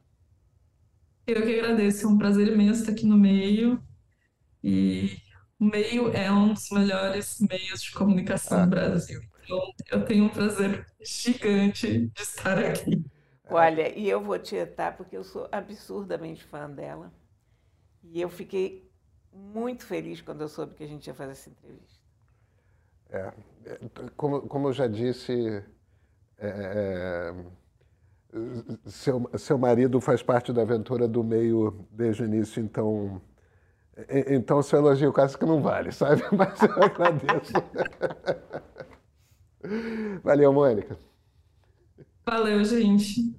Eu 1.28 1.44
que 1.44 1.60
agradeço. 1.60 2.06
É 2.06 2.10
um 2.10 2.18
prazer 2.18 2.48
imenso 2.48 2.82
estar 2.82 2.92
aqui 2.92 3.06
no 3.06 3.18
meio. 3.18 3.82
E 4.64 5.18
o 5.60 5.66
meio 5.66 6.12
é 6.12 6.32
um 6.32 6.54
dos 6.54 6.70
melhores 6.72 7.40
meios 7.40 7.82
de 7.82 7.92
comunicação 7.92 8.60
ah. 8.60 8.66
do 8.66 8.70
Brasil. 8.70 9.22
Então, 9.44 9.74
eu 9.92 10.06
tenho 10.06 10.26
um 10.26 10.30
prazer 10.30 10.86
gigante 11.02 12.08
de 12.08 12.22
estar 12.22 12.58
aqui. 12.60 13.04
Olha, 13.50 13.98
e 13.98 14.08
eu 14.08 14.22
vou 14.22 14.38
tietar 14.38 14.96
porque 14.96 15.18
eu 15.18 15.24
sou 15.24 15.50
absurdamente 15.52 16.44
fã 16.44 16.70
dela. 16.70 17.12
E 18.04 18.22
eu 18.22 18.30
fiquei 18.30 18.90
muito 19.32 19.86
feliz 19.86 20.22
quando 20.22 20.42
eu 20.42 20.48
soube 20.48 20.76
que 20.76 20.84
a 20.84 20.88
gente 20.88 21.08
ia 21.08 21.14
fazer 21.14 21.32
essa 21.32 21.50
entrevista. 21.50 22.00
É, 23.10 23.34
é 23.59 23.59
como, 24.16 24.42
como 24.42 24.70
eu 24.70 24.74
já 24.74 24.88
disse, 24.88 25.64
é, 26.38 26.48
é, 26.48 27.34
seu, 28.86 29.30
seu 29.38 29.58
marido 29.58 30.00
faz 30.00 30.22
parte 30.22 30.54
da 30.54 30.62
aventura 30.62 31.08
do 31.08 31.24
meio 31.24 31.86
desde 31.92 32.24
o 32.24 32.26
início, 32.26 32.62
então. 32.62 33.22
Então, 34.28 34.62
seu 34.62 34.80
elogio 34.80 35.12
quase 35.12 35.38
que 35.38 35.46
não 35.46 35.62
vale, 35.62 35.92
sabe? 35.92 36.24
Mas 36.32 36.62
eu 36.62 36.84
agradeço. 36.84 37.52
Valeu, 40.24 40.54
Mônica. 40.54 40.98
Valeu, 42.26 42.64
gente. 42.64 43.36